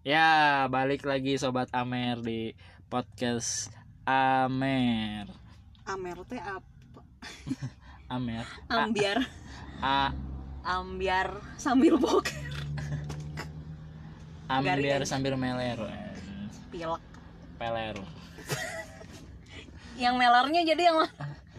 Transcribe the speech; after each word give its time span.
Ya, 0.00 0.64
balik 0.72 1.04
lagi 1.04 1.36
sobat 1.36 1.68
Amer 1.76 2.24
di 2.24 2.56
podcast 2.88 3.68
Amer. 4.08 5.28
Amer 5.84 6.16
teh 6.24 6.40
apa? 6.40 7.04
Amer. 8.16 8.48
Ambiar, 8.72 9.20
A 9.84 10.16
ambiar 10.64 11.44
sambil 11.60 12.00
boker, 12.00 12.32
ambiar 14.48 15.04
sambil 15.04 15.36
meler. 15.36 15.76
pilek. 16.72 17.04
Peler. 17.60 18.00
Yang 20.00 20.14
melernya 20.16 20.60
jadi 20.64 20.82
yang 20.88 21.04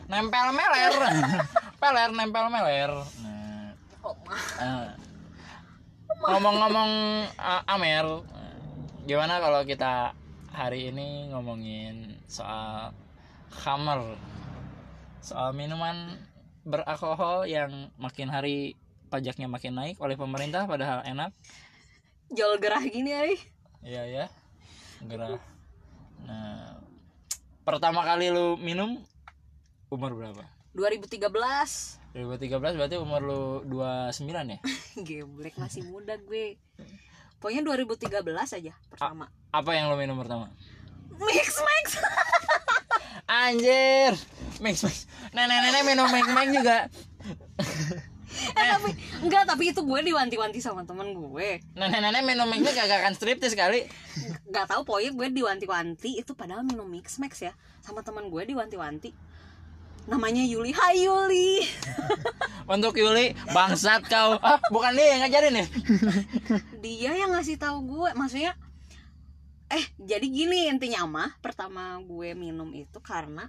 Nempel 0.09 0.49
meler. 0.49 0.93
Peler 1.81 2.09
nempel 2.09 2.49
meler. 2.49 2.89
Nah, 3.21 3.69
oh, 4.01 4.17
mah. 4.25 4.97
Ngomong-ngomong 6.21 6.91
Amer, 7.65 8.05
eh, 8.21 8.55
gimana 9.09 9.41
kalau 9.41 9.65
kita 9.65 10.13
hari 10.53 10.93
ini 10.93 11.33
ngomongin 11.33 12.21
soal 12.29 12.93
khamer? 13.49 14.17
Soal 15.21 15.53
minuman 15.53 16.17
beralkohol 16.65 17.49
yang 17.49 17.89
makin 17.97 18.29
hari 18.29 18.77
pajaknya 19.09 19.49
makin 19.49 19.73
naik 19.73 19.97
oleh 19.97 20.17
pemerintah 20.17 20.69
padahal 20.69 21.01
enak. 21.05 21.33
Jol 22.31 22.61
gerah 22.61 22.81
gini 22.85 23.11
ay. 23.11 23.33
iya 23.81 24.05
ya 24.05 24.25
gerah. 25.03 25.41
Nah 26.25 26.79
pertama 27.65 28.05
kali 28.05 28.29
lu 28.29 28.57
minum 28.61 29.01
umur 29.89 30.13
berapa? 30.13 30.45
2013 30.73 32.00
2013 32.11 32.75
berarti 32.75 32.95
umur 32.99 33.21
lu 33.23 33.43
29 33.71 34.27
ya? 34.27 34.59
Geblek 35.07 35.55
masih 35.55 35.87
muda 35.87 36.19
gue. 36.19 36.59
Pokoknya 37.39 37.63
2013 37.63 38.19
aja 38.35 38.73
pertama. 38.91 39.31
Apa 39.55 39.71
yang 39.73 39.87
lu 39.87 39.95
minum 39.95 40.19
pertama? 40.19 40.51
Mix 41.15 41.55
Max. 41.63 41.85
Anjir. 43.47 44.13
Mix 44.59 44.83
mix 44.83 45.07
nenek-nenek 45.31 45.83
minum 45.87 46.07
mix 46.11 46.27
mix 46.27 46.49
juga. 46.51 46.77
Eh, 48.31 48.63
tapi 48.63 48.95
Enggak 49.27 49.43
tapi 49.43 49.75
itu 49.75 49.83
gue 49.83 49.99
diwanti-wanti 50.07 50.63
sama 50.63 50.87
temen 50.87 51.11
gue. 51.11 51.59
Nenek-nenek 51.75 52.23
minum 52.23 52.47
mix 52.47 52.63
mix 52.63 52.79
gak 52.79 53.03
akan 53.03 53.13
striptis 53.13 53.53
kali. 53.59 53.91
Gak 54.47 54.71
tahu 54.71 54.87
pokoknya 54.87 55.11
gue 55.11 55.27
diwanti-wanti. 55.35 56.15
Itu 56.15 56.31
padahal 56.31 56.63
minum 56.63 56.87
Mix 56.87 57.19
Max 57.19 57.43
ya. 57.43 57.51
Sama 57.83 58.07
temen 58.07 58.31
gue 58.31 58.43
diwanti-wanti 58.47 59.11
Namanya 60.05 60.41
Yuli. 60.43 60.71
Hai 60.73 61.05
Yuli. 61.05 61.61
Untuk 62.73 62.97
Yuli 62.97 63.35
bangsat 63.51 64.07
kau. 64.07 64.39
Ah 64.41 64.57
bukan 64.69 64.95
dia 64.95 65.15
yang 65.15 65.21
ngajarin 65.27 65.59
ya? 65.61 65.65
Dia 66.83 67.11
yang 67.15 67.31
ngasih 67.35 67.57
tahu 67.57 67.77
gue. 67.85 68.09
Maksudnya 68.15 68.55
eh 69.71 69.85
jadi 69.95 70.25
gini 70.27 70.67
intinya 70.67 71.07
mah 71.07 71.31
pertama 71.39 71.99
gue 72.03 72.35
minum 72.35 72.67
itu 72.71 72.99
karena 72.99 73.47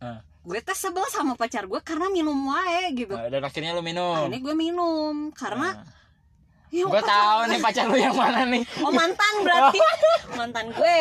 Ah. 0.00 0.24
gue 0.40 0.56
tes 0.64 0.72
sebel 0.72 1.04
sama 1.12 1.36
pacar 1.36 1.68
gue 1.68 1.76
karena 1.84 2.08
minum 2.08 2.32
wae 2.32 2.88
gitu. 2.96 3.12
Nah, 3.12 3.28
dan 3.28 3.44
akhirnya 3.44 3.76
lu 3.76 3.84
minum? 3.84 4.16
Akhirnya 4.16 4.40
gue 4.40 4.54
minum 4.56 5.28
karena 5.36 5.84
ya, 6.72 6.88
gue 6.88 7.02
tahu 7.04 7.38
nih 7.52 7.60
pacar 7.60 7.84
lu 7.84 8.00
yang 8.00 8.16
mana 8.16 8.48
nih. 8.48 8.64
Oh 8.80 8.88
mantan 8.88 9.34
berarti. 9.44 9.76
Mantan 10.40 10.72
gue. 10.72 10.98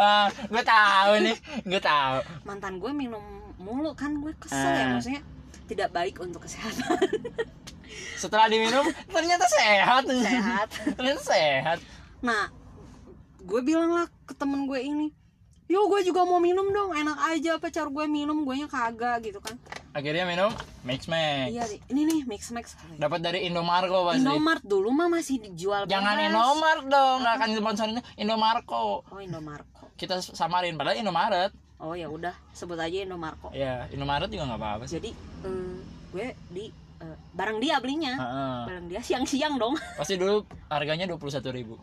Ah, 0.00 0.32
gue 0.32 0.62
tahu 0.64 1.12
nih. 1.28 1.36
Gue 1.68 1.76
tahu. 1.76 2.16
Mantan 2.48 2.80
gue 2.80 2.88
minum 2.88 3.20
mulu 3.68 3.92
kan 3.92 4.16
gue 4.16 4.32
kesel 4.34 4.56
ya 4.56 4.84
Ah. 4.86 4.88
maksudnya 4.96 5.20
tidak 5.68 5.92
baik 5.92 6.16
untuk 6.18 6.40
kesehatan. 6.40 6.96
Setelah 8.16 8.48
diminum 8.48 8.84
ternyata 9.06 9.44
sehat. 9.44 10.08
Sehat. 10.08 10.68
Ternyata 10.96 11.22
sehat. 11.22 11.78
Nah 12.20 12.48
gue 13.38 13.60
bilang 13.60 13.92
lah 13.92 14.08
ke 14.24 14.32
temen 14.32 14.64
gue 14.64 14.76
ini 14.76 15.08
yo 15.68 15.84
gue 15.84 16.00
juga 16.00 16.24
mau 16.24 16.40
minum 16.40 16.64
dong 16.68 16.96
enak 16.96 17.28
aja 17.28 17.60
pacar 17.60 17.84
gue 17.86 18.04
minum 18.08 18.40
gue 18.40 18.54
nya 18.56 18.64
kagak 18.66 19.20
gitu 19.22 19.36
kan. 19.38 19.60
Akhirnya 19.92 20.24
minum 20.24 20.48
mix 20.80 21.04
max. 21.04 21.52
Iya 21.52 21.64
ini 21.88 22.02
nih 22.04 22.20
mix 22.24 22.48
max 22.48 22.72
dapat 22.96 23.20
dari 23.20 23.44
Indomarko 23.44 24.08
pasti. 24.08 24.24
Indomart 24.24 24.64
dulu 24.64 24.88
mah 24.88 25.08
masih 25.08 25.36
dijual 25.38 25.84
jangan 25.84 26.16
bebas. 26.16 26.28
Indomart 26.32 26.84
dong 26.88 27.16
nggak 27.20 27.34
akan 27.36 27.48
sponsorin 27.54 27.96
Indomarko 28.16 29.04
oh 29.04 29.20
Indomarko 29.20 29.92
kita 29.96 30.24
samarin 30.24 30.76
padahal 30.76 30.96
Indomaret 30.96 31.52
oh 31.78 31.92
ya 31.92 32.06
udah 32.06 32.34
sebut 32.50 32.74
aja 32.74 33.00
Indomarko 33.00 33.50
ya 33.50 33.86
Indomaret 33.88 34.26
juga 34.26 34.44
nggak 34.46 34.58
apa-apa 34.58 34.84
sih. 34.84 34.98
Jadi 34.98 35.10
eh, 35.44 35.74
gue 36.08 36.26
di 36.48 36.64
eh, 36.98 37.16
barang 37.32 37.58
dia 37.58 37.78
belinya. 37.78 38.14
Heeh. 38.14 38.60
barang 38.66 38.86
dia 38.88 39.00
siang-siang 39.00 39.54
dong. 39.56 39.74
Pasti 40.00 40.14
dulu 40.14 40.42
harganya 40.66 41.06
dua 41.06 41.16
puluh 41.16 41.30
satu 41.30 41.48
ribu. 41.48 41.78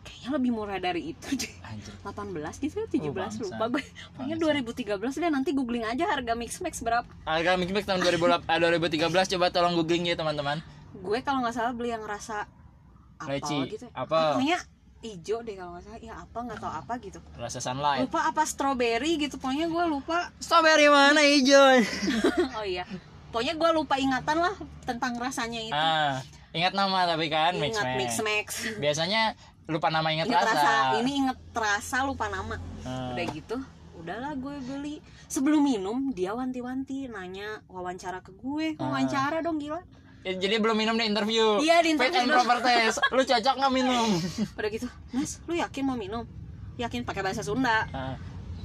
Kayaknya 0.00 0.30
lebih 0.32 0.50
murah 0.52 0.76
dari 0.76 1.02
itu 1.10 1.28
deh. 1.32 1.52
Anjir. 1.64 1.96
18 1.98 2.60
gitu 2.60 2.74
ya 2.76 2.86
17 2.86 3.00
Oh, 3.00 3.12
bangsa. 3.14 3.40
lupa 3.42 3.64
gue. 3.70 3.84
Pokoknya 4.12 4.36
2013 4.36 5.00
deh 5.16 5.30
nanti 5.32 5.50
googling 5.50 5.82
aja 5.82 6.04
harga 6.06 6.36
mix 6.36 6.60
max 6.60 6.78
berapa. 6.78 7.08
Harga 7.24 7.56
mix 7.56 7.72
max 7.72 7.84
tahun 7.84 8.04
2008 8.04 8.44
eh, 8.44 8.58
2013 9.00 9.32
coba 9.34 9.46
tolong 9.48 9.74
googling 9.74 10.04
ya 10.04 10.14
teman-teman. 10.14 10.60
Gue 10.94 11.18
kalau 11.20 11.40
nggak 11.40 11.56
salah 11.56 11.72
beli 11.72 11.90
yang 11.90 12.04
rasa 12.04 12.44
apa 13.14 13.30
Leci. 13.32 13.56
gitu 13.70 13.86
Apa? 13.90 14.36
pokoknya 14.36 14.58
hijau 15.04 15.44
deh 15.44 15.54
kalau 15.60 15.76
nggak 15.76 15.84
salah. 15.84 16.00
Ya 16.00 16.14
apa 16.16 16.38
nggak 16.40 16.58
tahu 16.58 16.72
apa 16.72 16.92
gitu. 17.04 17.18
Rasa 17.36 17.60
sunlight. 17.60 18.08
Lupa 18.08 18.20
apa 18.24 18.42
strawberry 18.48 19.20
gitu. 19.20 19.36
Pokoknya 19.36 19.68
gue 19.68 19.84
lupa. 19.86 20.32
Strawberry 20.40 20.88
mana 20.88 21.20
hijau? 21.20 21.84
Oh 22.58 22.64
iya. 22.64 22.88
Pokoknya 23.28 23.54
gue 23.58 23.70
lupa 23.76 24.00
ingatan 24.00 24.40
lah 24.40 24.54
tentang 24.88 25.20
rasanya 25.20 25.60
itu. 25.60 25.74
Ah 25.76 26.24
ingat 26.54 26.72
nama 26.72 27.02
tapi 27.04 27.26
kan 27.26 27.58
mix 27.58 27.74
ingat 27.74 27.98
max 27.98 27.98
mix 27.98 28.10
max 28.22 28.46
biasanya 28.78 29.34
lupa 29.66 29.90
nama 29.90 30.06
ingat 30.14 30.30
ingat 30.30 30.46
rasa, 30.46 30.54
rasa. 30.54 30.72
Ini 31.02 31.10
inget 31.24 31.38
rasa 31.50 31.96
lupa 32.06 32.30
nama. 32.30 32.56
Ah. 32.86 33.10
udah 33.10 33.24
gitu 33.34 33.56
udahlah 33.98 34.32
gue 34.38 34.56
beli. 34.68 34.96
Sebelum 35.26 35.64
minum 35.64 36.12
dia 36.14 36.36
wanti-wanti 36.36 37.10
nanya 37.10 37.64
wawancara 37.66 38.22
ke 38.22 38.30
gue. 38.38 38.78
Ah. 38.78 38.86
wawancara 38.86 39.42
dong 39.42 39.58
gila 39.58 39.82
Ya, 40.24 40.32
jadi 40.34 40.56
belum 40.56 40.72
minum 40.72 40.96
di 40.96 41.04
interview. 41.04 41.60
Iya, 41.60 41.84
di 41.84 41.92
fit 41.94 42.08
interview 42.08 42.16
and 42.16 42.28
dulu. 42.28 42.36
proper 42.40 42.58
test. 42.64 42.96
Lu 43.12 43.20
cocok 43.20 43.54
nggak 43.54 43.72
minum? 43.72 44.08
Udah 44.58 44.70
gitu 44.72 44.88
mas 45.12 45.36
lu 45.44 45.52
yakin 45.54 45.82
mau 45.84 45.94
minum? 45.94 46.24
Yakin 46.74 47.04
pakai 47.04 47.20
bahasa 47.20 47.44
Sunda. 47.44 47.84
Ah. 47.92 48.16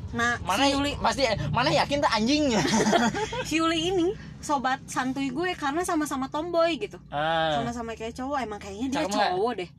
nah 0.09 0.41
mana 0.41 0.65
si 0.65 0.73
Yuli 0.73 0.97
pasti 0.97 1.21
mana 1.53 1.69
yakin 1.69 2.01
tak 2.01 2.09
anjingnya 2.09 2.57
si 3.45 3.61
Yuli 3.61 3.93
ini 3.93 4.09
sobat 4.41 4.81
santuy 4.89 5.29
gue 5.29 5.53
karena 5.53 5.85
sama-sama 5.85 6.25
tomboy 6.25 6.81
gitu. 6.81 6.97
Ah. 7.13 7.53
sama-sama 7.53 7.93
kayak 7.93 8.17
cowok 8.17 8.41
emang 8.41 8.57
kayaknya 8.57 8.87
dia 8.89 8.97
Cakep 9.05 9.13
cowok 9.13 9.51
deh. 9.61 9.69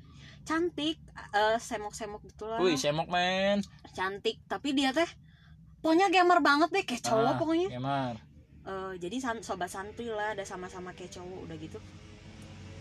Cantik 0.46 1.02
eh, 1.34 1.58
semok-semok 1.58 2.22
gitu 2.28 2.46
lah. 2.46 2.62
Wih 2.62 2.78
semok 2.78 3.10
men. 3.10 3.66
Cantik 3.90 4.38
tapi 4.46 4.70
dia 4.70 4.94
teh 4.94 5.08
pokoknya 5.80 6.12
gamer 6.12 6.38
banget 6.38 6.70
deh 6.70 6.84
kayak 6.86 7.02
cowok 7.02 7.32
Ah, 7.34 7.34
pokoknya. 7.34 7.68
gamer 7.72 8.14
Eh, 8.60 8.92
jadi 9.00 9.16
san- 9.18 9.40
sobat 9.40 9.72
santuy 9.72 10.06
lah 10.06 10.36
ada 10.36 10.44
sama-sama 10.44 10.92
kayak 10.92 11.16
cowok 11.16 11.48
udah 11.48 11.56
gitu. 11.56 11.78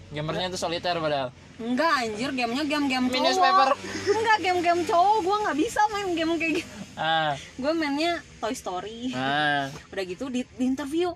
Gamernya 0.10 0.50
tuh 0.50 0.58
soliter 0.58 0.98
padahal. 0.98 1.30
Enggak 1.56 1.92
anjir 2.02 2.34
gamenya 2.34 2.66
game-game 2.66 3.08
cowok. 3.08 3.16
Minus 3.16 3.38
paper. 3.38 3.70
enggak 4.18 4.38
game-game 4.42 4.82
cowok 4.84 5.18
gue 5.22 5.36
nggak 5.46 5.58
bisa 5.58 5.82
main 5.94 6.10
game 6.14 6.34
kayak 6.36 6.54
gitu. 6.60 6.72
Ah. 6.98 7.34
Gue 7.56 7.72
mainnya 7.72 8.18
Toy 8.42 8.52
Story. 8.52 9.14
Ah. 9.14 9.70
Udah 9.94 10.04
gitu 10.04 10.28
di, 10.28 10.42
di 10.50 10.66
interview. 10.66 11.14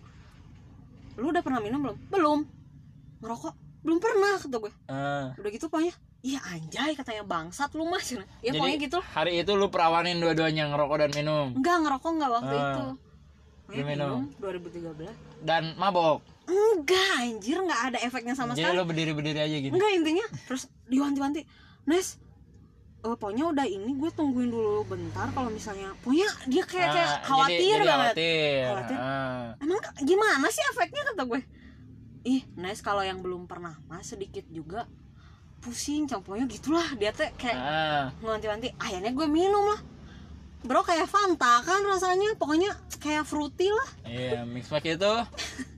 Lu 1.13 1.29
udah 1.29 1.41
pernah 1.41 1.59
minum 1.59 1.81
belum? 1.81 1.97
Belum. 2.07 2.39
Ngerokok? 3.19 3.53
Belum 3.83 3.99
pernah 3.99 4.39
kata 4.39 4.57
gue 4.57 4.71
ah. 4.87 5.35
Udah 5.35 5.49
gitu 5.51 5.67
pokoknya 5.67 5.91
iya 6.23 6.39
anjay 6.47 6.95
katanya 6.95 7.27
bangsat 7.27 7.75
lu 7.75 7.83
mas. 7.83 8.07
Ya 8.07 8.23
Jadi, 8.41 8.55
pokoknya 8.55 8.77
gitu. 8.79 8.99
hari 9.03 9.43
itu 9.43 9.51
lu 9.53 9.67
perawanin 9.67 10.23
dua-duanya 10.23 10.71
ngerokok 10.71 10.97
dan 11.03 11.11
minum? 11.11 11.51
Enggak 11.51 11.83
ngerokok 11.83 12.09
enggak 12.15 12.31
waktu 12.31 12.55
Ah. 12.55 12.63
itu 12.63 12.85
Pokoknya 13.75 13.85
minum. 13.89 14.21
2013 14.37 15.09
dan 15.41 15.73
mabok 15.75 16.21
enggak 16.43 17.09
anjir 17.19 17.57
enggak 17.57 17.81
ada 17.85 17.97
efeknya 17.99 18.33
sama 18.33 18.51
jadi 18.51 18.67
sekali 18.67 18.75
lu 18.75 18.85
berdiri-berdiri 18.85 19.39
aja 19.39 19.57
gini 19.57 19.71
enggak 19.71 19.91
intinya 19.93 20.25
terus 20.43 20.63
diwanti-wanti 20.85 21.41
Nes 21.83 22.19
eh, 22.99 23.11
pokoknya 23.11 23.49
udah 23.49 23.65
ini 23.65 23.91
gue 23.93 24.09
tungguin 24.09 24.47
dulu 24.47 24.83
bentar 24.85 25.27
kalau 25.29 25.49
misalnya 25.49 25.91
pokoknya 25.99 26.29
dia 26.45 26.63
kayak 26.63 26.89
kayak 26.91 27.09
Ah, 27.09 27.19
khawatir 27.23 27.55
jadi, 27.55 27.67
jadi 27.73 27.83
banget 27.83 28.13
khawatir. 28.13 28.63
Khawatir. 28.65 28.97
Ah. 28.97 29.47
emang 29.57 29.79
gimana 29.99 30.47
sih 30.47 30.63
efeknya 30.69 31.01
kata 31.05 31.23
gue 31.25 31.41
ih 32.25 32.41
Nes 32.55 32.79
kalau 32.79 33.01
yang 33.01 33.19
belum 33.19 33.45
pernah 33.45 33.75
mas 33.83 34.05
sedikit 34.05 34.47
juga 34.47 34.87
pusing 35.59 36.05
campurnya 36.05 36.43
gitulah 36.45 36.87
dia 36.93 37.11
teh 37.11 37.31
kayak 37.33 37.55
Ah. 37.55 38.05
ngewanti-wanti 38.19 38.75
akhirnya 38.77 39.11
gue 39.11 39.27
minum 39.27 39.63
lah 39.65 39.79
bro 40.63 40.81
kayak 40.81 41.07
Fanta 41.11 41.59
kan 41.61 41.83
rasanya. 41.83 42.35
Pokoknya 42.39 42.71
kayak 43.03 43.27
fruity 43.27 43.67
lah. 43.67 43.89
Iya, 44.07 44.39
mix 44.47 44.71
pack 44.71 44.87
itu. 44.87 45.13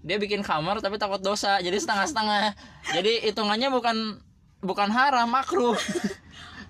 Dia 0.06 0.18
bikin 0.22 0.46
kamar 0.46 0.80
tapi 0.80 1.02
takut 1.02 1.20
dosa, 1.20 1.58
jadi 1.60 1.76
setengah-setengah. 1.82 2.54
Jadi 2.94 3.26
hitungannya 3.26 3.74
bukan 3.74 4.22
bukan 4.62 4.90
haram, 4.94 5.26
makruh. 5.30 5.74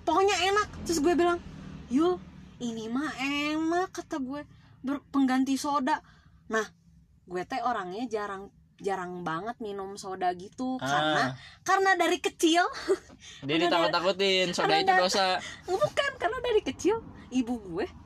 pokoknya 0.08 0.36
enak. 0.48 0.68
Terus 0.88 1.04
gue 1.04 1.12
bilang 1.12 1.38
yuk 1.92 2.18
ini 2.58 2.88
mah 2.88 3.12
enak 3.20 3.92
kata 3.92 4.16
gue. 4.18 4.42
Ber- 4.80 5.04
pengganti 5.12 5.60
soda. 5.60 6.00
Nah 6.48 6.64
gue 7.26 7.42
teh 7.44 7.60
orangnya 7.60 8.08
jarang 8.08 8.48
jarang 8.76 9.24
banget 9.24 9.56
minum 9.60 9.96
soda 9.96 10.32
gitu. 10.36 10.80
Ah. 10.80 10.88
karena 10.88 11.22
karena 11.64 11.90
dari 12.00 12.18
kecil. 12.20 12.64
Dia 13.44 13.56
ditakut-takutin 13.60 14.56
soda 14.56 14.80
itu 14.80 14.92
dosa. 14.96 15.36
Bukan 15.68 16.10
karena 16.16 16.38
dari 16.40 16.60
kecil 16.64 17.04
ibu 17.28 17.60
gue 17.60 18.05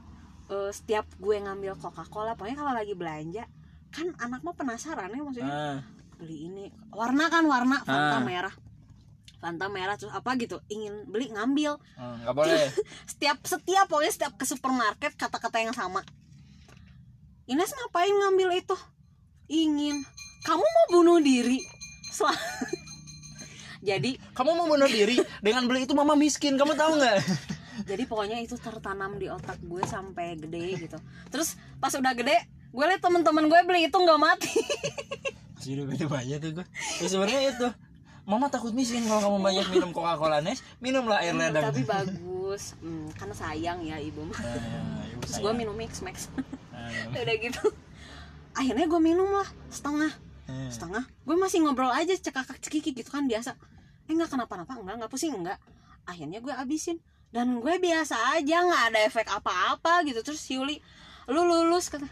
eh, 0.50 0.70
setiap 0.70 1.06
gue 1.16 1.36
ngambil 1.38 1.74
Coca 1.76 2.02
Cola 2.04 2.34
pokoknya 2.34 2.58
kalau 2.58 2.72
lagi 2.72 2.92
belanja 2.92 3.46
kan 3.88 4.06
anak 4.18 4.42
mah 4.42 4.52
penasaran 4.52 5.08
ya 5.08 5.20
maksudnya. 5.20 5.50
Ah, 5.50 5.78
beli 6.14 6.46
ini 6.46 6.64
warna 6.90 7.26
kan 7.26 7.42
warna 7.42 7.80
Fanta 7.80 8.18
Ah. 8.18 8.22
merah. 8.22 8.54
Fanta 9.36 9.66
merah 9.66 9.96
terus 9.96 10.12
apa 10.12 10.36
gitu 10.36 10.60
ingin 10.66 11.06
beli 11.06 11.26
ngambil. 11.28 11.74
Ah, 11.94 12.14
nggak 12.20 12.34
boleh. 12.34 12.66
Setiap 13.10 13.40
setiap 13.42 13.86
pokoknya 13.86 14.12
setiap 14.12 14.32
ke 14.34 14.44
supermarket 14.44 15.14
kata-kata 15.14 15.58
yang 15.58 15.72
sama. 15.72 16.02
Ines 17.46 17.72
ngapain 17.72 18.12
ngambil 18.12 18.54
itu? 18.56 18.76
Ingin. 19.48 20.06
Kamu 20.40 20.62
mau 20.62 20.86
bunuh 20.92 21.18
diri? 21.18 21.58
Sel- 22.06 22.30
jadi 23.80 24.20
kamu 24.30 24.50
mau 24.52 24.68
bunuh 24.68 24.86
diri 24.86 25.16
dengan 25.40 25.64
beli 25.64 25.82
itu 25.82 25.94
mama 25.94 26.12
miskin 26.12 26.54
kamu 26.54 26.76
tahu 26.76 26.94
nggak 26.94 27.16
jadi 27.84 28.02
pokoknya 28.08 28.38
itu 28.42 28.56
tertanam 28.58 29.16
di 29.16 29.30
otak 29.30 29.58
gue 29.62 29.82
sampai 29.84 30.36
gede 30.38 30.88
gitu. 30.88 30.98
Terus 31.28 31.56
pas 31.78 31.92
udah 31.92 32.12
gede 32.14 32.36
gue 32.70 32.84
liat 32.86 33.02
temen-temen 33.02 33.50
gue 33.50 33.60
beli 33.66 33.80
itu 33.90 33.96
nggak 33.98 34.20
mati. 34.20 34.52
Masih 35.58 35.70
udah 35.80 35.86
beda 35.92 36.06
banyak 36.06 36.36
tuh 36.40 36.50
gue. 36.60 36.66
Ya 37.02 37.06
sebenarnya 37.10 37.40
itu. 37.50 37.68
Mama 38.28 38.46
takut 38.46 38.70
miskin 38.70 39.02
kalau 39.10 39.26
kamu 39.26 39.38
banyak 39.42 39.66
minum 39.74 39.90
coca 39.90 40.14
cola 40.14 40.38
nes. 40.38 40.62
Minumlah 40.78 41.24
air 41.24 41.34
ledeng 41.34 41.66
tapi 41.72 41.82
bagus. 41.82 42.78
Hmm, 42.78 43.10
karena 43.16 43.34
sayang 43.34 43.78
ya 43.82 43.96
ibu 43.98 44.22
Nah, 44.26 44.34
ya, 44.34 45.06
ibu 45.14 45.20
terus 45.26 45.38
gue 45.42 45.52
minum 45.54 45.74
mix 45.74 46.00
max. 46.02 46.30
Nah, 46.70 46.88
ya. 47.12 47.26
udah 47.26 47.36
gitu. 47.38 47.62
Akhirnya 48.56 48.86
gue 48.86 49.00
minum 49.02 49.28
lah 49.28 49.48
setengah. 49.68 50.12
Hmm. 50.50 50.66
setengah. 50.66 51.06
Gue 51.22 51.38
masih 51.38 51.62
ngobrol 51.62 51.94
aja 51.94 52.10
cekakak 52.10 52.58
cekiki 52.58 52.90
gitu 52.90 53.10
kan 53.10 53.30
biasa. 53.30 53.54
Eh 54.10 54.12
nggak 54.14 54.34
kenapa-napa? 54.34 54.74
Enggak 54.78 55.06
nggak 55.06 55.12
pusing? 55.12 55.30
Enggak 55.30 55.62
akhirnya 56.10 56.38
gue 56.42 56.50
abisin 56.54 56.98
dan 57.30 57.58
gue 57.58 57.74
biasa 57.78 58.36
aja 58.36 58.56
nggak 58.60 58.82
ada 58.90 58.98
efek 59.06 59.26
apa-apa 59.26 60.02
gitu. 60.04 60.20
Terus 60.20 60.42
Yuli 60.50 60.78
lu 61.30 61.42
lulus 61.42 61.86
kata 61.86 62.06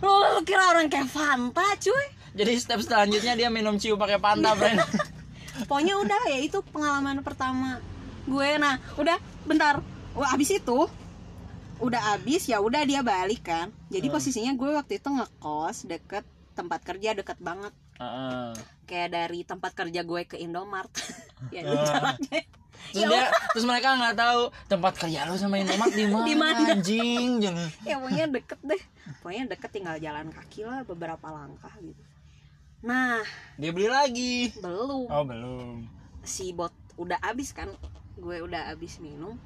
lu, 0.00 0.08
lu 0.08 0.40
kira 0.42 0.72
orang 0.72 0.88
kayak 0.88 1.06
Fanta 1.06 1.64
cuy? 1.76 2.06
Jadi 2.32 2.52
step 2.56 2.80
selanjutnya 2.80 3.36
dia 3.36 3.48
minum 3.48 3.76
ciu 3.76 3.94
pakai 3.94 4.16
panta 4.16 4.56
friend 4.56 4.80
pokoknya 5.68 6.00
udah 6.00 6.22
ya 6.32 6.38
itu 6.40 6.64
pengalaman 6.72 7.20
pertama 7.20 7.78
gue. 8.24 8.48
Nah 8.56 8.80
udah 8.96 9.16
bentar. 9.44 9.84
Wah 10.12 10.32
abis 10.32 10.56
itu 10.56 10.88
udah 11.76 12.16
abis 12.16 12.48
ya 12.48 12.60
udah 12.60 12.84
dia 12.84 13.04
balik 13.04 13.44
kan. 13.44 13.68
Jadi 13.88 14.08
Hmm. 14.08 14.14
posisinya 14.16 14.52
gue 14.54 14.70
waktu 14.72 14.96
itu 14.96 15.08
ngekos 15.08 15.84
deket 15.84 16.24
tempat 16.52 16.80
kerja 16.82 17.12
deket 17.12 17.38
banget. 17.38 17.72
Heeh. 17.94 18.50
kayak 18.82 19.08
dari 19.10 19.40
tempat 19.42 19.72
kerja 19.72 20.02
gue 20.02 20.22
ke 20.26 20.36
Indomart 20.36 20.90
ya 21.54 21.62
Ah. 21.62 21.86
jaraknya 21.86 22.42
terus 22.82 22.98
Ya 22.98 23.06
dia 23.06 23.24
terus 23.54 23.62
mereka 23.62 23.94
nggak 23.94 24.16
tahu 24.16 24.40
tempat 24.66 24.92
kerja 24.96 25.22
lu 25.24 25.36
sama 25.36 25.56
Indomaret 25.56 25.94
di 25.94 26.04
mana 26.10 26.26
Di 26.26 26.34
mana? 26.34 26.60
anjing 26.72 27.28
jangan. 27.38 27.68
Ya 27.82 27.94
pokoknya 27.96 28.26
deket 28.28 28.60
deh. 28.60 28.82
Pokoknya 29.18 29.44
deket 29.48 29.70
tinggal 29.70 29.96
jalan 29.96 30.28
kaki 30.28 30.60
lah 30.62 30.82
beberapa 30.82 31.24
langkah 31.24 31.70
gitu. 31.78 32.02
Nah. 32.82 33.22
Dia 33.54 33.70
beli 33.70 33.86
lagi. 33.86 34.36
Belum. 34.58 35.06
Oh 35.06 35.22
belum. 35.22 35.86
Si 36.20 36.50
bot 36.50 36.74
udah 36.96 37.22
abis 37.22 37.54
kan? 37.54 37.70
Gue 38.14 38.40
udah 38.40 38.68
abis 38.68 38.98
minum 38.98 39.38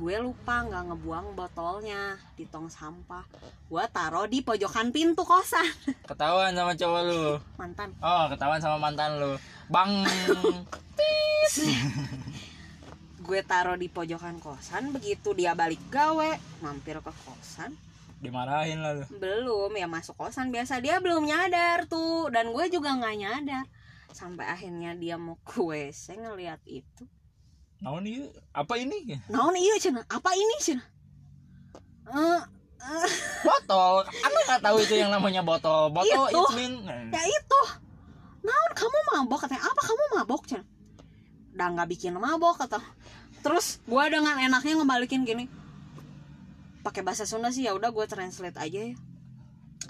gue 0.00 0.16
lupa 0.16 0.64
nggak 0.64 0.88
ngebuang 0.88 1.36
botolnya 1.36 2.16
di 2.32 2.48
tong 2.48 2.72
sampah. 2.72 3.20
Gue 3.68 3.84
taruh 3.92 4.24
di 4.24 4.40
pojokan 4.40 4.88
pintu 4.96 5.28
kosan. 5.28 5.68
Ketahuan 6.08 6.56
sama 6.56 6.72
cowok 6.72 7.00
lu. 7.04 7.36
Mantan. 7.60 7.92
Oh 8.00 8.24
ketahuan 8.32 8.64
sama 8.64 8.80
mantan 8.80 9.20
lu. 9.20 9.36
Bang. 9.68 9.92
Gue 13.20 13.44
taruh 13.44 13.76
di 13.76 13.92
pojokan 13.92 14.40
kosan 14.40 14.88
begitu 14.96 15.36
dia 15.36 15.52
balik 15.52 15.84
gawe 15.92 16.40
mampir 16.64 16.96
ke 17.04 17.12
kosan. 17.28 17.76
Dimarahin 18.24 18.80
lah 18.80 18.96
lu. 18.96 19.04
Belum 19.20 19.68
ya 19.76 19.84
masuk 19.84 20.16
kosan 20.16 20.48
biasa. 20.48 20.80
Dia 20.80 21.04
belum 21.04 21.28
nyadar 21.28 21.84
tuh 21.84 22.32
dan 22.32 22.48
gue 22.56 22.72
juga 22.72 22.96
nggak 22.96 23.16
nyadar. 23.20 23.68
Sampai 24.16 24.48
akhirnya 24.48 24.96
dia 24.96 25.20
mau 25.20 25.36
ke 25.44 25.60
WC 25.60 26.24
ngeliat 26.24 26.64
itu 26.64 27.04
naon 27.80 28.04
ieu? 28.04 28.28
Apa 28.52 28.76
ini? 28.76 29.16
Naon 29.32 29.56
iya 29.56 29.76
cina 29.80 30.04
apa 30.08 30.30
ini 30.36 30.56
cina 30.60 30.84
Eh, 32.10 32.40
eh, 32.82 33.10
botol. 33.46 34.02
Anda 34.02 34.40
nggak 34.50 34.62
tahu 34.66 34.76
itu 34.82 34.94
yang 34.98 35.14
namanya 35.14 35.46
botol? 35.46 35.94
Botol 35.94 36.26
Itu. 36.26 36.42
mean 36.58 36.82
ya 37.12 37.22
itu. 37.24 37.60
Naon 38.44 38.70
kamu 38.74 38.98
mabok? 39.14 39.46
Katanya 39.46 39.64
apa 39.70 39.80
kamu 39.80 40.04
mabok 40.20 40.42
cina 40.48 40.64
udah 41.50 41.66
nggak 41.76 41.88
bikin 41.92 42.16
mabok 42.16 42.56
kata. 42.56 42.80
Terus 43.44 43.80
gue 43.84 44.04
dengan 44.08 44.36
enaknya 44.40 44.80
ngebalikin 44.80 45.28
gini. 45.28 45.44
Pakai 46.80 47.04
bahasa 47.04 47.28
Sunda 47.28 47.52
sih 47.52 47.68
ya 47.68 47.76
udah 47.76 47.92
gue 47.92 48.04
translate 48.08 48.56
aja 48.56 48.80
ya. 48.92 48.96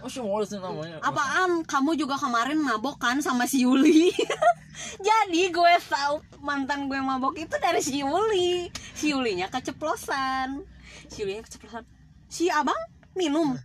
Oh 0.02 0.08
namanya. 0.42 0.98
Apaan? 1.02 1.62
Kamu 1.66 1.94
juga 1.94 2.18
kemarin 2.18 2.58
mabok 2.58 2.98
kan 3.02 3.22
sama 3.22 3.46
si 3.46 3.62
Yuli 3.66 4.10
jadi 4.98 5.42
gue 5.50 5.74
tahu 5.86 6.22
mantan 6.40 6.86
gue 6.86 6.98
mabok 6.98 7.36
itu 7.36 7.54
dari 7.58 7.80
si 7.80 8.00
Yuli. 8.00 8.70
Si 8.94 9.12
Yulinya 9.12 9.50
keceplosan. 9.50 10.62
Si 11.06 11.22
Yulinya 11.22 11.42
keceplosan. 11.44 11.84
Si 12.26 12.46
abang 12.48 12.78
minum. 13.12 13.58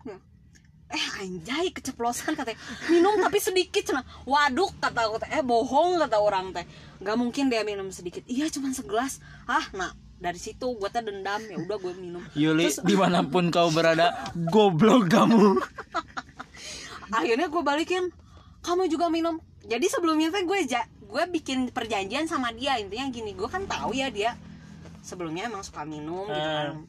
Eh 0.85 1.05
anjay 1.21 1.73
keceplosan 1.73 2.37
katanya. 2.37 2.57
Minum 2.89 3.17
tapi 3.17 3.41
sedikit 3.41 3.81
cina. 3.81 4.01
Waduk 4.23 4.73
kata 4.77 5.09
aku 5.09 5.17
teh. 5.21 5.29
Eh 5.33 5.41
bohong 5.41 5.97
kata 6.01 6.17
orang 6.21 6.53
teh. 6.53 6.65
Nggak 7.01 7.17
mungkin 7.17 7.49
dia 7.49 7.65
minum 7.65 7.89
sedikit. 7.89 8.21
Iya 8.25 8.49
cuma 8.53 8.69
segelas. 8.71 9.17
Ah 9.45 9.65
nah 9.73 9.91
dari 10.15 10.37
situ 10.37 10.77
gue 10.77 10.89
teh 10.89 11.01
dendam. 11.01 11.41
Ya 11.45 11.57
udah 11.57 11.77
gue 11.81 11.93
minum. 11.97 12.21
Yuli 12.37 12.69
Terus- 12.69 12.85
di 12.85 12.95
mana 12.97 13.25
pun 13.25 13.49
kau 13.49 13.69
berada 13.73 14.13
goblok 14.33 15.09
kamu. 15.09 15.57
Akhirnya 17.17 17.47
gue 17.49 17.61
balikin. 17.61 18.09
Kamu 18.61 18.89
juga 18.89 19.09
minum. 19.09 19.37
Jadi 19.65 19.89
sebelumnya 19.89 20.29
teh 20.29 20.45
gue 20.45 20.59
ja 20.69 20.85
gue 21.05 21.23
bikin 21.31 21.69
perjanjian 21.69 22.25
sama 22.25 22.49
dia. 22.49 22.75
Intinya 22.75 23.07
gini 23.07 23.31
gue 23.31 23.45
kan 23.45 23.63
tahu 23.63 23.93
ya 23.93 24.09
dia 24.09 24.33
sebelumnya 24.99 25.45
emang 25.45 25.61
suka 25.61 25.83
minum 25.83 26.25
gitu 26.25 26.41
kan. 26.51 26.83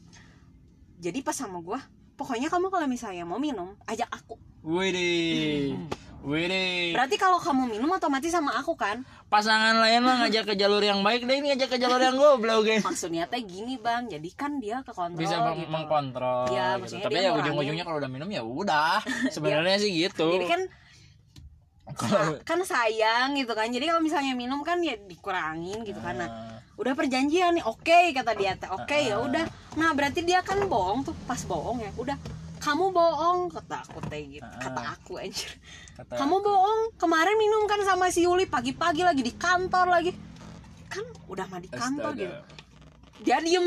Jadi 0.98 1.18
pas 1.20 1.32
sama 1.32 1.60
gue 1.60 1.76
pokoknya 2.14 2.48
kamu 2.48 2.66
kalau 2.66 2.86
misalnya 2.86 3.22
mau 3.22 3.36
minum 3.36 3.76
ajak 3.84 4.08
aku. 4.08 4.40
Widih 4.62 5.76
Widih 6.20 6.90
berarti 6.90 7.14
kalau 7.14 7.38
kamu 7.38 7.70
minum 7.70 7.86
otomatis 7.88 8.28
sama 8.28 8.56
aku 8.56 8.74
kan? 8.74 9.04
Pasangan 9.26 9.76
lain 9.76 10.00
mah 10.00 10.24
ngajak 10.24 10.42
ke 10.44 10.54
jalur 10.54 10.80
yang 10.80 10.98
baik 11.00 11.22
deh 11.22 11.36
ini 11.36 11.52
ngajak 11.52 11.68
ke 11.68 11.78
jalur 11.78 11.98
yang 11.98 12.16
goblok 12.16 12.64
guys. 12.64 12.82
Maksudnya 12.82 13.28
teh 13.28 13.38
gini 13.40 13.76
bang. 13.76 14.08
Jadi 14.08 14.26
kan 14.32 14.58
dia 14.58 14.80
ke 14.80 14.90
kontrol 14.90 15.18
bisa 15.18 15.38
meng- 15.38 15.60
gitu. 15.60 15.70
mengkontrol 15.70 16.48
Iya, 16.48 16.66
gitu. 16.66 16.80
maksudnya 16.82 17.04
tapi 17.04 17.14
dia 17.14 17.22
ya 17.22 17.30
ujung-ujungnya 17.32 17.84
kalau 17.84 17.98
udah 18.00 18.10
minum 18.10 18.26
ya 18.26 18.42
udah 18.42 18.98
sebenarnya 19.34 19.76
sih 19.76 19.92
gitu. 19.92 20.26
jadi 20.32 20.46
kan 20.48 20.62
Kan 22.42 22.60
sayang 22.62 23.34
gitu 23.34 23.52
kan. 23.52 23.68
Jadi 23.68 23.86
kalau 23.86 24.02
misalnya 24.02 24.34
minum 24.34 24.60
kan 24.60 24.82
ya 24.82 24.98
dikurangin 24.98 25.82
gitu 25.82 25.98
kan. 25.98 26.16
Nah 26.16 26.28
Ah, 26.28 26.58
udah 26.76 26.92
perjanjian 26.92 27.54
nih 27.54 27.62
oke 27.62 27.98
kata 28.12 28.32
dia 28.34 28.52
teh. 28.52 28.66
Oke 28.68 29.06
ya 29.06 29.16
Ah. 29.16 29.22
udah. 29.22 29.44
Nah 29.74 29.90
berarti 29.92 30.20
dia 30.20 30.42
kan 30.42 30.58
bohong 30.62 31.02
tuh 31.02 31.14
pas 31.24 31.38
bohong 31.40 31.80
ya. 31.80 31.90
Udah 31.94 32.18
kamu 32.58 32.90
bohong 32.90 33.48
kata 33.48 33.86
aku 33.86 34.02
teh 34.04 34.26
gitu. 34.26 34.44
Ah. 34.44 34.58
kata 34.58 34.80
aku 34.92 35.12
anjir. 35.16 35.50
Kata 35.94 36.12
kamu 36.16 36.36
bohong. 36.38 36.80
Kemarin 36.96 37.36
minum 37.36 37.64
kan 37.64 37.78
sama 37.80 38.10
si 38.10 38.26
Yuli 38.26 38.44
pagi-pagi 38.44 39.00
lagi 39.00 39.22
di 39.22 39.32
kantor 39.32 39.86
lagi. 39.88 40.10
Kan 40.86 41.06
udah 41.26 41.46
mah 41.46 41.60
di 41.60 41.70
kantor 41.70 42.12
Astaga. 42.12 42.20
gitu. 42.20 42.34
Dia 43.22 43.38
diem. 43.38 43.66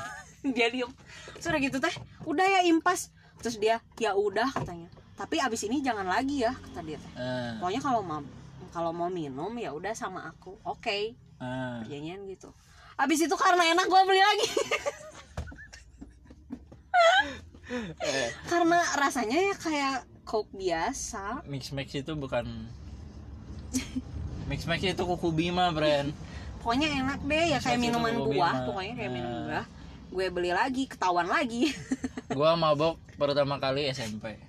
Dia 0.56 0.68
diem. 0.70 0.90
Sudah 1.36 1.58
gitu 1.58 1.76
teh 1.76 1.92
udah 2.22 2.46
ya 2.46 2.60
impas. 2.64 3.10
Terus 3.36 3.58
dia 3.58 3.82
ya 3.96 4.14
udah 4.14 4.48
katanya 4.48 4.88
tapi 5.16 5.40
abis 5.40 5.64
ini 5.64 5.80
jangan 5.80 6.04
lagi 6.04 6.44
ya 6.44 6.52
kata 6.52 6.84
dia 6.84 7.00
teh. 7.00 7.12
Ah, 7.16 7.56
pokoknya 7.56 7.80
kalau 7.80 8.00
mau 8.04 8.20
kalau 8.70 8.92
mau 8.92 9.08
minum 9.08 9.48
ya 9.56 9.72
udah 9.72 9.96
sama 9.96 10.28
aku. 10.28 10.60
Oke. 10.62 11.16
Ah. 11.40 11.80
perjanjian 11.84 12.24
gitu. 12.28 12.52
Abis 12.96 13.24
itu 13.24 13.36
karena 13.36 13.64
enak 13.72 13.88
gue 13.88 14.02
beli 14.04 14.20
lagi. 14.20 14.48
Eh, 17.98 18.30
karena 18.46 18.78
rasanya 18.94 19.42
ya 19.42 19.54
kayak 19.58 19.96
coke 20.22 20.54
biasa. 20.54 21.42
Mix 21.50 21.74
max 21.74 21.90
itu 21.98 22.12
bukan 22.14 22.46
mix 24.46 24.62
max 24.70 24.86
itu 24.86 25.02
kuku 25.02 25.28
bima 25.34 25.74
brand. 25.74 26.14
Pokoknya 26.62 26.88
enak 27.02 27.20
deh 27.26 27.44
ya 27.52 27.58
kayak 27.58 27.78
minuman 27.82 28.14
buah 28.22 28.70
pokoknya 28.70 28.94
kayak 28.94 29.12
minum 29.12 29.32
Nah. 29.32 29.42
buah. 29.42 29.64
Gue 30.14 30.26
beli 30.30 30.54
lagi 30.54 30.86
ketahuan 30.86 31.26
lagi. 31.26 31.74
Gua 32.30 32.54
mabok 32.54 33.02
pertama 33.18 33.58
kali 33.58 33.90
SMP 33.90 34.45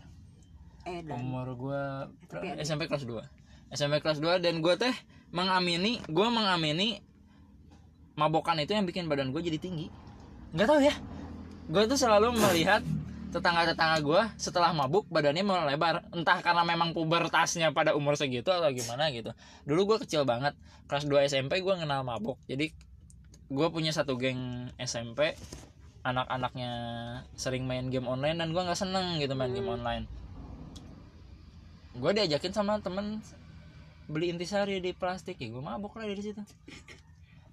eh 0.88 1.04
dan 1.04 1.20
umur 1.20 1.52
Tapi 2.32 2.56
ada- 2.56 2.64
SMP 2.64 2.88
kelas 2.88 3.04
2 3.04 3.20
SMP 3.76 4.00
kelas 4.00 4.24
2 4.24 4.40
dan 4.40 4.64
gua 4.64 4.80
teh 4.80 4.96
mengamini 5.36 6.00
gua 6.08 6.32
mengamini 6.32 7.04
mabokan 8.18 8.58
itu 8.58 8.74
yang 8.74 8.84
bikin 8.90 9.06
badan 9.06 9.30
gue 9.30 9.40
jadi 9.46 9.62
tinggi. 9.62 9.88
Nggak 10.52 10.68
tahu 10.68 10.82
ya. 10.82 10.96
Gue 11.70 11.86
tuh 11.86 12.02
selalu 12.02 12.34
melihat 12.34 12.82
tetangga-tetangga 13.30 14.02
gue 14.02 14.22
setelah 14.42 14.74
mabuk 14.74 15.06
badannya 15.14 15.46
mulai 15.46 15.78
lebar 15.78 16.02
entah 16.10 16.42
karena 16.42 16.66
memang 16.66 16.98
pubertasnya 16.98 17.70
pada 17.70 17.94
umur 17.94 18.18
segitu 18.18 18.50
atau 18.50 18.74
gimana 18.74 19.14
gitu. 19.14 19.30
Dulu 19.70 19.94
gue 19.96 19.98
kecil 20.04 20.26
banget. 20.26 20.58
Kelas 20.90 21.06
2 21.06 21.30
SMP 21.30 21.62
gue 21.62 21.74
kenal 21.78 22.02
mabuk. 22.02 22.42
Jadi 22.50 22.74
gue 23.54 23.68
punya 23.70 23.94
satu 23.94 24.18
geng 24.18 24.74
SMP. 24.82 25.38
Anak-anaknya 26.02 26.72
sering 27.38 27.70
main 27.70 27.94
game 27.94 28.10
online 28.10 28.42
dan 28.42 28.50
gue 28.50 28.62
nggak 28.66 28.80
seneng 28.80 29.22
gitu 29.22 29.38
main 29.38 29.54
game 29.54 29.70
online 29.70 30.10
gue 31.98 32.12
diajakin 32.14 32.54
sama 32.54 32.78
temen 32.80 33.20
beli 34.08 34.32
intisari 34.32 34.80
di 34.80 34.96
plastik 34.96 35.42
ya 35.42 35.52
gue 35.52 35.60
mabuk 35.60 35.98
lah 35.98 36.08
dari 36.08 36.22
situ. 36.22 36.42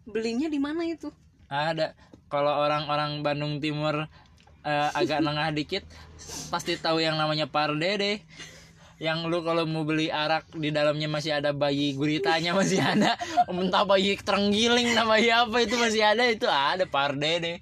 Belinya 0.05 0.47
di 0.53 0.61
mana 0.61 0.85
itu? 0.85 1.09
Ada. 1.49 1.97
Kalau 2.29 2.53
orang-orang 2.63 3.25
Bandung 3.25 3.59
Timur 3.59 4.05
eh, 4.63 4.91
agak 4.95 5.21
nengah 5.27 5.51
dikit 5.51 5.83
pasti 6.53 6.77
tahu 6.77 7.01
yang 7.01 7.17
namanya 7.17 7.49
parde 7.49 7.91
deh 7.99 8.19
yang 9.03 9.27
lu 9.27 9.43
kalau 9.43 9.67
mau 9.67 9.83
beli 9.83 10.07
arak 10.07 10.55
di 10.55 10.71
dalamnya 10.71 11.11
masih 11.11 11.35
ada 11.35 11.51
bayi 11.51 11.99
guritanya 11.99 12.55
masih 12.55 12.79
ada. 12.79 13.19
Entah 13.51 13.83
bayi 13.83 14.15
terenggiling 14.21 14.95
nama 14.95 15.19
apa 15.19 15.57
itu 15.65 15.75
masih 15.75 16.07
ada 16.07 16.25
itu 16.31 16.47
ada 16.47 16.87
parde 16.87 17.33
deh 17.43 17.59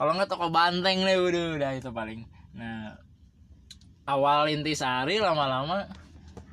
kalau 0.00 0.16
nggak 0.16 0.32
toko 0.32 0.48
banteng 0.48 1.04
deh 1.04 1.12
udah 1.20 1.60
udah 1.60 1.70
itu 1.76 1.92
paling. 1.92 2.24
Nah 2.56 2.96
awal 4.10 4.50
intisari 4.50 5.22
lama-lama 5.22 5.86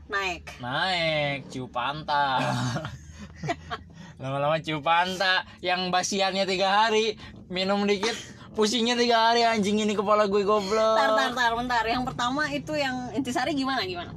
naik. 0.06 0.46
naik 0.62 1.50
ciu 1.50 1.66
panta. 1.66 2.38
Lama-lama 4.22 4.62
ciu 4.62 4.78
panta. 4.80 5.42
Yang 5.66 5.90
basiannya 5.90 6.46
tiga 6.46 6.86
hari 6.86 7.18
minum 7.50 7.90
dikit 7.90 8.14
pusingnya 8.54 8.94
tiga 8.94 9.30
hari 9.30 9.42
anjing 9.42 9.82
ini 9.82 9.98
kepala 9.98 10.30
gue 10.30 10.46
goblok. 10.46 10.98
Tar 10.98 11.12
tar 11.18 11.32
tar 11.34 11.54
bentar. 11.58 11.84
Yang 11.90 12.04
pertama 12.14 12.46
itu 12.54 12.74
yang 12.78 13.10
intisari 13.18 13.58
gimana 13.58 13.82
gimana? 13.86 14.14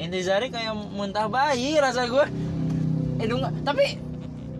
Intisari 0.00 0.48
kayak 0.48 0.72
muntah 0.72 1.28
bayi 1.28 1.76
rasa 1.76 2.08
gue. 2.08 2.26
Hidung 3.20 3.44
tapi 3.64 4.00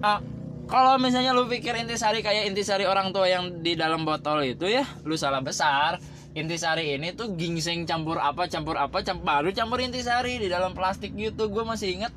ah, 0.00 0.20
kalau 0.68 0.96
misalnya 1.00 1.32
lu 1.32 1.48
pikir 1.48 1.76
intisari 1.76 2.20
kayak 2.20 2.48
intisari 2.48 2.84
orang 2.84 3.12
tua 3.12 3.28
yang 3.28 3.60
di 3.60 3.76
dalam 3.76 4.04
botol 4.04 4.40
itu 4.44 4.68
ya 4.68 4.84
lu 5.04 5.16
salah 5.16 5.44
besar 5.44 6.00
intisari 6.36 7.00
ini 7.00 7.16
tuh 7.16 7.32
ginseng 7.32 7.88
campur 7.88 8.20
apa 8.20 8.44
campur 8.44 8.76
apa 8.76 9.00
campur 9.00 9.24
baru 9.24 9.48
campur 9.56 9.80
intisari 9.80 10.36
di 10.36 10.52
dalam 10.52 10.76
plastik 10.76 11.16
gitu 11.16 11.48
gue 11.48 11.64
masih 11.64 11.96
inget 11.96 12.12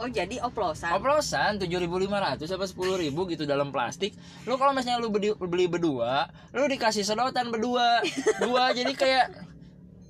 oh 0.00 0.08
jadi 0.08 0.42
oplosan? 0.42 0.96
Oplosan 0.96 1.60
7.500 1.60 2.40
apa 2.40 2.64
10.000 2.64 3.12
gitu 3.36 3.44
dalam 3.44 3.68
plastik. 3.68 4.16
Lu 4.48 4.56
kalau 4.56 4.72
misalnya 4.72 4.96
lu 4.96 5.12
beli, 5.12 5.36
beli 5.36 5.68
berdua 5.68 6.32
lu 6.56 6.66
dikasih 6.66 7.04
sedotan 7.04 7.52
berdua. 7.52 8.00
Dua 8.40 8.72
jadi 8.72 8.90
kayak 8.96 9.26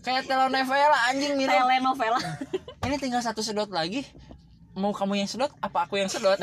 kayak 0.07 0.31
telenovela 0.31 1.11
anjing 1.11 1.35
mirip. 1.35 1.53
Telenovela. 1.53 2.21
Ini 2.87 2.97
tinggal 3.03 3.21
satu 3.21 3.43
sedot 3.43 3.69
lagi. 3.75 4.07
Mau 4.79 4.95
kamu 4.95 5.27
yang 5.27 5.29
sedot 5.29 5.51
apa 5.59 5.91
aku 5.91 5.99
yang 5.99 6.07
sedot? 6.07 6.39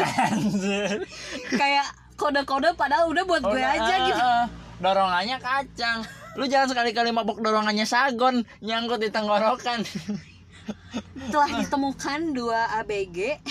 Kayak 1.62 1.88
kode-kode 2.20 2.76
padahal 2.76 3.08
udah 3.08 3.24
buat 3.24 3.40
gue 3.40 3.56
Udah, 3.56 3.78
aja 3.80 3.96
gitu. 4.12 4.20
Ah. 4.20 4.46
dorongannya 4.78 5.38
kacang 5.42 6.04
lu 6.38 6.46
jangan 6.46 6.70
sekali-kali 6.70 7.10
mabok 7.10 7.42
dorongannya 7.42 7.84
sagon 7.84 8.46
nyangkut 8.62 9.02
di 9.02 9.10
tenggorokan. 9.10 9.82
Telah 11.32 11.50
ditemukan 11.58 12.20
dua 12.32 12.70
ABG 12.78 13.42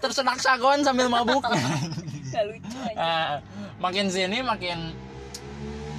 tersedak 0.00 0.42
sagon 0.42 0.82
sambil 0.82 1.06
mabuk. 1.06 1.38
Gak 2.32 2.44
lucu 2.48 2.78
aja. 2.82 2.96
Ah, 2.96 3.32
makin 3.78 4.08
sini 4.08 4.40
makin 4.40 4.90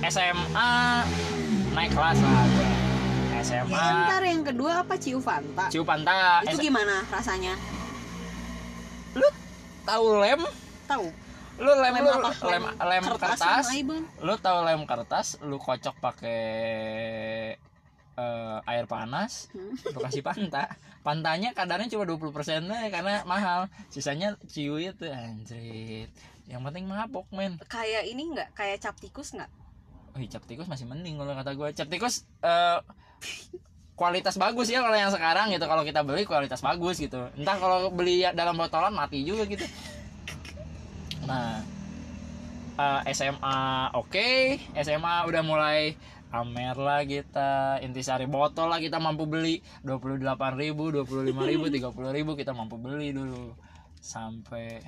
SMA 0.04 0.72
naik 1.72 1.94
kelas 1.94 2.20
lah. 2.20 2.46
SMA 3.40 3.76
ya, 3.76 4.08
ntar 4.08 4.24
yang 4.24 4.44
kedua 4.44 4.72
apa? 4.82 4.96
Ciu 4.96 5.20
Fanta. 5.20 5.68
Ciu 5.68 5.84
panta 5.84 6.40
itu 6.44 6.58
S- 6.58 6.64
gimana 6.64 7.04
rasanya? 7.08 7.54
Lu 9.14 9.28
tahu 9.84 10.20
lem? 10.20 10.42
Tahu 10.88 11.06
lu 11.54 11.70
lem, 11.70 11.94
Lem 11.94 12.02
lu 12.02 12.10
apa? 12.10 12.32
lem 12.50 12.64
lem 12.66 13.04
Kertas 13.14 13.68
lu 14.20 14.34
tahu 14.38 14.58
lem 14.66 14.82
kertas 14.84 15.28
lu 15.42 15.58
kocok 15.58 15.96
pakai 16.02 16.42
eh, 18.14 18.58
air 18.66 18.86
panas 18.86 19.50
Hmm. 19.54 19.74
lu 19.94 20.00
kasih 20.00 20.22
panta. 20.22 20.70
Pantanya 21.04 21.52
kadarnya 21.52 21.90
cuma 21.90 22.08
20% 22.08 22.32
deh 22.64 22.84
karena 22.90 23.22
mahal. 23.26 23.68
Sisanya 23.90 24.38
ciu 24.48 24.78
itu 24.78 25.04
anjrit. 25.06 26.08
Yang 26.46 26.62
penting 26.64 26.86
mabok 26.88 27.28
men. 27.30 27.60
Kayak 27.68 28.08
ini 28.08 28.32
nggak? 28.32 28.56
Kayak 28.56 28.78
cap 28.82 28.96
tikus 28.98 29.34
nggak? 29.34 29.50
Wih, 30.16 30.30
cap 30.30 30.46
tikus 30.46 30.70
masih 30.70 30.86
mending 30.86 31.18
kalau 31.18 31.34
kata 31.34 31.52
gue 31.54 31.70
cap 31.74 31.90
tikus 31.90 32.24
eh, 32.40 32.80
kualitas 33.94 34.38
bagus 34.38 34.70
ya 34.70 34.82
kalau 34.82 34.96
yang 34.96 35.12
sekarang 35.12 35.50
gitu. 35.50 35.66
Kalau 35.66 35.84
kita 35.84 36.02
beli 36.02 36.24
kualitas 36.24 36.62
bagus 36.62 36.98
gitu. 36.98 37.30
Entah 37.34 37.58
kalau 37.58 37.90
beli 37.90 38.24
ya 38.24 38.32
dalam 38.32 38.56
botolan 38.56 38.94
mati 38.94 39.22
juga 39.22 39.46
gitu 39.46 39.66
nah 41.24 41.62
eh, 42.74 43.14
SMA 43.14 43.60
oke. 43.94 44.30
SMA 44.76 45.16
udah 45.26 45.42
mulai 45.42 45.94
amer 46.34 46.74
lah 46.74 47.06
kita 47.06 47.78
intisari 47.80 48.26
botol 48.26 48.68
lah 48.68 48.82
kita 48.82 48.98
mampu 48.98 49.24
beli. 49.24 49.62
28.000 49.86 50.58
ribu 50.58 50.84
25.000 50.90 51.38
ribu 51.46 51.66
ribu 52.18 52.32
kita 52.34 52.52
mampu 52.52 52.76
beli 52.76 53.14
dulu. 53.14 53.54
Sampai 53.98 54.82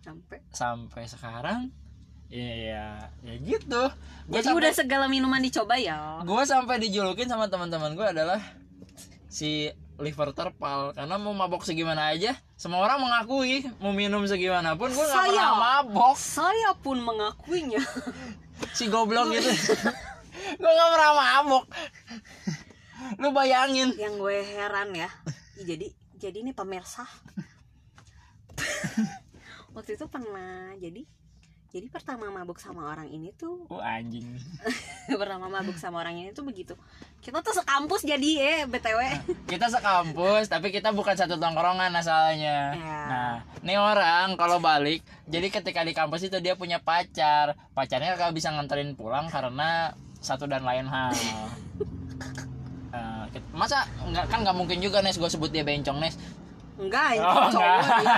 sampai. 0.00 0.38
sampai 0.50 1.04
sekarang 1.04 1.68
Iya, 2.28 3.08
ya 3.24 3.34
gitu. 3.40 3.88
Gua 4.28 4.36
jadi 4.36 4.52
sampai- 4.52 4.60
udah 4.60 4.72
segala 4.76 5.04
minuman 5.08 5.40
dicoba 5.40 5.80
ya? 5.80 6.20
Gue 6.20 6.44
sampai 6.44 6.76
dijulukin 6.76 7.24
sama 7.24 7.48
teman-teman 7.48 7.96
gue 7.96 8.04
adalah 8.04 8.36
si 9.28 9.72
liver 9.98 10.30
terpal. 10.32 10.94
Karena 10.94 11.18
mau 11.18 11.34
mabok 11.34 11.66
segimana 11.66 12.14
aja 12.14 12.38
semua 12.58 12.82
orang 12.82 13.02
mengakui 13.02 13.66
mau 13.78 13.94
minum 13.94 14.22
segimana 14.26 14.74
pun 14.74 14.90
gue 14.90 15.04
nggak 15.04 15.30
pernah 15.30 15.54
mabok. 15.54 16.16
saya 16.18 16.74
pun 16.78 16.98
mengakuinya. 17.02 17.82
Si 18.74 18.90
goblok 18.90 19.34
gitu. 19.34 19.50
Gue 20.58 20.70
nggak 20.70 20.90
pernah 20.94 21.12
mabok. 21.14 21.64
Lu 23.18 23.30
bayangin. 23.34 23.94
Yang 23.98 24.14
gue 24.18 24.36
heran 24.42 24.88
ya. 24.94 25.10
Jadi 25.58 25.90
jadi 26.18 26.42
ini 26.42 26.50
pemirsa. 26.54 27.06
Waktu 29.74 29.94
itu 29.94 30.06
pernah 30.10 30.74
jadi 30.82 31.06
jadi 31.68 31.84
pertama 31.86 32.28
mabuk 32.28 32.56
sama 32.56 32.88
orang 32.88 33.06
ini 33.06 33.28
tuh 33.32 33.64
oh 33.72 33.78
anjing. 33.78 34.24
Pertama 35.06 35.46
mabuk 35.46 35.76
sama 35.76 36.00
orang 36.00 36.16
ini 36.16 36.32
tuh 36.32 36.42
begitu. 36.42 36.72
Kita 37.18 37.40
tuh 37.40 37.52
sekampus 37.52 38.02
jadi 38.02 38.30
eh 38.38 38.60
btw 38.64 39.00
kita 39.44 39.68
sekampus 39.68 40.46
tapi 40.46 40.68
kita 40.68 40.90
bukan 40.90 41.12
satu 41.12 41.36
tongkrongan 41.36 41.92
asalnya. 41.92 42.72
Ya. 42.72 43.00
nah 43.04 43.32
ini 43.60 43.74
orang 43.74 44.34
kalau 44.34 44.58
balik 44.58 45.00
jadi 45.24 45.48
ketika 45.48 45.82
di 45.82 45.92
kampus 45.92 46.24
itu 46.24 46.40
dia 46.40 46.54
punya 46.54 46.78
pacar. 46.78 47.52
Pacarnya 47.72 48.16
gak 48.16 48.32
bisa 48.32 48.48
nganterin 48.48 48.94
pulang 48.94 49.28
karena 49.28 49.92
satu 50.18 50.44
dan 50.44 50.64
lain 50.64 50.88
hal. 50.88 51.12
Kit- 53.28 53.44
masa 53.52 53.84
nggak 54.00 54.24
kan 54.26 54.40
nggak 54.40 54.56
mungkin 54.56 54.80
juga 54.80 55.04
Nes 55.04 55.20
gue 55.20 55.28
sebut 55.28 55.52
dia 55.52 55.60
bencong 55.60 56.00
Nes. 56.00 56.16
Enggak 56.80 57.20
itu 57.20 57.26
Oh, 57.28 57.52
cowok 57.52 57.60
enggak. 57.60 58.00
dia 58.00 58.16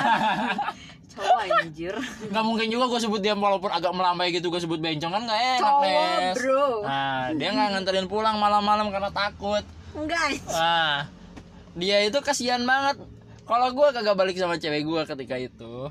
cowok 1.11 1.41
anjir 1.59 1.95
nggak 2.31 2.45
mungkin 2.47 2.67
juga 2.71 2.85
gue 2.87 3.01
sebut 3.03 3.21
dia 3.21 3.35
walaupun 3.35 3.71
agak 3.71 3.91
melambai 3.91 4.31
gitu 4.31 4.47
gue 4.49 4.61
sebut 4.63 4.79
bencong 4.79 5.11
kan 5.11 5.23
nggak 5.27 5.41
enak 5.59 5.63
cowok 5.63 5.85
Nes 5.85 6.35
bro 6.39 6.67
nah 6.87 7.21
dia 7.35 7.49
nggak 7.51 7.69
nganterin 7.75 8.07
pulang 8.07 8.37
malam-malam 8.39 8.89
karena 8.95 9.11
takut 9.11 9.65
enggak 9.91 10.39
Nah, 10.47 11.11
dia 11.75 12.07
itu 12.07 12.19
kasihan 12.23 12.63
banget. 12.63 13.03
Kalau 13.43 13.69
gue 13.75 13.89
kagak 13.91 14.15
balik 14.15 14.39
sama 14.39 14.55
cewek 14.55 14.87
gue 14.87 15.03
ketika 15.03 15.35
itu, 15.35 15.91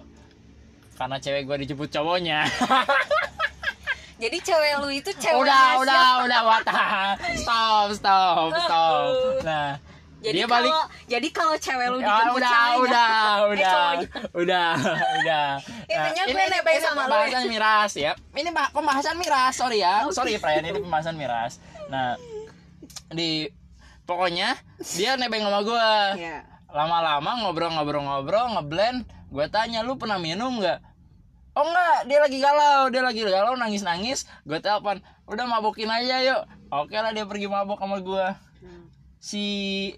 karena 0.96 1.20
cewek 1.20 1.44
gue 1.44 1.56
dijemput 1.68 1.92
cowoknya. 1.92 2.48
jadi 4.24 4.38
cewek 4.40 4.74
lu 4.80 4.90
itu 4.96 5.12
cewek 5.20 5.44
udah, 5.44 5.60
rahasia. 5.76 5.84
udah, 5.84 6.08
udah, 6.24 6.42
wata. 6.48 6.82
Stop, 7.44 7.88
stop, 8.00 8.50
stop. 8.56 9.12
Nah, 9.44 9.76
jadi 10.20 10.36
dia 10.36 10.46
balik. 10.46 10.68
kalau 10.68 10.84
jadi 11.06 11.28
kalau 11.30 11.56
cewek 11.56 11.88
lu 11.88 11.98
Ya, 11.98 12.06
dijemput 12.06 12.36
udah, 12.36 12.52
ceweknya- 12.52 12.80
udah, 12.84 13.08
eh, 13.10 13.40
udah, 13.46 13.72
cowoknya. 13.72 14.08
udah, 14.34 14.70
udah. 15.16 15.48
Intinya 15.94 16.24
gue 16.26 16.44
nebeng 16.50 16.80
sama 16.80 17.02
lu 17.02 17.08
ya. 17.08 17.08
pembahasan 17.10 17.46
miras 17.46 17.92
ya. 17.94 18.12
Ini 18.30 18.50
bah- 18.50 18.72
pembahasan 18.72 19.16
miras, 19.16 19.54
sorry 19.54 19.80
ya, 19.80 20.04
sorry 20.16 20.36
Brian 20.36 20.62
ini 20.62 20.76
pembahasan 20.76 21.16
miras. 21.16 21.58
Nah, 21.88 22.20
di 23.10 23.48
pokoknya 24.04 24.58
dia 24.92 25.16
nebeng 25.16 25.42
sama 25.42 25.62
gue. 25.62 25.90
ya 26.20 26.44
lama-lama 26.70 27.42
ngobrol-ngobrol-ngobrol 27.42 28.46
ngeblend 28.52 29.02
gue 29.28 29.46
tanya 29.48 29.82
lu 29.82 29.98
pernah 29.98 30.18
minum 30.18 30.54
nggak 30.56 30.78
oh 31.52 31.66
enggak 31.66 31.98
dia 32.06 32.20
lagi 32.20 32.38
galau 32.38 32.82
dia 32.88 33.02
lagi 33.02 33.22
galau 33.22 33.54
nangis-nangis 33.54 34.30
gue 34.44 34.58
telepon 34.58 35.02
udah 35.26 35.46
mabokin 35.46 35.90
aja 35.90 36.22
yuk 36.22 36.42
oke 36.70 36.94
lah 36.94 37.10
dia 37.10 37.26
pergi 37.26 37.46
mabok 37.46 37.78
sama 37.78 37.98
gue. 38.00 38.26
Si 39.20 39.44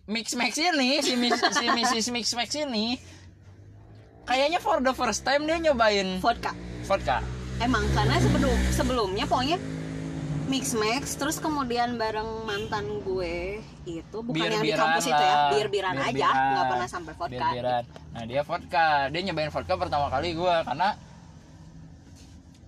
mix 0.10 0.34
max 0.34 0.58
ini 0.58 0.98
si 1.06 1.14
mis, 1.14 1.38
si 1.62 1.66
Mrs 1.70 2.08
mix 2.10 2.34
max 2.34 2.58
ini 2.58 2.98
kayaknya 4.26 4.58
for 4.58 4.82
the 4.82 4.94
first 4.98 5.22
time 5.22 5.46
dia 5.46 5.62
nyobain 5.62 6.18
vodka. 6.18 6.58
Vodka. 6.90 7.22
Emang 7.62 7.86
karena 7.94 8.18
sebelum 8.18 8.58
sebelumnya 8.74 9.26
pokoknya 9.30 9.62
mix 10.50 10.74
max 10.74 11.16
terus 11.16 11.38
kemudian 11.38 11.96
bareng 11.96 12.44
mantan 12.44 13.06
gue 13.06 13.62
itu 13.86 14.18
bukan 14.20 14.50
yang 14.52 14.66
di 14.66 14.74
kampus 14.74 15.06
itu 15.08 15.16
ya 15.16 15.34
lah. 15.34 15.50
bir 15.54 15.68
biran 15.72 15.96
aja 15.96 16.28
nggak 16.28 16.66
pernah 16.66 16.88
sampai 16.90 17.14
vodka. 17.14 17.46
Bir-biran. 17.46 17.84
Nah 18.12 18.24
dia 18.28 18.42
vodka, 18.42 18.88
dia 19.14 19.22
nyobain 19.22 19.52
vodka 19.54 19.74
pertama 19.78 20.10
kali 20.10 20.34
gue 20.34 20.56
karena 20.66 20.90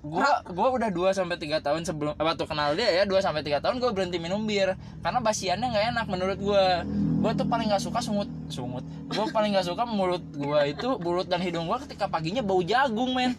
gua 0.03 0.43
gua 0.51 0.67
udah 0.75 0.91
2 0.91 1.15
sampai 1.15 1.39
tiga 1.39 1.63
tahun 1.63 1.87
sebelum 1.87 2.13
apa 2.19 2.35
tuh 2.35 2.45
kenal 2.45 2.75
dia 2.75 2.91
ya 2.91 3.03
2 3.07 3.15
sampai 3.23 3.41
tiga 3.41 3.63
tahun 3.63 3.79
gue 3.79 3.89
berhenti 3.95 4.19
minum 4.19 4.43
bir. 4.43 4.75
Karena 4.99 5.23
basiannya 5.23 5.67
nggak 5.71 5.85
enak 5.95 6.05
menurut 6.11 6.37
gua. 6.43 6.83
Gua 7.23 7.31
tuh 7.31 7.47
paling 7.47 7.71
nggak 7.71 7.79
suka 7.79 8.03
sungut 8.03 8.27
sungut 8.51 8.83
gua 9.07 9.25
paling 9.31 9.55
nggak 9.55 9.67
suka 9.71 9.87
mulut 9.87 10.23
gua 10.35 10.67
itu 10.67 10.99
mulut 10.99 11.31
dan 11.31 11.39
hidung 11.39 11.71
gua 11.71 11.79
ketika 11.81 12.11
paginya 12.11 12.43
bau 12.43 12.59
jagung 12.59 13.15
men. 13.15 13.31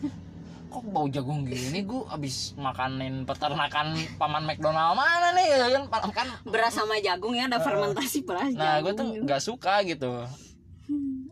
Kok 0.73 0.90
bau 0.90 1.06
jagung 1.06 1.47
gini? 1.47 1.85
Gua 1.85 2.09
abis 2.11 2.56
makanin 2.56 3.28
peternakan 3.28 3.94
paman 4.16 4.42
McDonald 4.49 4.97
mana 4.97 5.37
nih? 5.37 5.78
Kan 5.85 6.11
kan 6.11 6.28
beras 6.49 6.75
sama 6.75 6.97
jagung 7.04 7.37
ya 7.37 7.47
ada 7.47 7.61
fermentasi 7.61 8.25
beras 8.25 8.50
nah 8.56 8.80
gue 8.80 8.90
jagung 8.90 8.97
tuh 8.97 9.06
gitu. 9.12 9.23
nggak 9.28 9.42
suka 9.42 9.75
gitu 9.85 10.11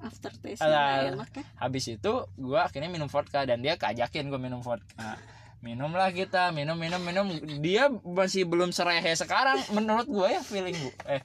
Hmm, 0.02 0.10
after 0.10 0.34
taste 0.34 0.58
Alah. 0.66 1.14
enak 1.14 1.30
ya? 1.30 1.44
habis 1.54 1.86
itu 1.86 2.12
gue 2.34 2.58
akhirnya 2.58 2.90
minum 2.90 3.06
vodka 3.06 3.46
dan 3.46 3.62
dia 3.62 3.78
kajakin 3.78 4.26
gue 4.26 4.40
minum 4.42 4.58
vodka. 4.58 5.14
Minumlah 5.62 6.10
kita 6.10 6.50
minum 6.50 6.74
minum 6.74 6.98
minum. 6.98 7.30
Dia 7.62 7.86
masih 8.02 8.42
belum 8.42 8.74
serehe 8.74 9.14
sekarang 9.14 9.62
menurut 9.70 10.10
gue 10.10 10.26
ya 10.26 10.42
feeling 10.42 10.74
gue 10.74 10.94
eh 11.06 11.22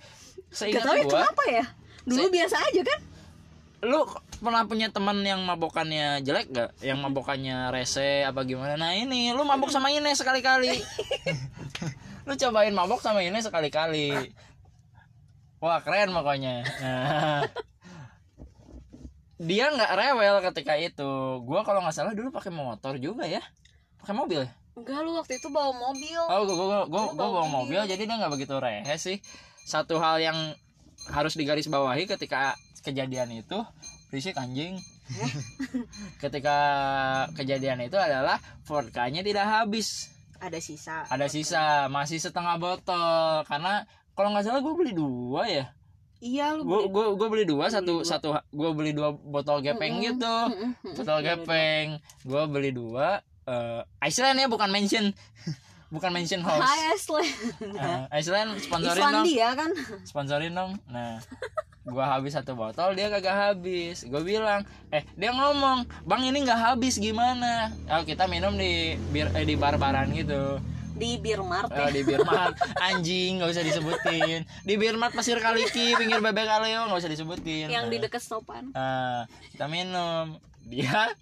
seingat 0.53 0.85
tau 0.85 0.93
ya 0.93 1.03
gue 1.03 1.11
kenapa 1.17 1.43
ya? 1.49 1.65
Dulu 2.05 2.29
Se- 2.29 2.33
biasa 2.37 2.55
aja 2.61 2.81
kan? 2.85 2.99
Lu 3.81 4.05
pernah 4.37 4.61
punya 4.69 4.93
teman 4.93 5.25
yang 5.25 5.41
mabokannya 5.41 6.21
jelek 6.21 6.53
gak 6.53 6.69
yang 6.85 7.01
mabokannya 7.01 7.73
rese 7.73 8.21
apa 8.21 8.45
gimana? 8.45 8.77
Nah 8.77 8.93
ini 8.93 9.33
lu 9.33 9.41
mabok 9.41 9.73
sama 9.73 9.89
ini 9.89 10.13
sekali-kali. 10.13 10.77
Lu 12.27 12.35
cobain 12.35 12.75
mabok 12.75 12.99
sama 12.99 13.23
ini 13.23 13.39
sekali-kali. 13.39 14.11
Wah 15.57 15.79
keren 15.81 16.11
pokoknya. 16.11 16.61
Nah, 16.83 17.41
dia 19.37 19.69
nggak 19.69 19.91
rewel 19.93 20.35
ketika 20.51 20.73
itu. 20.77 21.41
Gua 21.45 21.61
kalau 21.61 21.85
nggak 21.85 21.95
salah 21.95 22.13
dulu 22.17 22.33
pakai 22.33 22.49
motor 22.49 22.97
juga 22.97 23.25
ya. 23.29 23.41
Pakai 24.01 24.13
mobil 24.17 24.45
ya? 24.45 24.51
enggak 24.77 24.99
lu 25.01 25.17
waktu 25.17 25.41
itu 25.41 25.49
bawa 25.49 25.73
mobil. 25.73 26.21
Oh 26.29 26.41
gua 26.45 26.53
gua 26.53 26.65
gua, 26.69 26.77
Lu 26.85 26.85
gua 26.85 27.03
bawa 27.17 27.29
bawa 27.41 27.47
mobil 27.49 27.81
jadi 27.89 28.05
dia 28.05 28.15
nggak 28.21 28.33
begitu 28.37 28.55
rehe 28.61 28.95
sih. 29.01 29.17
Satu 29.65 29.97
hal 29.97 30.21
yang 30.21 30.37
harus 31.09 31.33
digarisbawahi 31.33 32.05
ketika 32.05 32.53
kejadian 32.85 33.33
itu 33.33 33.57
berisik 34.13 34.37
anjing. 34.37 34.77
Ketika 36.23 36.57
kejadian 37.31 37.79
itu 37.79 37.95
adalah 37.95 38.43
vodkanya 38.67 39.23
tidak 39.23 39.47
habis. 39.47 40.11
Ada 40.35 40.59
sisa. 40.59 41.07
Ada 41.07 41.31
sisa 41.31 41.87
masih 41.87 42.19
setengah 42.19 42.59
botol. 42.59 43.47
Karena 43.47 43.87
kalau 44.19 44.35
nggak 44.35 44.43
salah 44.43 44.59
gue 44.59 44.73
beli 44.75 44.91
dua 44.91 45.47
ya 45.47 45.71
iya 46.19 46.51
lu 46.51 46.61
gue 46.61 46.77
beli- 46.79 46.89
gue 46.89 47.05
gue 47.13 47.27
beli 47.29 47.45
dua 47.45 47.65
satu 47.67 47.93
dua. 47.95 48.05
satu 48.05 48.27
gue 48.33 48.69
beli 48.73 48.91
dua 48.91 49.09
botol 49.11 49.59
gepeng 49.59 49.99
gitu. 49.99 50.25
Mm-mm, 50.25 50.73
mm-mm. 50.73 50.95
botol 50.95 51.17
Boleh, 51.17 51.27
gepeng. 51.35 51.87
Gue 52.21 52.43
beli 52.47 52.71
dua 52.71 53.07
eh 53.43 53.81
Iceland 54.03 54.37
ya 54.37 54.47
bukan 54.47 54.67
mention. 54.67 55.11
Bukan 55.87 56.11
mention 56.11 56.43
house 56.43 56.59
Hai 56.59 56.91
Ashley 56.91 57.23
Eh, 57.63 58.19
Iceland 58.19 58.59
sponsorin 58.59 58.99
dong. 58.99 59.23
Islandia 59.23 59.47
kan? 59.55 59.71
Sponsorin 60.03 60.51
dong. 60.51 60.75
Nah 60.85 61.23
gua 61.87 62.11
habis 62.11 62.35
satu 62.35 62.59
botol 62.59 62.91
dia 62.91 63.07
kagak 63.07 63.31
habis. 63.31 64.03
Gue 64.03 64.19
bilang 64.19 64.67
eh 64.89 65.07
dia 65.15 65.31
ngomong 65.31 65.87
bang 66.03 66.27
ini 66.27 66.43
nggak 66.43 66.59
habis 66.59 66.99
gimana? 66.99 67.71
Oh, 67.87 68.03
kita 68.03 68.27
minum 68.27 68.51
di 68.53 68.99
bir 69.15 69.31
eh, 69.31 69.47
di 69.47 69.55
bar 69.55 69.79
baran 69.79 70.11
gitu 70.11 70.59
di 70.97 71.15
Birmart 71.15 71.69
Oh, 71.69 71.77
ya. 71.77 71.89
di 71.89 72.01
Birmart. 72.01 72.57
Anjing 72.81 73.37
nggak 73.37 73.49
usah 73.49 73.63
disebutin. 73.63 74.39
Di 74.61 74.73
Birmart 74.75 75.13
Pasir 75.13 75.37
Kaliki 75.37 75.93
pinggir 75.93 76.17
bebek 76.19 76.43
Kaleo 76.43 76.89
nggak 76.89 76.97
usah 76.97 77.07
disebutin. 77.07 77.69
Yang 77.69 77.85
di 77.87 77.97
Nah, 77.97 78.03
dekat 78.03 78.21
stopan 78.21 78.63
nah, 78.71 79.23
kita 79.51 79.65
minum. 79.65 80.35
Dia 80.63 81.13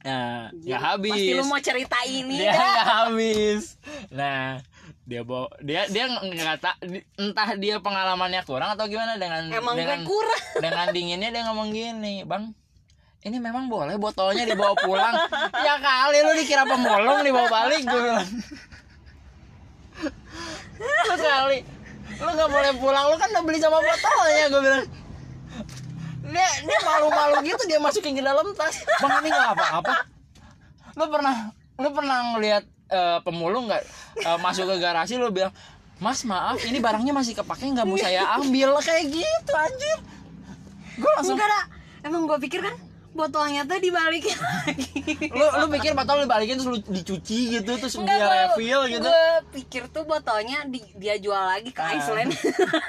nah 0.00 0.48
nggak 0.50 0.80
habis. 0.80 1.12
pasti 1.12 1.32
lu 1.34 1.44
mau 1.44 1.60
cerita 1.60 1.98
ini 2.04 2.40
dia 2.40 2.56
nggak 2.56 2.88
habis. 2.88 3.76
Nah 4.10 4.58
dia 5.04 5.20
bawa 5.20 5.46
dia 5.60 5.84
dia 5.86 6.08
nggak 6.08 6.56
tak 6.56 6.76
entah 7.16 7.50
dia 7.54 7.78
pengalamannya 7.78 8.40
kurang 8.42 8.72
atau 8.72 8.86
gimana 8.86 9.14
dengan 9.14 9.46
emang 9.50 9.76
dengan 9.76 10.00
kurang. 10.02 10.40
dengan 10.64 10.86
dinginnya 10.90 11.28
dia 11.28 11.42
ngomong 11.46 11.68
gini 11.70 12.22
bang 12.22 12.48
ini 13.20 13.36
memang 13.36 13.68
boleh 13.68 14.00
botolnya 14.00 14.48
dibawa 14.48 14.72
pulang? 14.74 15.12
Ya 15.66 15.76
kali 15.76 16.24
lu 16.24 16.32
dikira 16.34 16.64
pemulung 16.64 17.20
dibawa 17.20 17.48
balik 17.50 17.84
gue 17.84 18.00
bilang 18.00 18.24
lu 20.80 21.14
kali 21.20 21.60
lu 22.20 22.30
nggak 22.36 22.50
boleh 22.52 22.72
pulang. 22.76 23.04
Lu 23.08 23.16
kan 23.16 23.28
udah 23.32 23.44
beli 23.44 23.58
sama 23.62 23.78
botolnya 23.80 24.44
gue 24.52 24.60
bilang. 24.60 24.84
Dia 26.30 26.48
dia 26.62 26.78
malu-malu 26.84 27.36
gitu 27.48 27.62
dia 27.64 27.80
masukin 27.80 28.12
ke 28.18 28.22
dalam 28.22 28.52
tas. 28.52 28.84
Bang 29.00 29.24
ini 29.24 29.28
nggak 29.32 29.50
apa-apa. 29.56 29.96
Lu 31.00 31.04
pernah 31.08 31.34
lu 31.80 31.88
pernah 31.96 32.18
ngelihat 32.36 32.64
eh, 32.92 33.18
pemulung 33.24 33.72
nggak 33.72 33.82
eh, 34.20 34.38
masuk 34.44 34.68
ke 34.68 34.76
garasi 34.78 35.16
lu 35.16 35.32
bilang 35.32 35.54
mas 36.00 36.24
maaf 36.24 36.56
ini 36.64 36.80
barangnya 36.80 37.12
masih 37.12 37.36
kepake 37.36 37.72
nggak 37.72 37.88
mau 37.88 37.96
saya 37.96 38.36
ambil. 38.36 38.76
Kayak 38.84 39.04
gitu 39.16 39.52
anjir. 39.56 39.98
Gue 41.00 41.10
langsung 41.16 41.40
enggak 41.40 41.72
emang 42.04 42.28
gue 42.28 42.38
pikir 42.48 42.60
kan 42.64 42.76
botolnya 43.10 43.62
tuh 43.62 43.76
dibalikin 43.76 44.38
lagi 44.56 44.86
lu 45.26 45.42
lu 45.42 45.66
pikir 45.68 45.92
botol 45.92 46.22
lu 46.22 46.26
balikin 46.26 46.54
terus 46.54 46.68
lu 46.68 46.78
dicuci 46.80 47.38
gitu 47.52 47.72
terus 47.74 47.94
Enggak, 47.94 48.16
dia 48.16 48.26
refill 48.46 48.80
gitu 48.88 49.02
gue 49.04 49.24
pikir 49.52 49.82
tuh 49.88 50.04
botolnya 50.04 50.62
di- 50.64 50.94
dia 50.94 51.16
jual 51.16 51.36
lagi 51.36 51.68
ke 51.68 51.80
Ah. 51.80 51.92
Iceland 51.92 52.30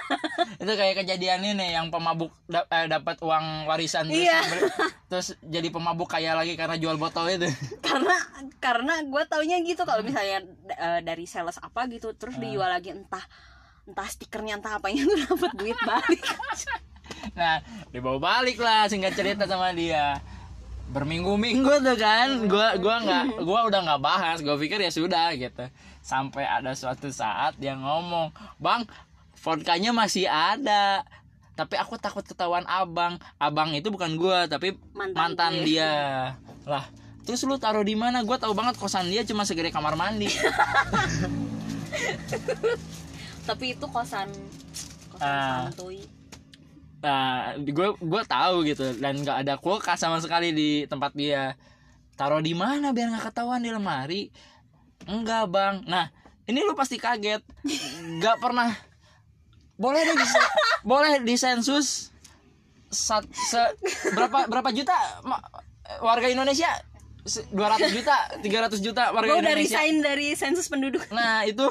itu 0.62 0.72
kayak 0.72 0.96
kejadian 1.00 1.42
ini 1.44 1.72
yang 1.72 1.88
pemabuk 1.88 2.30
da- 2.46 2.68
eh, 2.68 2.86
dapat 2.86 3.18
uang 3.20 3.46
warisan 3.66 4.06
terus, 4.06 4.22
Iya. 4.22 4.40
terus 5.08 5.28
jadi 5.42 5.68
pemabuk 5.68 6.06
kaya 6.08 6.32
lagi 6.32 6.54
karena 6.54 6.78
jual 6.78 6.96
botol 6.96 7.26
itu 7.28 7.50
karena 7.84 8.16
karena 8.60 9.02
gue 9.02 9.24
taunya 9.26 9.58
gitu 9.60 9.82
kalau 9.82 10.02
misalnya 10.02 10.46
eh, 10.70 11.00
dari 11.02 11.26
sales 11.26 11.58
apa 11.58 11.88
gitu 11.88 12.14
terus 12.14 12.34
Ah. 12.34 12.42
dijual 12.42 12.70
lagi 12.70 12.92
entah 12.92 13.26
entah 13.84 14.06
stikernya 14.06 14.56
entah 14.56 14.78
apanya 14.78 15.02
tuh 15.04 15.18
dapat 15.20 15.52
duit 15.56 15.78
balik 15.82 16.22
nah 17.34 17.60
dibawa 17.90 18.18
balik 18.18 18.58
lah 18.58 18.86
singkat 18.86 19.14
cerita 19.14 19.44
sama 19.46 19.72
dia. 19.72 20.20
Berminggu-minggu 20.92 21.72
tuh 21.80 21.96
kan 21.96 22.28
gua 22.46 22.76
gua 22.76 23.00
nggak 23.00 23.26
gua 23.42 23.60
udah 23.66 23.80
nggak 23.82 24.02
bahas. 24.02 24.38
Gua 24.40 24.56
pikir 24.56 24.78
ya 24.78 24.92
sudah 24.92 25.32
gitu. 25.34 25.64
Sampai 26.00 26.44
ada 26.44 26.74
suatu 26.74 27.08
saat 27.08 27.56
dia 27.56 27.74
ngomong 27.74 28.30
bang 28.58 28.84
vodkanya 29.38 29.92
masih 29.92 30.28
ada. 30.28 31.08
Tapi 31.56 31.76
aku 31.76 31.96
takut 31.96 32.24
ketahuan 32.24 32.68
abang. 32.68 33.16
Abang 33.38 33.72
itu 33.72 33.88
bukan 33.88 34.16
gua 34.16 34.46
tapi 34.46 34.76
Mantan 34.92 35.16
mantan, 35.36 35.52
gue. 35.60 35.66
dia. 35.72 35.94
Lah 36.68 36.86
terus 37.22 37.46
lu 37.46 37.56
taruh 37.56 37.82
di 37.82 37.96
mana? 37.96 38.20
Gua 38.22 38.36
tahu 38.36 38.52
banget 38.52 38.76
kosan 38.76 39.08
dia 39.08 39.24
cuma 39.24 39.48
segede 39.48 39.72
kamar 39.72 39.96
mandi. 39.96 40.28
Tapi 43.42 43.74
itu 43.74 43.86
kosan 43.90 44.30
kosan 45.10 45.22
Ah. 45.22 45.68
santuy 45.70 46.02
Nah, 47.02 47.58
gue 47.58 47.88
gue 47.98 48.22
tahu 48.30 48.56
gitu 48.64 48.94
dan 49.02 49.18
nggak 49.18 49.38
ada 49.42 49.58
kulkas 49.58 49.98
sama 49.98 50.22
sekali 50.22 50.54
di 50.54 50.70
tempat 50.86 51.18
dia. 51.18 51.58
Taruh 52.14 52.40
di 52.40 52.54
mana 52.54 52.94
biar 52.94 53.10
nggak 53.10 53.34
ketahuan 53.34 53.66
di 53.66 53.74
lemari? 53.74 54.30
Enggak 55.10 55.50
bang. 55.50 55.82
Nah, 55.90 56.14
ini 56.46 56.62
lu 56.62 56.78
pasti 56.78 57.02
kaget. 57.02 57.42
Nggak 58.22 58.38
pernah. 58.38 58.70
Boleh 59.82 60.06
deh 60.06 60.14
bisa, 60.14 60.38
boleh 60.86 61.26
disensus 61.26 62.14
sat, 62.86 63.26
se, 63.34 63.58
berapa 64.14 64.46
berapa 64.46 64.70
juta 64.70 64.94
ma- 65.26 65.42
warga 66.06 66.30
Indonesia? 66.30 66.70
Se- 67.26 67.50
200 67.50 67.90
juta, 67.90 68.14
300 68.46 68.78
juta 68.78 69.10
warga 69.10 69.32
gue 69.32 69.42
udah 69.42 69.54
Indonesia. 69.58 69.82
resign 69.82 69.96
dari 70.02 70.34
sensus 70.34 70.66
penduduk 70.68 71.02
Nah 71.10 71.46
itu 71.46 71.66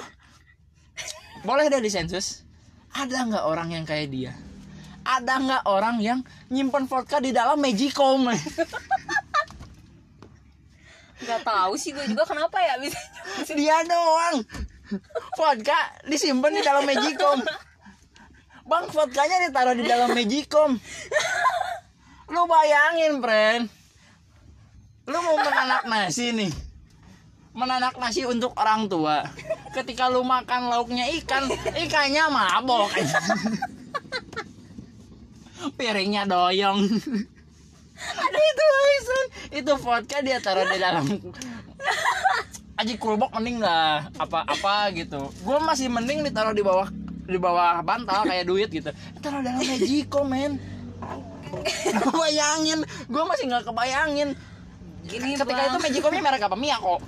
boleh 1.42 1.70
deh 1.70 1.78
disensus. 1.78 2.42
Ada 2.90 3.30
nggak 3.30 3.44
orang 3.46 3.78
yang 3.78 3.84
kayak 3.86 4.10
dia? 4.10 4.32
Ada 5.04 5.34
nggak 5.40 5.62
orang 5.64 5.96
yang 6.00 6.20
nyimpen 6.52 6.84
vodka 6.84 7.18
di 7.18 7.32
dalam 7.32 7.56
magicom? 7.60 8.28
nggak 11.20 11.44
tahu 11.44 11.76
sih 11.76 11.92
gue 11.92 12.00
juga 12.08 12.24
kenapa 12.24 12.56
ya 12.64 12.80
bisa 12.80 12.96
dia 13.58 13.84
doang. 13.84 14.40
Vodka 15.36 15.78
disimpan 16.08 16.52
di 16.56 16.62
dalam 16.64 16.84
magicom. 16.84 17.38
Bang, 18.70 18.86
vodkanya 18.90 19.50
ditaruh 19.50 19.74
di 19.74 19.82
dalam 19.82 20.14
magicom. 20.14 20.78
Lu 22.30 22.42
bayangin, 22.46 23.18
friend. 23.18 23.66
Lu 25.10 25.18
mau 25.18 25.36
menanak 25.42 25.90
nasi 25.90 26.30
nih. 26.30 26.52
Menanak 27.50 27.98
nasi 27.98 28.22
untuk 28.30 28.54
orang 28.54 28.86
tua. 28.86 29.26
Ketika 29.74 30.06
lu 30.06 30.22
makan 30.22 30.70
lauknya 30.70 31.10
ikan, 31.18 31.50
ikannya 31.74 32.24
mabok. 32.30 32.94
Piringnya 35.76 36.24
doyong. 36.24 36.80
Ada 38.24 38.40
itu 38.40 38.64
Aisan. 38.64 39.26
Itu 39.60 39.72
vodka 39.76 40.18
dia 40.24 40.40
taruh 40.40 40.64
di 40.64 40.78
dalam. 40.80 41.04
Aji 42.80 42.96
kulbok 42.96 43.28
mending 43.36 43.60
lah 43.60 44.08
apa 44.16 44.48
apa 44.48 44.88
gitu. 44.96 45.28
Gue 45.44 45.58
masih 45.60 45.92
mending 45.92 46.24
ditaruh 46.24 46.56
di 46.56 46.64
bawah 46.64 46.88
di 47.28 47.36
bawah 47.36 47.84
bantal 47.84 48.24
kayak 48.24 48.48
duit 48.48 48.72
gitu. 48.72 48.88
Taruh 49.20 49.44
dalam 49.44 49.60
Magico 49.60 50.24
men. 50.24 50.56
Gak 51.92 52.14
bayangin. 52.16 52.80
Gue 53.04 53.22
masih 53.28 53.44
nggak 53.52 53.68
kebayangin. 53.68 54.32
Gini 55.04 55.36
ketika 55.36 55.60
itu 55.68 55.76
bang 55.76 55.84
Magico 55.84 56.08
nya 56.08 56.20
merek 56.24 56.42
apa? 56.44 56.56
Miyako 56.56 57.00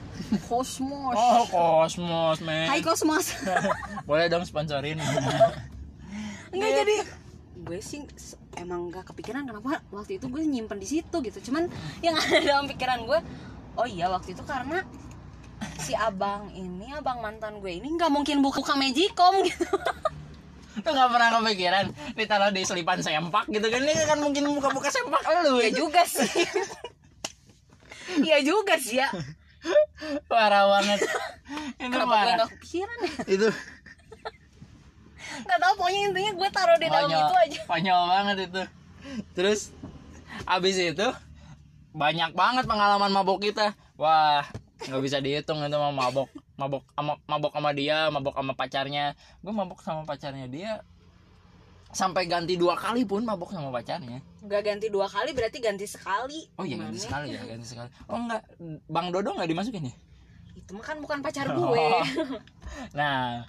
Kosmos 0.49 1.17
oh 1.17 1.45
Cosmos 1.49 2.39
men. 2.41 2.69
Hai 2.69 2.81
Kosmos 2.81 3.37
boleh 4.09 4.33
dong 4.33 4.45
sponsorin. 4.49 4.97
Enggak 6.53 6.71
jadi 6.85 6.97
gue 7.63 7.79
sih 7.85 8.05
emang 8.59 8.93
gak 8.93 9.09
kepikiran 9.13 9.49
kenapa 9.49 9.81
waktu 9.89 10.21
itu 10.21 10.27
gue 10.29 10.43
nyimpen 10.45 10.79
di 10.81 10.89
situ 10.89 11.17
gitu. 11.23 11.39
Cuman 11.51 11.69
yang 12.07 12.17
ada 12.17 12.39
dalam 12.43 12.65
pikiran 12.69 13.05
gue 13.07 13.19
oh 13.73 13.89
iya 13.89 14.13
waktu 14.13 14.37
itu 14.37 14.43
karena 14.45 14.85
si 15.79 15.95
abang 15.95 16.51
ini 16.53 16.91
abang 16.93 17.23
mantan 17.23 17.63
gue 17.63 17.71
ini 17.71 17.89
nggak 17.95 18.11
mungkin 18.11 18.43
buka 18.43 18.61
buka 18.61 18.75
magicom 18.77 19.41
gitu. 19.47 19.65
Lu 20.83 20.89
nggak 20.89 21.11
pernah 21.13 21.29
kepikiran 21.41 21.85
ditaruh 22.17 22.51
di 22.51 22.63
selipan 22.65 22.99
sempak 23.01 23.45
gitu 23.49 23.67
kan? 23.69 23.81
Ini 23.81 23.93
kan 24.09 24.19
mungkin 24.21 24.49
buka-buka 24.57 24.89
sempak 24.89 25.23
lu 25.47 25.61
ya 25.61 25.71
juga 25.71 26.03
sih. 26.05 26.29
Iya 28.21 28.45
juga 28.45 28.77
sih 28.77 29.01
ya. 29.01 29.09
Parah 30.27 30.67
banget. 30.69 31.01
Ini 31.79 31.87
Kenapa 31.89 32.03
gue 32.03 32.13
parah. 32.13 32.37
gak 32.45 32.51
kepikiran 32.59 32.97
ya? 32.99 33.13
Itu 33.31 33.49
Gak 35.47 35.59
tau 35.59 35.73
pokoknya 35.77 36.01
intinya 36.13 36.33
gue 36.37 36.49
taruh 36.53 36.79
di 36.79 36.89
dalam 36.89 37.11
itu 37.11 37.35
aja. 37.37 37.61
Konyol 37.67 38.03
banget 38.09 38.37
itu. 38.51 38.63
Terus 39.33 39.61
abis 40.45 40.77
itu 40.79 41.09
banyak 41.93 42.33
banget 42.33 42.65
pengalaman 42.65 43.13
mabok 43.13 43.45
kita. 43.45 43.77
Wah 43.97 44.45
nggak 44.83 45.03
bisa 45.03 45.19
dihitung 45.23 45.63
itu 45.63 45.77
mah 45.77 45.93
mabok. 45.95 46.29
Mabok 46.59 46.83
sama 46.95 47.13
mabok 47.27 47.53
sama 47.55 47.71
dia 47.73 48.09
mabok 48.09 48.35
sama 48.37 48.53
pacarnya. 48.55 49.15
Gue 49.41 49.53
mabok 49.53 49.81
sama 49.83 50.03
pacarnya 50.05 50.47
dia 50.47 50.81
sampai 51.93 52.25
ganti 52.25 52.57
dua 52.57 52.73
kali 52.73 53.05
pun 53.05 53.21
mabok 53.21 53.53
sama 53.53 53.69
pacarnya. 53.69 54.25
Gak 54.49 54.63
ganti 54.65 54.89
dua 54.89 55.05
kali 55.07 55.37
berarti 55.37 55.61
ganti 55.61 55.85
sekali. 55.85 56.49
Oh 56.57 56.65
iya 56.65 56.81
ganti 56.81 56.99
sekali 57.05 57.37
ya 57.37 57.45
ganti 57.45 57.67
sekali. 57.69 57.89
Oh 58.09 58.17
enggak 58.17 58.43
bang 58.89 59.07
dodo 59.13 59.37
nggak 59.37 59.51
dimasukin 59.53 59.93
ya? 59.93 59.95
Itu 60.57 60.73
mah 60.73 60.85
kan 60.85 60.97
bukan 61.05 61.21
pacar 61.21 61.53
Oh. 61.53 61.69
gue. 61.69 61.85
Nah, 62.97 63.45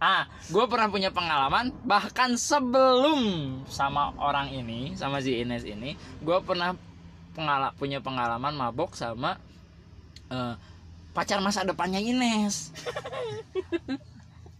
ah, 0.00 0.28
gue 0.52 0.64
pernah 0.68 0.88
punya 0.92 1.08
pengalaman 1.08 1.72
bahkan 1.84 2.36
sebelum 2.36 3.20
sama 3.68 4.12
orang 4.20 4.52
ini, 4.52 4.92
sama 4.92 5.24
si 5.24 5.40
Ines 5.40 5.64
ini, 5.64 5.96
gue 6.20 6.38
pernah 6.44 6.76
pengala 7.32 7.72
punya 7.76 8.00
pengalaman 8.00 8.56
mabok 8.56 8.96
sama 8.96 9.40
eh, 10.28 10.54
pacar 11.16 11.40
masa 11.40 11.64
depannya 11.64 12.00
Ines. 12.00 12.72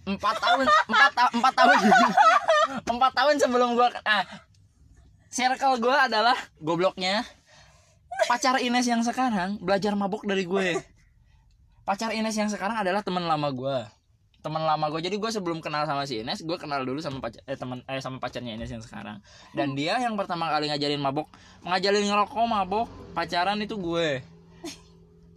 Empat 0.06 0.38
tahun, 0.38 0.70
empat, 0.70 1.12
ta- 1.18 1.32
empat 1.34 1.52
tahun, 1.58 1.78
empat 2.94 3.12
tahun 3.18 3.36
sebelum 3.42 3.74
gue, 3.74 3.88
ah, 4.06 4.22
circle 5.34 5.82
gue 5.82 5.96
adalah 5.98 6.38
gobloknya 6.62 7.26
pacar 8.30 8.62
Ines 8.62 8.86
yang 8.86 9.02
sekarang 9.02 9.58
belajar 9.58 9.92
mabok 9.98 10.22
dari 10.22 10.46
gue. 10.46 10.78
Pacar 11.82 12.14
Ines 12.14 12.38
yang 12.38 12.46
sekarang 12.46 12.78
adalah 12.78 13.02
teman 13.02 13.26
lama 13.26 13.50
gue 13.50 13.95
teman 14.46 14.62
lama 14.62 14.86
gue 14.94 15.02
jadi 15.02 15.18
gue 15.18 15.30
sebelum 15.34 15.58
kenal 15.58 15.90
sama 15.90 16.06
si 16.06 16.22
Ines 16.22 16.46
gue 16.46 16.54
kenal 16.54 16.86
dulu 16.86 17.02
sama 17.02 17.18
pacar 17.18 17.42
eh 17.50 17.58
teman 17.58 17.82
eh 17.90 17.98
sama 17.98 18.22
pacarnya 18.22 18.54
Ines 18.54 18.70
yang 18.70 18.78
sekarang. 18.78 19.18
Dan 19.50 19.74
dia 19.74 19.98
yang 19.98 20.14
pertama 20.14 20.46
kali 20.46 20.70
ngajarin 20.70 21.02
mabok 21.02 21.26
ngajarin 21.66 22.06
ngerokok 22.06 22.46
mabok 22.46 22.86
pacaran 23.10 23.58
itu 23.58 23.74
gue. 23.74 24.22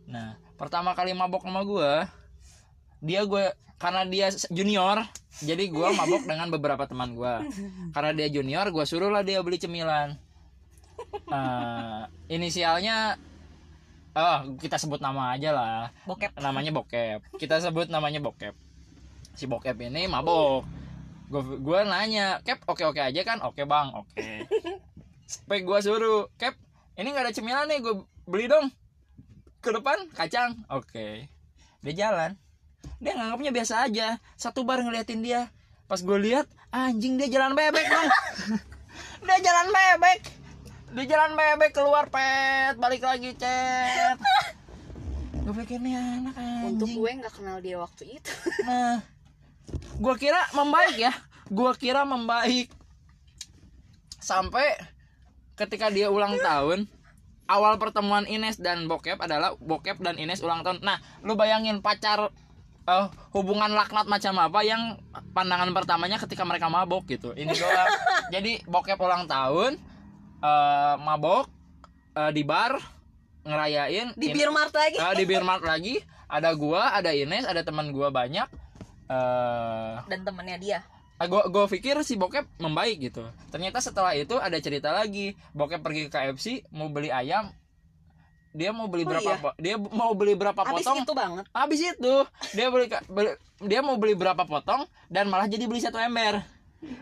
Nah 0.05 0.37
pertama 0.61 0.93
kali 0.93 1.17
mabok 1.17 1.41
sama 1.41 1.65
gue 1.65 2.05
dia 3.01 3.25
gue 3.25 3.49
karena 3.81 4.05
dia 4.05 4.29
junior 4.53 5.01
jadi 5.41 5.65
gue 5.65 5.87
mabok 5.97 6.29
dengan 6.29 6.53
beberapa 6.53 6.85
teman 6.85 7.17
gue 7.17 7.33
karena 7.89 8.11
dia 8.13 8.29
junior 8.29 8.69
gue 8.69 8.85
suruh 8.85 9.09
lah 9.09 9.25
dia 9.25 9.41
beli 9.41 9.57
cemilan. 9.57 10.13
Eh, 11.09 12.01
inisialnya 12.29 13.17
oh 14.13 14.53
kita 14.61 14.77
sebut 14.77 15.01
nama 15.01 15.33
aja 15.33 15.49
lah. 15.49 15.89
Bokep. 16.05 16.37
Namanya 16.37 16.69
bokep. 16.69 17.25
Kita 17.41 17.57
sebut 17.57 17.89
namanya 17.89 18.21
bokep 18.21 18.68
si 19.39 19.47
bokep 19.47 19.79
ini 19.79 20.11
mabok. 20.11 20.67
Gue 21.31 21.63
gue 21.63 21.79
nanya 21.87 22.43
kep 22.43 22.67
oke 22.67 22.83
oke 22.83 22.99
aja 22.99 23.21
kan? 23.23 23.39
Oke 23.47 23.63
bang. 23.63 23.95
Oke. 23.95 24.43
Sampai 25.31 25.63
gue 25.63 25.79
suruh 25.79 26.27
kep 26.35 26.59
ini 26.99 27.15
nggak 27.15 27.31
ada 27.31 27.33
cemilan 27.33 27.71
nih 27.71 27.79
gue 27.79 28.03
beli 28.27 28.51
dong. 28.51 28.67
Ke 29.63 29.71
depan 29.71 30.11
kacang. 30.11 30.59
Oke. 30.67 31.31
Dia 31.79 31.93
jalan. 31.95 32.35
Dia 32.99 33.15
nganggapnya 33.15 33.55
biasa 33.55 33.87
aja. 33.87 34.19
Satu 34.35 34.67
bar 34.67 34.83
ngeliatin 34.83 35.23
dia. 35.23 35.47
Pas 35.87 36.03
gue 36.03 36.19
lihat 36.19 36.51
anjing 36.69 37.15
dia 37.17 37.25
jalan 37.33 37.57
bebek 37.57 37.81
dong 37.81 38.09
dia 39.25 39.37
jalan 39.41 39.67
bebek. 39.73 40.21
Dia 40.93 41.05
jalan 41.09 41.33
bebek 41.33 41.71
keluar 41.73 42.05
pet 42.13 42.77
balik 42.77 43.01
lagi 43.01 43.33
cet 43.33 44.21
gue 45.49 45.65
pikir 45.65 45.81
nih 45.81 45.97
anak 45.97 46.35
anjing. 46.37 46.77
Untuk 46.77 46.89
gue 46.93 47.09
gak 47.25 47.33
kenal 47.33 47.57
dia 47.57 47.81
waktu 47.81 48.21
itu. 48.21 48.31
Nah, 48.69 49.01
gua 49.97 50.15
kira 50.15 50.39
membaik 50.51 50.95
ya. 50.97 51.13
Gua 51.49 51.73
kira 51.73 52.05
membaik. 52.05 52.69
Sampai 54.19 54.75
ketika 55.55 55.89
dia 55.89 56.11
ulang 56.11 56.37
tahun, 56.39 56.85
awal 57.49 57.81
pertemuan 57.81 58.29
Ines 58.29 58.61
dan 58.61 58.85
Bokep 58.85 59.17
adalah 59.17 59.55
Bokep 59.57 59.99
dan 59.99 60.19
Ines 60.19 60.43
ulang 60.43 60.61
tahun. 60.61 60.83
Nah, 60.85 61.01
lu 61.25 61.33
bayangin 61.33 61.81
pacar 61.81 62.29
eh, 62.85 63.05
hubungan 63.33 63.73
laknat 63.73 64.05
macam 64.05 64.37
apa 64.37 64.59
yang 64.61 64.99
pandangan 65.33 65.71
pertamanya 65.73 66.21
ketika 66.21 66.43
mereka 66.45 66.69
mabok 66.69 67.09
gitu. 67.09 67.33
Ini 67.33 67.51
doang. 67.51 67.89
Jadi 68.35 68.61
Bokep 68.69 68.99
ulang 68.99 69.25
tahun 69.25 69.79
eh, 70.43 70.95
mabok 70.99 71.49
eh, 72.15 72.31
di 72.35 72.43
bar 72.45 72.77
ngerayain 73.39 74.13
Di 74.13 74.29
In- 74.29 74.35
Beer 74.35 74.51
Mart 74.51 74.73
lagi 74.75 74.97
Ah, 74.99 75.15
di 75.15 75.23
Beer 75.23 75.41
Mart 75.41 75.63
lagi 75.63 75.97
ada 76.29 76.51
gua 76.53 76.93
ada 76.93 77.09
Ines 77.15 77.47
ada 77.47 77.63
teman 77.65 77.89
gua 77.89 78.11
banyak 78.13 78.45
eh 79.09 79.93
Dan 80.05 80.21
temennya 80.21 80.57
dia. 80.57 80.79
ah, 81.15 81.25
gua 81.25 81.43
gua 81.45 81.65
pikir 81.65 81.99
si 81.99 82.15
bokep 82.15 82.45
membaik 82.57 83.01
gitu. 83.03 83.21
Ternyata 83.49 83.77
setelah 83.79 84.13
itu 84.13 84.37
ada 84.37 84.55
cerita 84.57 84.89
lagi. 84.89 85.33
Bokep 85.51 85.79
pergi 85.79 86.01
ke 86.05 86.11
KFC 86.11 86.45
mau 86.69 86.87
beli 86.87 87.09
ayam. 87.09 87.49
Dia 88.49 88.69
mau 88.69 88.85
beli 88.85 89.03
Oh, 89.03 89.09
berapa 89.09 89.27
iya? 89.27 89.37
po- 89.37 89.57
dia 89.57 89.75
mau 89.77 90.11
beli 90.11 90.33
berapa 90.33 90.57
Abis 90.57 90.81
potong? 90.81 90.97
itu 90.99 91.13
banget. 91.13 91.45
Habis 91.51 91.79
itu 91.87 92.13
dia 92.51 92.67
beli, 92.67 92.85
beli- 93.05 93.37
dia 93.61 93.79
mau 93.79 93.93
beli 93.93 94.13
berapa 94.13 94.41
potong 94.41 94.81
dan 95.07 95.27
malah 95.27 95.45
jadi 95.45 95.65
beli 95.65 95.77
satu 95.77 95.97
ember. 95.97 96.41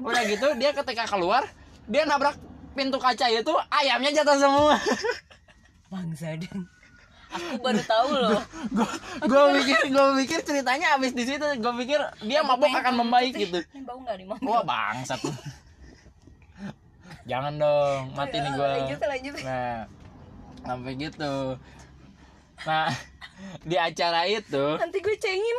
Udah 0.01 0.23
gitu 0.25 0.47
dia 0.55 0.73
ketika 0.73 1.05
keluar 1.05 1.45
dia 1.85 2.03
nabrak 2.03 2.35
pintu 2.73 2.97
kaca 2.97 3.27
itu 3.27 3.53
ayamnya 3.69 4.11
jatuh 4.13 4.37
semua. 4.37 4.75
Bangsa 5.87 6.35
dan 6.35 6.67
Aku 7.27 7.59
baru 7.59 7.81
tahu 7.83 8.09
loh. 8.15 8.41
Gue 9.27 9.43
pikir 9.61 9.91
gue 9.91 10.05
pikir 10.23 10.39
ceritanya 10.47 10.95
habis 10.95 11.11
di 11.11 11.27
situ. 11.27 11.43
Gue 11.59 11.73
pikir 11.83 11.99
dia 12.23 12.41
mabok 12.41 12.71
akan 12.71 13.03
membaik 13.03 13.35
gitu. 13.35 13.59
Bau 13.83 13.99
gak 14.03 14.15
nih 14.19 14.25
wah 14.27 14.63
bangsat. 14.63 15.19
Jangan 17.27 17.59
dong 17.59 18.15
mati 18.15 18.39
nih 18.39 18.51
gue 18.55 18.67
nah 19.43 19.83
sampai 20.63 20.93
gitu. 20.95 21.59
Nah 22.63 22.87
di 23.61 23.77
acara 23.77 24.25
itu 24.25 24.65
Nanti 24.81 24.97
gue 24.97 25.15
cengin 25.19 25.57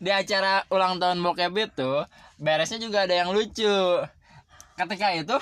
di 0.00 0.08
acara 0.08 0.64
ulang 0.72 0.96
tahun 0.96 1.20
bokep 1.20 1.52
itu 1.60 1.92
beresnya 2.40 2.80
juga 2.80 3.04
ada 3.04 3.12
yang 3.12 3.34
lucu. 3.34 4.00
Ketika 4.78 5.12
itu 5.12 5.36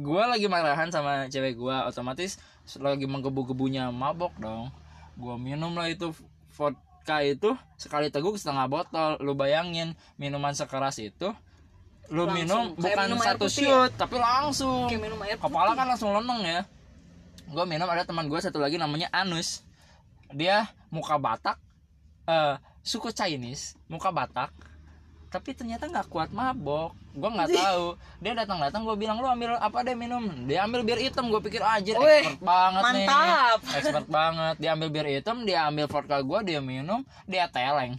gue 0.00 0.22
lagi 0.24 0.48
marahan 0.48 0.88
sama 0.88 1.28
cewek 1.28 1.60
gue 1.60 1.76
otomatis 1.84 2.40
lagi 2.78 3.10
menggebu-gebunya 3.10 3.90
mabok 3.90 4.36
dong 4.38 4.70
gue 5.18 5.36
minum 5.36 5.74
lah 5.74 5.90
itu 5.90 6.14
vodka 6.54 7.24
itu 7.26 7.56
sekali 7.74 8.12
teguk 8.12 8.38
setengah 8.38 8.70
botol 8.70 9.18
lu 9.18 9.34
bayangin 9.34 9.98
minuman 10.14 10.54
sekeras 10.54 11.02
itu 11.02 11.34
lu 12.10 12.26
Langsung. 12.26 12.34
minum 12.34 12.62
bukan 12.74 13.06
minum 13.06 13.18
satu 13.22 13.46
ya? 13.46 13.54
shoot 13.54 13.90
tapi 13.94 14.16
langsung 14.18 14.90
Kayak 14.90 15.02
minum 15.06 15.18
air 15.22 15.38
putih. 15.38 15.46
kepala 15.46 15.70
kan 15.78 15.86
langsung 15.86 16.10
leneng 16.14 16.42
ya 16.42 16.60
gue 17.50 17.64
minum 17.66 17.86
ada 17.86 18.02
teman 18.06 18.26
gue 18.30 18.38
satu 18.38 18.58
lagi 18.62 18.78
namanya 18.78 19.10
Anus 19.10 19.62
dia 20.30 20.70
muka 20.90 21.18
Batak 21.18 21.58
eh 22.26 22.54
suku 22.82 23.10
Chinese 23.10 23.74
muka 23.86 24.10
Batak 24.10 24.50
tapi 25.30 25.54
ternyata 25.54 25.86
nggak 25.86 26.10
kuat 26.10 26.34
mabok. 26.34 26.90
Gue 27.14 27.30
nggak 27.30 27.54
tahu. 27.54 27.94
Dia 28.18 28.34
datang 28.34 28.58
datang 28.58 28.82
gue 28.82 28.96
bilang 28.98 29.22
lu 29.22 29.30
ambil 29.30 29.54
apa 29.62 29.86
deh 29.86 29.94
minum? 29.94 30.26
Dia 30.50 30.66
ambil 30.66 30.82
bir 30.82 30.98
hitam. 30.98 31.30
Gue 31.30 31.38
pikir 31.38 31.62
anjir 31.62 31.94
Wih, 31.94 32.26
expert 32.26 32.42
banget 32.42 32.82
nih. 32.82 33.06
mantap. 33.06 33.58
expert 33.78 34.08
banget. 34.10 34.54
Dia 34.58 34.70
ambil 34.74 34.88
bir 34.90 35.06
hitam 35.06 35.46
dia 35.46 35.70
ambil 35.70 35.86
vodka 35.86 36.18
gue 36.18 36.38
dia 36.42 36.58
minum 36.58 37.06
dia 37.30 37.46
teleng 37.46 37.94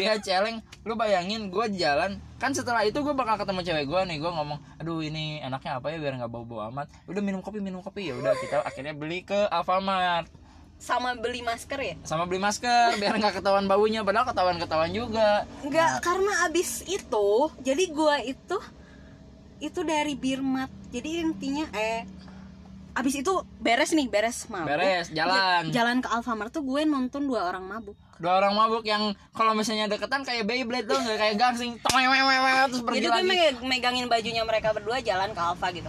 dia 0.00 0.16
celeng. 0.16 0.64
Lu 0.88 0.96
bayangin 0.96 1.52
gue 1.52 1.66
jalan. 1.76 2.16
Kan 2.40 2.56
setelah 2.56 2.88
itu 2.88 3.04
gue 3.04 3.12
bakal 3.12 3.36
ketemu 3.36 3.60
cewek 3.60 3.84
gue 3.84 4.00
nih. 4.08 4.16
Gue 4.16 4.32
ngomong 4.32 4.58
aduh 4.80 5.04
ini 5.04 5.44
enaknya 5.44 5.76
apa 5.76 5.92
ya 5.92 6.00
biar 6.00 6.16
nggak 6.16 6.32
bau 6.32 6.48
bau 6.48 6.64
amat. 6.72 6.88
Udah 7.04 7.20
minum 7.20 7.44
kopi 7.44 7.60
minum 7.60 7.84
kopi. 7.84 8.08
Ya 8.08 8.16
udah 8.16 8.32
kita 8.40 8.64
akhirnya 8.64 8.96
beli 8.96 9.20
ke 9.28 9.36
Alfamart 9.52 10.47
sama 10.78 11.18
beli 11.18 11.42
masker 11.42 11.78
ya 11.82 11.94
sama 12.06 12.24
beli 12.24 12.38
masker 12.38 12.96
biar 13.02 13.18
nggak 13.18 13.42
ketahuan 13.42 13.66
baunya 13.66 14.06
padahal 14.06 14.30
ketahuan 14.30 14.56
ketahuan 14.62 14.90
juga 14.94 15.42
Enggak, 15.66 16.00
karena 16.00 16.46
abis 16.46 16.86
itu 16.86 17.50
jadi 17.60 17.84
gua 17.90 18.22
itu 18.22 18.56
itu 19.58 19.80
dari 19.82 20.14
Birmat. 20.14 20.70
Jadi 20.88 21.18
intinya 21.20 21.66
eh 21.74 22.06
abis 22.94 23.22
itu 23.22 23.30
beres 23.62 23.94
nih, 23.94 24.10
beres 24.10 24.50
mabuk. 24.50 24.74
beres 24.74 25.06
jalan 25.14 25.70
Jalan 25.70 26.02
ke 26.02 26.08
Alfamart 26.10 26.50
tuh 26.50 26.66
gue 26.66 26.82
nonton 26.82 27.30
dua 27.30 27.46
orang 27.46 27.62
mabuk. 27.62 27.94
dua 28.18 28.42
orang 28.42 28.50
mabuk 28.50 28.82
yang 28.82 29.14
kalau 29.30 29.54
misalnya 29.54 29.86
deketan 29.86 30.26
kayak 30.26 30.42
Beyblade 30.42 30.90
tuh 30.90 30.98
nggak 30.98 31.18
kayak 31.22 31.36
gangsing 31.38 31.78
terus 31.78 32.82
pergi 32.82 32.98
Jadi 32.98 33.06
gue 33.06 33.14
lagi 33.14 33.62
megangin 33.62 34.06
bajunya 34.10 34.42
mereka 34.42 34.74
berdua 34.74 34.98
jalan 34.98 35.30
ke 35.30 35.38
Alfa 35.38 35.70
gitu. 35.70 35.86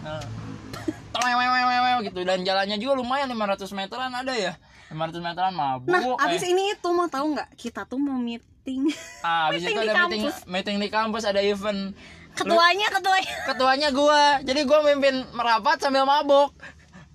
gitu 2.06 2.19
dan 2.21 2.45
jalannya 2.45 2.78
juga 2.78 2.93
lumayan 3.02 3.34
500 3.34 3.65
meteran 3.73 4.13
ada 4.13 4.34
ya 4.38 4.54
500 4.89 5.21
meteran 5.21 5.54
mabuk 5.54 5.88
Nah, 5.88 6.02
abis 6.19 6.41
eh, 6.41 6.49
ini 6.49 6.73
itu 6.73 6.89
mau 6.89 7.06
tahu 7.06 7.34
nggak? 7.34 7.49
Kita 7.54 7.86
tuh 7.86 7.97
mau 7.97 8.17
meeting. 8.17 8.89
ah, 9.21 9.47
abis 9.49 9.62
meeting 9.62 9.75
itu 9.75 9.82
di 9.82 9.88
ada 9.88 10.02
meeting 10.04 10.23
kampus. 10.25 10.38
meeting 10.45 10.78
di 10.78 10.89
kampus 10.89 11.23
ada 11.23 11.39
event. 11.39 11.93
Ketuanya, 12.32 12.88
ketuanya. 12.89 13.34
ketuanya 13.49 13.88
gua. 13.89 14.21
Jadi 14.41 14.62
gua 14.63 14.80
mimpin 14.84 15.25
merapat 15.32 15.78
sambil 15.78 16.04
mabuk. 16.04 16.54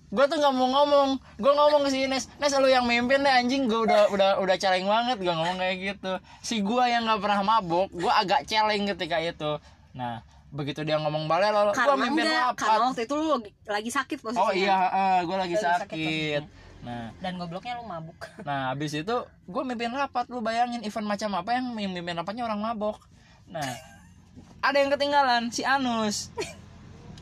Gua 0.08 0.26
tuh 0.26 0.38
nggak 0.38 0.52
mau 0.52 0.68
ngomong. 0.70 1.08
Gua 1.36 1.52
ngomong 1.52 1.80
ke 1.82 1.90
si 1.90 2.06
Ines 2.06 2.30
Nes 2.38 2.54
lu 2.54 2.68
yang 2.68 2.84
mimpin 2.84 3.18
deh 3.20 3.32
anjing. 3.32 3.66
Gua 3.66 3.82
udah 3.82 4.02
udah 4.10 4.30
udah 4.38 4.56
celeng 4.56 4.86
banget 4.86 5.18
gua 5.18 5.34
ngomong 5.34 5.56
kayak 5.58 5.76
gitu. 5.80 6.12
Si 6.40 6.62
gua 6.62 6.86
yang 6.86 7.02
nggak 7.04 7.18
pernah 7.18 7.40
mabuk 7.42 7.90
gua 7.90 8.20
agak 8.20 8.44
celeng 8.44 8.86
ketika 8.86 9.18
itu. 9.18 9.58
Nah 9.92 10.22
begitu 10.54 10.86
dia 10.86 11.02
ngomong 11.02 11.26
balik 11.26 11.50
gua 11.50 11.74
Karena 11.74 11.98
mimpin 11.98 12.30
enggak, 12.30 12.54
rapat. 12.54 12.62
karena 12.62 12.84
waktu 12.86 13.02
itu 13.02 13.14
lu 13.18 13.26
lagi, 13.66 13.90
sakit 13.90 14.18
posisinya. 14.22 14.46
oh 14.46 14.52
iya 14.54 14.78
eh, 14.86 15.18
gua 15.26 15.36
lagi 15.42 15.56
Lagi 15.58 15.66
sakit 15.66 15.82
sakit 15.90 16.42
nah 16.84 17.08
Dan 17.18 17.40
gobloknya 17.40 17.80
lu 17.80 17.88
mabuk. 17.88 18.16
Nah, 18.48 18.70
habis 18.70 18.92
itu 18.92 19.16
gue 19.48 19.62
mimpin 19.64 19.88
rapat, 19.90 20.28
lu 20.28 20.44
bayangin 20.44 20.84
event 20.84 21.08
macam 21.08 21.32
apa 21.34 21.56
yang 21.56 21.72
mimpin 21.72 22.14
rapatnya 22.14 22.44
orang 22.44 22.60
mabok. 22.60 23.00
Nah, 23.48 23.64
ada 24.60 24.76
yang 24.76 24.92
ketinggalan, 24.92 25.48
si 25.48 25.64
Anus. 25.64 26.28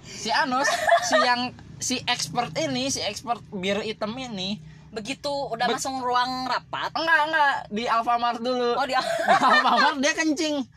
Si 0.02 0.34
Anus, 0.34 0.66
si 1.06 1.16
yang 1.22 1.54
si 1.78 1.96
expert 2.10 2.50
ini, 2.58 2.90
si 2.90 2.98
expert 3.02 3.38
bir 3.54 3.82
hitam 3.82 4.14
ini, 4.18 4.58
Begitu 4.92 5.32
udah 5.32 5.72
Be- 5.72 5.80
masuk 5.80 6.04
ruang 6.04 6.44
rapat. 6.44 6.92
enggak 6.92 7.20
enggak 7.32 7.54
di 7.72 7.84
Alfamart 7.88 8.44
dulu. 8.44 8.76
Oh 8.76 8.84
dia. 8.84 9.00
Di 9.00 9.36
Alfamart 9.40 9.96
dia 10.04 10.12
kencing. 10.12 10.68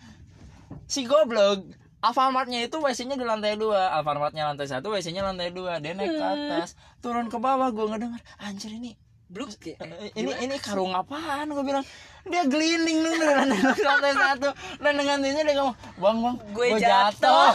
Si 0.87 1.03
goblok 1.03 1.67
Alfamartnya 2.05 2.61
itu 2.61 2.77
WC-nya 2.77 3.17
di 3.17 3.25
lantai 3.25 3.57
dua. 3.57 3.89
Alfamartnya 3.97 4.45
lantai 4.45 4.69
satu 4.69 4.93
WC-nya 4.93 5.25
lantai 5.25 5.49
dua. 5.49 5.81
Dia 5.81 5.97
naik 5.97 6.13
ke 6.13 6.25
atas 6.25 6.77
Turun 7.01 7.25
ke 7.33 7.37
bawah 7.41 7.73
gue 7.73 7.85
ngedenger 7.89 8.21
Anjir 8.37 8.69
ini 8.77 8.93
Bluk. 9.25 9.49
Eh, 9.65 10.13
ini 10.13 10.29
ini 10.37 10.55
karung 10.61 10.93
apaan? 10.93 11.49
Gue 11.49 11.65
bilang 11.65 11.81
dia 12.29 12.45
gelinding 12.45 13.01
dong 13.01 13.17
dari 13.17 13.33
lantai, 13.33 13.57
lantai 13.81 14.13
satu. 14.13 14.49
Dan 14.77 14.93
dengan 15.01 15.17
ini 15.25 15.41
dia 15.41 15.55
ngomong 15.57 15.75
bang 15.97 16.17
bang 16.21 16.35
Gue 16.53 16.67
jatuh." 16.77 17.49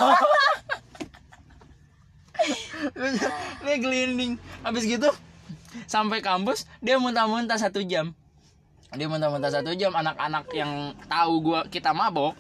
dia 3.63 3.77
gelinding. 3.79 4.35
Habis 4.67 4.83
gitu 4.91 5.15
sampai 5.87 6.19
kampus 6.19 6.67
dia 6.83 6.99
muntah-muntah 6.99 7.55
satu 7.55 7.87
jam. 7.87 8.11
Dia 8.91 9.07
muntah-muntah 9.07 9.55
satu 9.55 9.71
jam 9.79 9.95
anak-anak 9.95 10.51
yang 10.51 10.99
tahu 11.07 11.33
gua 11.39 11.71
kita 11.71 11.95
mabok 11.95 12.35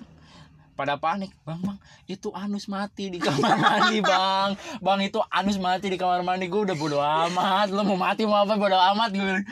pada 0.81 0.97
panik. 0.97 1.29
Bang 1.45 1.61
bang 1.61 1.79
itu 2.09 2.33
anus 2.33 2.65
mati 2.65 3.13
di 3.13 3.21
kamar 3.21 3.61
mandi 3.61 4.01
bang. 4.11 4.57
Bang 4.81 5.01
itu 5.05 5.21
anus 5.29 5.61
mati 5.61 5.93
di 5.93 6.01
kamar 6.01 6.25
mandi. 6.25 6.49
Gue 6.49 6.65
udah 6.65 6.77
bodo 6.81 6.99
amat. 7.05 7.69
Lo 7.69 7.85
mau 7.85 8.01
mati 8.01 8.25
mau 8.25 8.41
apa? 8.41 8.57
Bodo 8.57 8.81
amat 8.81 9.13
gue 9.13 9.45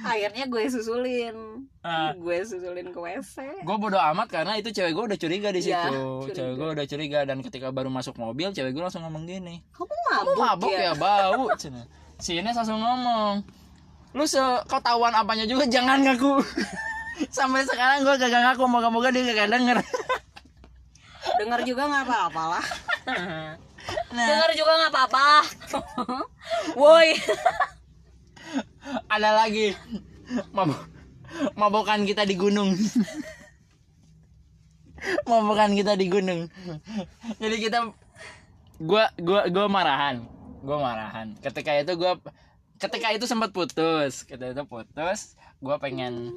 Akhirnya 0.00 0.48
gue 0.48 0.64
susulin. 0.72 1.68
Ah. 1.84 2.16
Gue 2.16 2.40
susulin 2.40 2.88
ke 2.88 2.96
WC. 2.96 3.64
gue 3.64 3.76
bodo 3.76 4.00
amat 4.00 4.32
karena 4.32 4.56
itu 4.56 4.72
cewek 4.72 4.96
gue 4.96 5.04
udah 5.12 5.18
curiga 5.20 5.52
di 5.52 5.60
situ. 5.60 5.76
Iya, 5.76 6.00
curiga. 6.24 6.32
cewek 6.32 6.54
gue 6.56 6.68
udah 6.72 6.86
curiga 6.88 7.20
dan 7.28 7.38
ketika 7.44 7.68
baru 7.68 7.92
masuk 7.92 8.16
mobil 8.16 8.48
cewek 8.56 8.72
gue 8.72 8.80
langsung 8.80 9.04
ngomong 9.04 9.28
gini. 9.28 9.60
Kamu 9.76 9.84
kamu 9.84 10.32
mabuk, 10.32 10.36
mabuk 10.40 10.72
ya, 10.72 10.92
bau? 10.96 11.52
Cina. 11.60 11.84
si 12.20 12.36
Ines 12.36 12.52
langsung 12.52 12.80
ngomong 12.80 13.44
lu 14.10 14.24
seketahuan 14.26 15.14
apanya 15.14 15.44
juga? 15.46 15.68
Jangan 15.68 16.02
ngaku. 16.02 16.42
Sampai 17.36 17.62
sekarang 17.68 18.02
gue 18.02 18.14
kagak 18.16 18.42
ngaku. 18.42 18.64
Moga-moga 18.66 19.12
dia 19.12 19.22
kagak 19.28 19.52
denger 19.52 19.78
Dengar 21.40 21.64
juga 21.64 21.88
nggak 21.88 22.04
apa-apa 22.04 22.42
lah. 22.52 22.66
nah. 24.16 24.26
Dengar 24.28 24.50
juga 24.52 24.72
nggak 24.76 24.92
apa-apa. 24.92 25.24
Woi. 26.76 27.16
ada 29.08 29.30
lagi. 29.32 29.72
Mabuk 30.52 30.76
mabokan 31.56 32.04
kita 32.04 32.28
di 32.28 32.36
gunung. 32.36 32.76
Mabokan 35.24 35.72
kita 35.72 35.96
di 35.96 36.12
gunung. 36.12 36.52
Jadi 37.40 37.56
kita 37.56 37.88
gua 38.76 39.08
gua 39.16 39.48
gua 39.48 39.66
marahan. 39.72 40.28
Gua 40.60 40.76
marahan. 40.76 41.40
Ketika 41.40 41.72
itu 41.72 41.96
gua 41.96 42.20
ketika 42.76 43.16
itu 43.16 43.24
sempat 43.24 43.48
putus. 43.48 44.28
Ketika 44.28 44.52
itu 44.52 44.64
putus 44.68 45.40
gua 45.64 45.80
pengen 45.80 46.36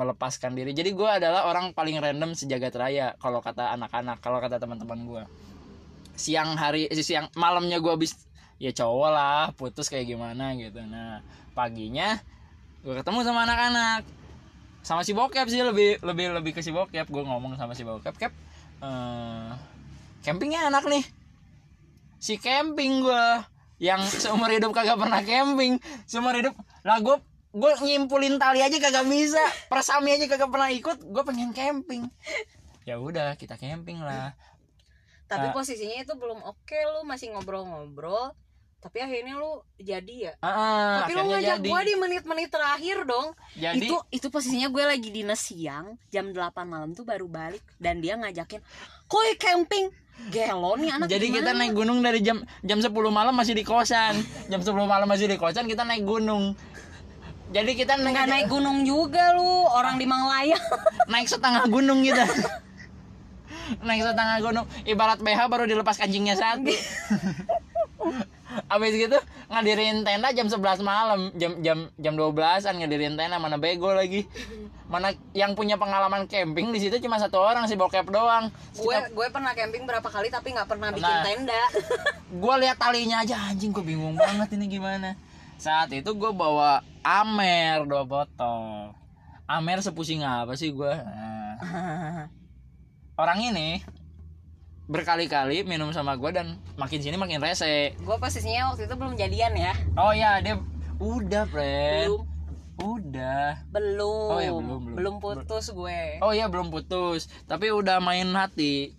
melepaskan 0.00 0.56
diri. 0.56 0.72
Jadi 0.72 0.96
gua 0.96 1.20
adalah 1.20 1.44
orang 1.44 1.76
paling 1.76 2.00
random 2.00 2.32
sejagat 2.32 2.72
raya 2.72 3.12
kalau 3.20 3.44
kata 3.44 3.76
anak-anak 3.76 4.16
kalau 4.24 4.40
kata 4.40 4.56
teman-teman 4.56 5.00
gua. 5.04 5.22
Siang 6.16 6.56
hari 6.56 6.88
eh, 6.88 7.04
siang 7.04 7.28
malamnya 7.36 7.76
gua 7.84 8.00
habis 8.00 8.16
ya 8.56 8.72
cowok 8.72 9.10
lah 9.12 9.52
putus 9.52 9.92
kayak 9.92 10.08
gimana 10.08 10.56
gitu. 10.56 10.80
Nah 10.88 11.20
paginya 11.52 12.16
gue 12.80 12.96
ketemu 12.96 13.20
sama 13.20 13.44
anak-anak. 13.44 14.02
Sama 14.80 15.04
si 15.04 15.12
bokep 15.12 15.44
sih 15.52 15.60
lebih 15.60 16.00
lebih 16.00 16.32
lebih 16.32 16.52
ke 16.56 16.64
si 16.64 16.72
bokep. 16.72 17.04
Gue 17.12 17.20
ngomong 17.24 17.60
sama 17.60 17.76
si 17.76 17.84
bokep 17.84 18.16
kep 18.16 18.32
eh, 18.80 19.50
campingnya 20.24 20.72
enak 20.72 20.84
nih. 20.88 21.04
Si 22.20 22.40
camping 22.40 23.04
gue 23.04 23.24
yang 23.80 24.04
seumur 24.04 24.52
hidup 24.52 24.76
kagak 24.76 25.00
pernah 25.00 25.24
camping 25.24 25.80
seumur 26.04 26.36
hidup 26.36 26.52
lah 26.84 27.00
gue 27.00 27.16
gue 27.50 27.70
nyimpulin 27.82 28.38
tali 28.38 28.62
aja 28.62 28.76
kagak 28.76 29.06
bisa 29.06 29.42
persami 29.66 30.14
aja 30.14 30.26
kagak 30.26 30.50
pernah 30.50 30.70
ikut 30.70 31.02
gue 31.02 31.22
pengen 31.26 31.50
camping 31.50 32.06
ya 32.82 32.96
udah 32.96 33.34
kita 33.34 33.54
camping 33.54 33.98
lah 34.00 34.32
Tapi 35.26 35.46
Ah. 35.46 35.54
posisinya 35.54 36.02
itu 36.02 36.10
belum 36.18 36.42
oke 36.42 36.74
lu 36.90 37.06
masih 37.06 37.30
ngobrol-ngobrol. 37.30 38.34
Tapi 38.82 38.98
akhirnya 38.98 39.38
lu 39.38 39.62
jadi 39.78 40.14
ya. 40.26 40.32
Ah, 40.42 41.06
Tapi 41.06 41.14
lu 41.14 41.22
akhirnya 41.22 41.30
ngajak 41.38 41.58
jadi 41.62 41.68
gue 41.70 41.80
di 41.86 41.94
menit-menit 41.94 42.48
terakhir 42.50 42.96
dong. 43.06 43.28
jadi 43.54 43.78
Itu 43.78 44.02
itu 44.10 44.26
posisinya 44.26 44.66
gue 44.66 44.82
lagi 44.82 45.06
dinas 45.06 45.38
siang, 45.38 45.94
jam 46.10 46.34
8 46.34 46.66
malam 46.66 46.98
tuh 46.98 47.06
baru 47.06 47.30
balik 47.30 47.62
dan 47.78 48.02
dia 48.02 48.18
ngajakin, 48.18 48.58
"Koi 49.06 49.38
camping." 49.38 49.94
Gelo 50.34 50.76
nih 50.76 50.98
anak 50.98 51.06
Jadi 51.06 51.26
kita 51.30 51.54
gimana?" 51.54 51.60
naik 51.62 51.72
gunung 51.78 51.98
dari 52.02 52.20
jam 52.20 52.42
jam 52.60 52.82
10 52.82 52.90
malam 53.08 53.30
masih 53.30 53.54
di 53.54 53.62
kosan. 53.62 54.18
Jam 54.50 54.60
10 54.60 54.82
malam 54.82 55.06
masih 55.06 55.30
di 55.30 55.38
kosan 55.38 55.70
kita 55.70 55.86
naik 55.86 56.02
gunung. 56.02 56.58
Jadi 57.50 57.74
kita 57.74 57.98
naik 57.98 58.14
nggak 58.14 58.28
naik 58.30 58.46
gunung 58.46 58.86
juga 58.86 59.34
lu, 59.34 59.66
orang 59.66 59.98
di 59.98 60.06
Manglaya. 60.06 60.54
naik 61.12 61.26
setengah 61.26 61.66
gunung 61.66 62.06
kita. 62.06 62.22
naik 63.82 64.02
setengah 64.06 64.38
gunung. 64.38 64.66
Ibarat 64.86 65.18
BH 65.18 65.40
baru 65.50 65.66
dilepas 65.66 65.98
kancingnya 65.98 66.38
satu. 66.38 66.70
Abis 68.66 68.92
gitu 68.98 69.18
ngadirin 69.46 70.02
tenda 70.02 70.30
jam 70.30 70.46
11 70.46 70.82
malam, 70.82 71.30
jam 71.38 71.58
jam 71.62 71.90
jam 71.98 72.14
12-an 72.14 72.82
ngadirin 72.82 73.18
tenda 73.18 73.38
mana 73.38 73.58
bego 73.58 73.90
lagi. 73.90 74.26
Mana 74.86 75.14
yang 75.34 75.54
punya 75.54 75.78
pengalaman 75.78 76.26
camping 76.26 76.70
di 76.70 76.78
situ 76.82 76.98
cuma 76.98 77.18
satu 77.18 77.38
orang 77.38 77.66
si 77.66 77.74
bokep 77.74 78.10
doang. 78.10 78.50
gue 78.74 78.94
gue 79.10 79.26
pernah 79.30 79.54
camping 79.54 79.86
berapa 79.86 80.06
kali 80.06 80.30
tapi 80.30 80.54
nggak 80.54 80.66
pernah 80.66 80.90
bikin 80.90 81.02
Pernah. 81.02 81.26
tenda. 81.26 81.62
gue 82.30 82.54
lihat 82.62 82.78
talinya 82.78 83.22
aja 83.22 83.38
anjing 83.50 83.70
gue 83.70 83.82
bingung 83.82 84.14
banget 84.14 84.54
ini 84.54 84.66
gimana 84.66 85.14
saat 85.60 85.92
itu 85.92 86.08
gue 86.16 86.32
bawa 86.32 86.80
amer 87.04 87.84
dua 87.84 88.08
botol. 88.08 88.96
Amer 89.44 89.84
sepusing 89.84 90.24
apa 90.24 90.56
sih 90.56 90.72
gue 90.72 90.88
Nah, 90.88 91.60
orang 93.22 93.52
ini 93.52 93.84
berkali-kali 94.88 95.62
minum 95.68 95.92
sama 95.92 96.16
gue 96.16 96.32
dan 96.32 96.56
makin 96.80 97.04
sini 97.04 97.20
makin 97.20 97.44
rese. 97.44 97.92
Gue 98.00 98.16
posisinya 98.16 98.72
waktu 98.72 98.88
itu 98.88 98.94
belum 98.96 99.14
jadian 99.20 99.52
ya. 99.52 99.76
oh 100.00 100.16
ya 100.16 100.40
dia 100.40 100.56
udah 100.96 101.44
friend 101.46 102.08
Belum. 102.08 102.24
Udah. 102.80 103.60
Belum. 103.76 104.28
Oh, 104.32 104.40
iya, 104.40 104.52
belum, 104.56 104.80
belum. 104.88 104.96
Belum 104.96 105.14
putus 105.20 105.68
gue. 105.68 106.16
oh 106.24 106.32
iya 106.32 106.48
belum 106.48 106.72
putus. 106.72 107.28
Tapi 107.44 107.68
udah 107.68 108.00
main 108.00 108.32
hati. 108.32 108.96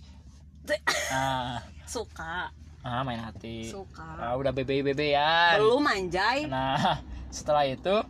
Ah 1.09 1.65
Suka, 1.89 2.53
ah 2.81 3.05
main 3.05 3.21
hati 3.21 3.69
suka. 3.69 4.01
ah, 4.17 4.33
udah 4.37 4.49
bebe 4.49 4.81
bebean 4.81 5.61
Belum 5.61 5.85
anjay. 5.85 6.49
Nah, 6.49 7.01
setelah 7.35 7.65
itu 7.69 8.01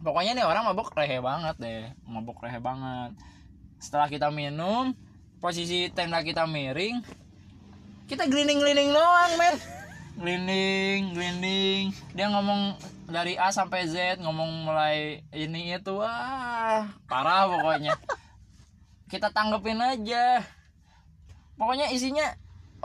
pokoknya 0.00 0.32
nih 0.36 0.44
orang 0.48 0.64
mabok 0.64 0.96
rehe 0.96 1.20
banget 1.20 1.56
deh, 1.60 1.84
mabok 2.08 2.40
rehe 2.44 2.56
banget. 2.56 3.12
Setelah 3.76 4.08
kita 4.08 4.32
minum, 4.32 4.96
posisi 5.40 5.92
tenda 5.92 6.24
kita 6.24 6.48
miring, 6.48 7.04
kita 8.08 8.24
glining-glining 8.24 8.92
doang, 8.92 9.32
men. 9.36 9.56
glinding 10.16 11.12
glinding 11.12 11.92
dia 12.16 12.32
ngomong 12.32 12.72
dari 13.04 13.36
A 13.36 13.52
sampai 13.52 13.84
Z 13.84 14.16
ngomong 14.24 14.64
mulai 14.64 15.20
ini 15.28 15.76
itu 15.76 16.00
wah 16.00 16.88
parah 17.04 17.44
pokoknya 17.52 17.92
kita 19.12 19.28
tanggepin 19.28 19.76
aja 19.76 20.40
pokoknya 21.60 21.92
isinya 21.92 22.32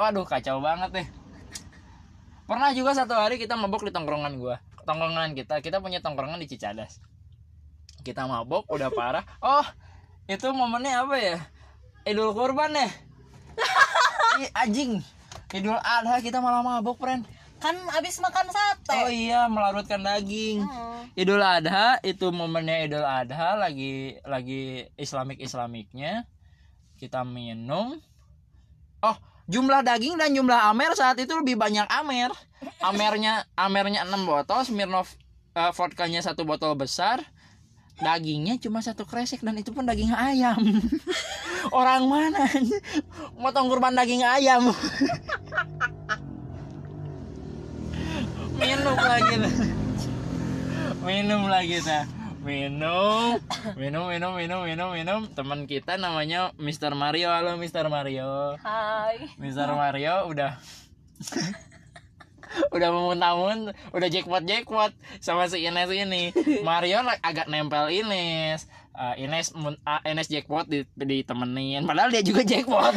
waduh 0.01 0.25
kacau 0.25 0.57
banget 0.57 0.89
deh. 0.89 1.07
Pernah 2.49 2.73
juga 2.73 2.97
satu 2.97 3.13
hari 3.13 3.37
kita 3.37 3.53
mabok 3.53 3.85
di 3.85 3.93
tongkrongan 3.93 4.41
gua. 4.41 4.57
Tongkrongan 4.81 5.37
kita 5.37 5.61
kita 5.61 5.77
punya 5.77 6.01
tongkrongan 6.01 6.41
di 6.41 6.49
Cicadas. 6.49 6.97
Kita 8.01 8.25
mabok 8.25 8.65
udah 8.73 8.89
parah. 8.89 9.21
Oh 9.45 9.63
itu 10.25 10.49
momennya 10.49 11.05
apa 11.05 11.15
ya? 11.21 11.37
Idul 12.01 12.33
Kurban 12.33 12.73
ya? 12.73 12.89
Ih, 14.41 14.49
anjing. 14.57 15.05
Idul 15.53 15.77
Adha 15.77 16.17
kita 16.25 16.41
malah 16.41 16.65
mabok 16.65 16.97
friend. 16.97 17.29
Kan 17.61 17.77
abis 17.93 18.17
makan 18.17 18.49
sate. 18.49 18.97
Oh 19.05 19.11
iya 19.13 19.45
melarutkan 19.45 20.01
daging. 20.01 20.65
Hmm. 20.65 21.05
Idul 21.13 21.45
Adha 21.45 22.01
itu 22.01 22.33
momennya 22.33 22.89
Idul 22.89 23.05
Adha 23.05 23.53
lagi 23.53 24.17
lagi 24.25 24.89
Islamik 24.97 25.37
Islamiknya 25.37 26.25
kita 26.97 27.21
minum. 27.21 28.01
Oh 29.05 29.17
jumlah 29.51 29.83
daging 29.83 30.15
dan 30.15 30.31
jumlah 30.31 30.71
amer 30.71 30.95
saat 30.95 31.19
itu 31.19 31.35
lebih 31.35 31.59
banyak 31.59 31.83
amer. 31.91 32.31
Amernya 32.79 33.43
amernya 33.57 34.07
6 34.07 34.23
botol 34.23 34.63
Smirnoff 34.63 35.19
eh, 35.53 35.71
vodkanya 35.75 36.23
satu 36.23 36.47
botol 36.47 36.73
besar. 36.79 37.19
Dagingnya 38.01 38.57
cuma 38.57 38.81
satu 38.81 39.05
kresek 39.05 39.45
dan 39.45 39.59
itu 39.59 39.69
pun 39.69 39.85
daging 39.85 40.09
ayam. 40.15 40.57
Orang 41.77 42.09
mana? 42.09 42.49
Motong 43.37 43.69
kurban 43.69 43.93
daging 43.93 44.25
ayam. 44.25 44.71
Minum 48.61 48.93
lagi 48.97 49.35
minum 51.01 51.49
lagi 51.49 51.81
nah 51.81 52.05
minum. 52.41 53.37
Minum 53.77 54.09
minum 54.09 54.33
minum 54.33 54.61
minum 54.65 54.89
minum. 54.91 55.19
Teman 55.29 55.69
kita 55.69 55.95
namanya 56.01 56.51
Mr. 56.57 56.97
Mario. 56.97 57.29
Halo 57.29 57.55
Mr. 57.55 57.85
Mario. 57.87 58.57
Hai. 58.59 59.29
Mr. 59.37 59.69
Mario 59.77 60.25
udah. 60.27 60.57
Udah 62.75 62.89
memuntamun 62.91 63.71
udah 63.95 64.07
jackpot 64.11 64.43
jackpot 64.43 64.91
sama 65.23 65.47
si 65.47 65.63
Ines 65.63 65.87
ini. 65.93 66.33
Mario 66.65 67.05
agak 67.21 67.47
nempel 67.47 67.93
Ines. 67.93 68.67
Eh, 68.91 69.23
Ines 69.23 69.55
ah, 69.87 70.03
Ines 70.03 70.27
jackpot 70.27 70.67
di, 70.67 70.83
ditemenin. 70.97 71.87
Padahal 71.87 72.11
dia 72.11 72.25
juga 72.25 72.43
jackpot. 72.43 72.91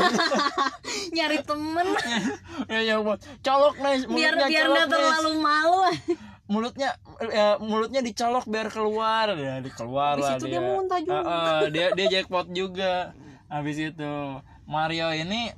Nyari 1.14 1.38
temen. 1.44 1.86
Ya 2.72 2.80
jackpot 2.82 3.20
colok 3.44 3.76
nih 3.76 4.08
biar 4.08 4.34
biar 4.48 4.66
nggak 4.72 4.88
terlalu 4.88 5.30
malu 5.36 5.84
mulutnya 6.54 6.94
eh, 7.18 7.56
mulutnya 7.58 7.98
dicolok 7.98 8.46
biar 8.46 8.70
keluar. 8.70 9.34
Ya 9.34 9.58
dikeluar 9.58 10.14
lah 10.14 10.38
itu 10.38 10.46
dia. 10.46 10.58
dia 10.58 10.62
muntah 10.62 11.00
juga. 11.02 11.26
Ah, 11.26 11.34
ah, 11.34 11.60
dia 11.66 11.90
dia 11.98 12.06
jackpot 12.06 12.46
juga. 12.54 13.10
Habis 13.50 13.76
itu 13.90 14.12
Mario 14.70 15.10
ini 15.10 15.50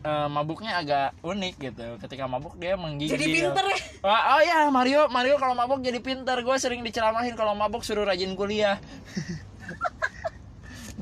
eh, 0.00 0.28
mabuknya 0.32 0.80
agak 0.80 1.12
unik 1.20 1.54
gitu. 1.60 1.86
Ketika 2.00 2.24
mabuk 2.24 2.56
dia 2.56 2.80
menggigil 2.80 3.12
jadi 3.12 3.26
pinter 3.28 3.64
ya? 3.68 3.78
Wah, 4.00 4.22
oh 4.38 4.40
ya 4.40 4.58
Mario 4.72 5.12
Mario 5.12 5.36
kalau 5.36 5.52
mabuk 5.52 5.84
jadi 5.84 6.00
pinter. 6.00 6.40
Gue 6.40 6.56
sering 6.56 6.80
diceramahin 6.80 7.36
kalau 7.36 7.52
mabuk 7.52 7.84
suruh 7.84 8.08
rajin 8.08 8.32
kuliah. 8.32 8.80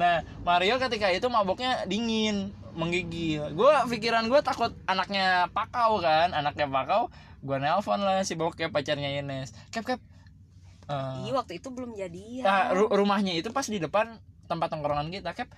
Nah 0.01 0.25
Mario 0.49 0.81
ketika 0.81 1.12
itu 1.12 1.29
mabuknya 1.29 1.85
dingin 1.85 2.57
menggigil 2.75 3.51
gue 3.53 3.75
pikiran 3.90 4.31
gue 4.31 4.40
takut 4.40 4.73
anaknya 4.87 5.51
pakau 5.51 5.99
kan 5.99 6.31
anaknya 6.31 6.66
pakau 6.71 7.11
gue 7.40 7.57
nelpon 7.57 7.98
lah 7.98 8.20
si 8.20 8.35
bokep 8.35 8.68
pacarnya 8.68 9.16
Ines. 9.16 9.53
Kep 9.68 9.85
kep. 9.87 10.00
Eh, 10.87 11.14
iya 11.22 11.33
waktu 11.33 11.57
itu 11.57 11.68
belum 11.68 11.94
jadian. 11.94 12.42
nah, 12.42 12.70
ru- 12.70 12.90
rumahnya 12.90 13.33
itu 13.33 13.48
pas 13.48 13.64
di 13.64 13.76
depan 13.76 14.18
tempat 14.44 14.68
tongkrongan 14.68 15.09
kita 15.09 15.33
kep. 15.33 15.48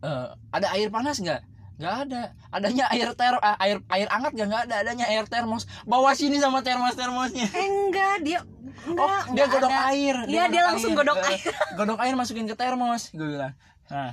Eh, 0.00 0.28
ada 0.50 0.66
air 0.72 0.88
panas 0.88 1.16
nggak? 1.16 1.40
Nggak 1.76 1.94
ada. 2.04 2.22
Adanya 2.50 2.84
air 2.88 3.08
ter 3.12 3.34
ah, 3.36 3.56
air 3.58 3.80
air 3.86 4.08
hangat 4.08 4.32
nggak? 4.32 4.46
Nggak 4.46 4.62
ada. 4.66 4.74
Adanya 4.80 5.06
air 5.06 5.24
termos. 5.24 5.64
Bawa 5.82 6.12
sini 6.12 6.36
sama 6.36 6.60
termos 6.60 6.92
termosnya 6.92 7.46
eh 7.46 7.66
enggak 7.66 8.16
dia 8.22 8.40
enggak, 8.82 9.04
oh 9.04 9.20
dia 9.26 9.28
enggak 9.30 9.48
godok 9.50 9.72
ada. 9.72 9.80
air. 9.90 10.16
Iya 10.24 10.44
dia 10.48 10.62
langsung 10.64 10.92
godok 10.92 11.16
Eh, 11.18 11.28
air. 11.30 11.40
godok 11.78 11.98
air 12.00 12.14
masukin 12.14 12.44
ke 12.44 12.54
termos 12.54 13.12
gue 13.12 13.28
bilang. 13.28 13.52
Nah 13.86 14.12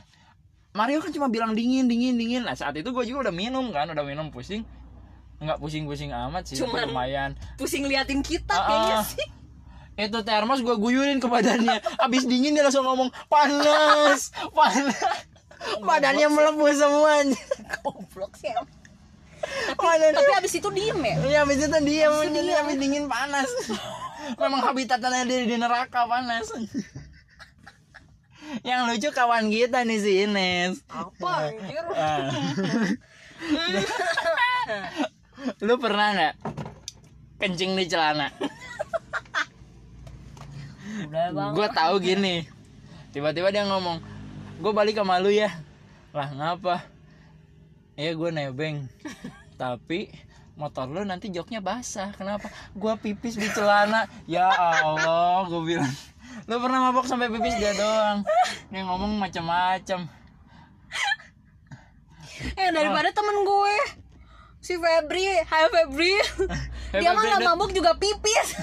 Mario 0.74 1.00
kan 1.00 1.10
cuma 1.10 1.28
bilang 1.28 1.54
dingin 1.54 1.86
dingin 1.86 2.16
dingin. 2.16 2.42
Nah 2.44 2.54
saat 2.54 2.74
itu 2.74 2.86
gue 2.86 3.04
juga 3.06 3.30
udah 3.30 3.34
minum 3.34 3.70
kan 3.70 3.88
udah 3.88 4.04
minum 4.04 4.28
pusing 4.28 4.62
nggak 5.40 5.58
pusing 5.58 5.84
pusing 5.86 6.12
amat 6.12 6.44
sih 6.46 6.56
Cuman- 6.56 6.88
lumayan. 6.88 7.32
pusing 7.56 7.84
liatin 7.84 8.22
kita 8.22 8.54
Ah, 8.54 8.66
kayaknya 8.66 8.98
ah. 9.00 9.06
sih. 9.06 9.28
Itu 9.94 10.20
termos 10.22 10.60
gue 10.60 10.74
guyurin 10.74 11.22
ke 11.22 11.30
badannya. 11.30 11.78
Abis 12.02 12.26
dingin 12.26 12.58
dia 12.58 12.66
langsung 12.66 12.82
ngomong 12.82 13.14
panas 13.30 14.34
panas. 14.50 14.98
Badannya 15.80 16.28
melepuh 16.28 16.74
semuanya. 16.74 17.38
Goblok 17.86 18.34
sih 18.36 18.50
panas 19.76 20.16
tapi 20.16 20.32
abis 20.40 20.56
itu 20.56 20.70
diem 20.72 20.98
ya? 20.98 21.16
Ya 21.28 21.40
abis 21.44 21.68
itu 21.68 21.78
dia 21.84 22.08
jadi 22.10 22.64
abis 22.64 22.76
dingin 22.80 23.06
panas. 23.06 23.46
Memang 24.40 24.64
habitatnya 24.64 25.28
dia 25.28 25.44
di 25.44 25.58
neraka 25.60 26.08
panas. 26.08 26.48
Yang 28.64 28.82
lucu 28.88 29.10
kawan 29.12 29.52
kita 29.52 29.84
nih 29.84 30.00
si 30.00 30.12
Ines. 30.24 30.82
Apa 30.88 31.52
anjir? 31.52 31.84
Ah. 31.94 32.32
lu 35.66 35.76
pernah 35.80 36.08
nggak? 36.16 36.36
Kencing 37.40 37.76
di 37.76 37.86
celana. 37.90 38.32
Gue 41.52 41.68
tahu 41.74 41.96
gini. 42.00 42.48
Tiba-tiba 43.12 43.52
dia 43.52 43.68
ngomong 43.68 44.00
gue 44.62 44.72
balik 44.72 44.98
sama 44.98 45.20
lu 45.20 45.34
ya. 45.34 45.52
Lah 46.16 46.30
ngapa? 46.32 46.88
Ya 48.00 48.16
gue 48.16 48.30
nebeng. 48.32 48.88
Tapi 49.62 50.10
motor 50.56 50.88
lu 50.88 51.04
nanti 51.04 51.28
joknya 51.34 51.60
basah. 51.60 52.16
Kenapa? 52.16 52.48
Gue 52.74 52.94
pipis 53.02 53.36
di 53.36 53.50
celana. 53.52 54.08
Ya 54.30 54.48
allah 54.50 55.46
gue 55.50 55.62
bilang. 55.62 55.94
Lu 56.48 56.58
pernah 56.58 56.90
mabok 56.90 57.06
sampai 57.06 57.30
pipis 57.30 57.60
dia 57.60 57.76
doang. 57.76 58.24
Dia 58.72 58.82
ngomong 58.88 59.20
macam-macam 59.20 60.24
eh 62.58 62.70
daripada 62.76 63.10
temen 63.16 63.38
gue 63.46 63.78
si 64.64 64.80
Febri 64.80 65.28
hai 65.28 65.66
Febri 65.68 66.16
dia 66.96 67.12
mah 67.12 67.24
nggak 67.28 67.42
Dut. 67.44 67.50
mabuk 67.52 67.72
juga 67.76 67.92
pipis 68.00 68.56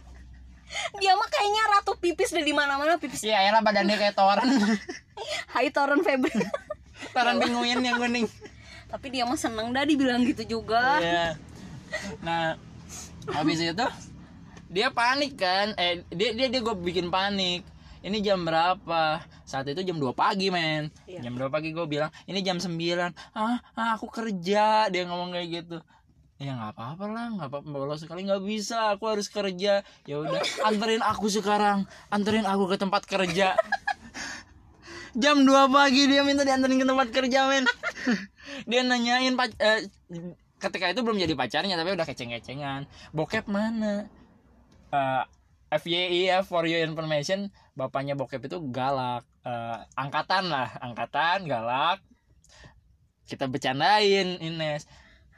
dia 1.00 1.12
mah 1.12 1.28
kayaknya 1.28 1.62
ratu 1.76 1.92
pipis 2.00 2.32
dari 2.32 2.56
mana-mana 2.56 2.96
pipis 2.96 3.28
ya 3.28 3.36
akhirnya 3.44 3.60
badannya 3.60 3.96
kayak 4.00 4.16
toren 4.16 4.48
hai 5.54 5.68
Toren 5.68 6.00
Febri 6.00 6.32
toren 7.14 7.36
pinguin 7.36 7.84
yang 7.84 8.00
kuning 8.00 8.26
tapi 8.88 9.12
dia 9.12 9.28
mah 9.28 9.36
seneng 9.36 9.70
dah 9.70 9.84
dibilang 9.84 10.24
gitu 10.24 10.58
juga 10.58 10.98
Iya. 10.98 11.26
Nah, 12.22 12.54
habis 13.34 13.58
itu 13.58 13.86
dia 14.70 14.94
panik 14.94 15.34
kan? 15.34 15.74
Eh 15.74 16.06
dia 16.14 16.30
dia 16.38 16.46
dia 16.46 16.60
gue 16.62 16.74
bikin 16.78 17.10
panik. 17.10 17.66
Ini 18.00 18.18
jam 18.24 18.48
berapa? 18.48 19.20
Saat 19.44 19.68
itu 19.68 19.84
jam 19.84 20.00
2 20.00 20.16
pagi, 20.16 20.48
men. 20.48 20.88
Iya. 21.04 21.28
Jam 21.28 21.36
2 21.36 21.52
pagi 21.52 21.76
gue 21.76 21.84
bilang, 21.84 22.08
"Ini 22.24 22.40
jam 22.40 22.56
9." 22.56 23.12
Ah, 23.36 23.60
ah, 23.76 23.88
aku 23.96 24.08
kerja. 24.08 24.88
Dia 24.88 25.02
ngomong 25.04 25.36
kayak 25.36 25.48
gitu. 25.52 25.76
Ya 26.40 26.56
nggak 26.56 26.72
apa-apa 26.72 27.04
lah, 27.12 27.26
nggak 27.36 27.48
apa-apa. 27.52 27.68
Bolos 27.68 28.00
sekali 28.00 28.24
nggak 28.24 28.40
bisa. 28.40 28.96
Aku 28.96 29.04
harus 29.12 29.28
kerja. 29.28 29.84
Ya 30.08 30.16
udah, 30.16 30.40
anterin 30.68 31.04
aku 31.04 31.28
sekarang. 31.28 31.84
Anterin 32.08 32.48
aku 32.48 32.64
ke 32.72 32.76
tempat 32.80 33.04
kerja. 33.04 33.52
jam 35.10 35.42
2 35.42 35.66
pagi 35.66 36.06
dia 36.06 36.22
minta 36.22 36.46
dianterin 36.46 36.78
ke 36.78 36.86
tempat 36.86 37.08
kerja 37.10 37.50
men 37.50 37.66
dia 38.70 38.86
nanyain 38.86 39.34
pac- 39.34 39.58
eh, 39.58 39.90
ketika 40.62 40.86
itu 40.86 41.02
belum 41.02 41.18
jadi 41.18 41.34
pacarnya 41.34 41.74
tapi 41.74 41.98
udah 41.98 42.06
keceng-kecengan 42.06 42.86
bokep 43.10 43.50
mana 43.50 44.06
Eh, 44.90 45.24
FYI 45.70 46.20
ya 46.26 46.38
for 46.42 46.66
your 46.66 46.82
information 46.82 47.54
bapaknya 47.80 48.12
bokep 48.12 48.44
itu 48.44 48.60
galak. 48.68 49.24
Eh, 49.40 49.78
angkatan 49.96 50.52
lah 50.52 50.68
angkatan 50.84 51.48
galak. 51.48 52.04
Kita 53.24 53.48
bercandain 53.48 54.36
Ines. 54.36 54.84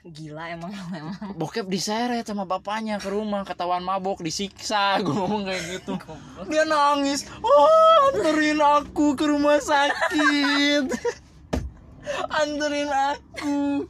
Gila 0.03 0.51
emang 0.51 0.75
emang. 0.99 1.39
Bokep 1.39 1.71
diseret 1.71 2.27
sama 2.27 2.43
bapaknya 2.43 2.99
ke 2.99 3.07
rumah 3.07 3.47
ketahuan 3.47 3.87
mabok 3.87 4.19
disiksa 4.19 4.99
gue 4.99 5.15
ngomong 5.19 5.47
kayak 5.47 5.63
gitu. 5.79 5.95
Dia 6.51 6.67
nangis. 6.67 7.31
Oh 7.39 8.11
anterin 8.11 8.59
aku 8.59 9.15
ke 9.15 9.25
rumah 9.31 9.63
sakit. 9.63 10.91
Anterin 12.43 12.91
aku. 12.91 13.87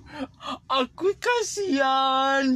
Aku 0.68 1.16
kasihan 1.16 2.52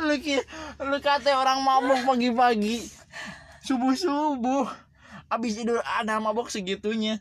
lu 0.00 0.14
ki 0.18 0.40
lu 0.80 0.96
kata 1.00 1.36
orang 1.36 1.60
mabok 1.60 2.04
pagi-pagi. 2.04 2.84
Subuh 3.62 3.94
subuh 3.94 4.66
abis 5.26 5.58
tidur 5.58 5.82
ada 5.82 6.22
mabok 6.22 6.48
segitunya. 6.48 7.18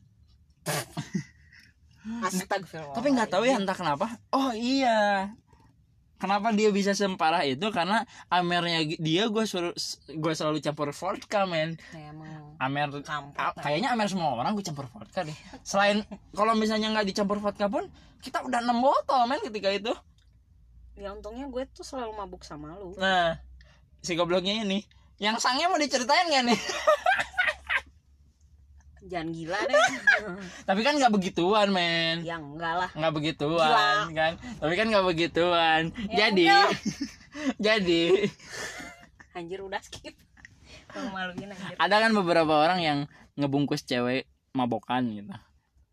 Astagfirullah. 2.21 2.93
tapi 2.93 3.07
nggak 3.17 3.29
tahu 3.33 3.49
ya 3.49 3.57
entah 3.57 3.73
kenapa. 3.73 4.21
Oh 4.29 4.53
iya. 4.53 5.33
Kenapa 6.15 6.55
dia 6.55 6.71
bisa 6.71 6.95
separah 6.95 7.43
itu? 7.43 7.67
Karena 7.75 8.07
amernya 8.31 8.87
dia 9.01 9.27
gue 9.27 9.43
suruh 9.43 9.75
gue 10.07 10.33
selalu 10.37 10.63
campur 10.63 10.93
vodka 10.95 11.43
men. 11.43 11.75
Ya, 11.91 12.13
amer 12.61 12.87
a- 13.35 13.57
kayaknya 13.59 13.91
amer 13.91 14.07
semua 14.07 14.31
orang 14.31 14.55
gue 14.55 14.63
campur 14.63 14.87
vodka 14.87 15.27
deh. 15.27 15.35
Selain 15.65 16.05
kalau 16.31 16.55
misalnya 16.55 16.93
nggak 16.93 17.09
dicampur 17.11 17.41
vodka 17.43 17.67
pun 17.67 17.89
kita 18.23 18.41
udah 18.47 18.63
6 18.63 18.73
botol 18.79 19.21
men 19.27 19.41
ketika 19.43 19.69
itu 19.73 19.91
ya 20.95 21.11
untungnya 21.11 21.45
gue 21.51 21.63
tuh 21.75 21.83
selalu 21.83 22.15
mabuk 22.15 22.47
sama 22.47 22.75
lu. 22.79 22.95
Nah 22.95 23.39
si 23.99 24.15
gobloknya 24.15 24.63
ini. 24.63 24.85
Yang 25.15 25.47
sangnya 25.47 25.71
mau 25.71 25.79
diceritain 25.79 26.27
gak 26.27 26.43
nih? 26.51 26.59
Jangan 29.05 29.29
gila 29.37 29.59
deh. 29.69 29.89
Tapi 30.67 30.81
kan 30.81 30.97
nggak 30.97 31.13
begituan 31.13 31.69
men. 31.69 32.25
Ya 32.25 32.41
enggak 32.41 32.73
lah. 32.73 32.89
Nggak 32.97 33.13
begituan 33.13 34.09
kan? 34.17 34.33
Tapi 34.41 34.73
kan 34.73 34.87
nggak 34.89 35.05
begituan. 35.05 35.81
Ya 36.09 36.33
jadi 36.33 36.45
jadi. 37.69 38.03
Anjir 39.37 39.61
udah 39.61 39.77
skip. 39.85 40.17
Maluin 40.95 41.53
anjir. 41.53 41.77
Ada 41.77 41.95
kan 42.01 42.11
beberapa 42.17 42.53
orang 42.57 42.81
yang 42.81 42.99
ngebungkus 43.37 43.85
cewek 43.85 44.25
mabokan 44.57 45.05
gitu. 45.13 45.29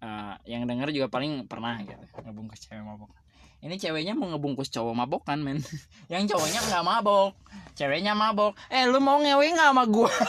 Eh, 0.00 0.34
yang 0.48 0.64
denger 0.64 0.88
juga 0.96 1.12
paling 1.12 1.44
pernah 1.44 1.76
gitu. 1.84 2.00
Ngebungkus 2.16 2.64
cewek 2.64 2.80
mabokan 2.80 3.21
ini 3.62 3.78
ceweknya 3.78 4.12
mau 4.12 4.26
ngebungkus 4.26 4.68
cowok 4.68 4.94
mabokan 4.96 5.38
men? 5.38 5.62
Yang 6.12 6.34
cowoknya 6.34 6.60
nggak 6.66 6.82
mabok. 6.82 7.32
Ceweknya 7.72 8.12
mabok. 8.12 8.58
Eh 8.66 8.84
lu 8.84 8.98
mau 8.98 9.22
ngewe 9.22 9.46
nggak 9.48 9.70
sama 9.70 9.84
gua? 9.86 10.10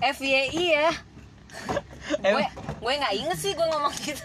FYI 0.00 0.64
ya. 0.72 0.90
Gue 2.24 2.42
gue 2.80 2.92
nggak 2.96 3.14
inget 3.14 3.38
sih 3.38 3.52
gue 3.52 3.62
ngomong 3.62 3.94
gitu. 4.00 4.24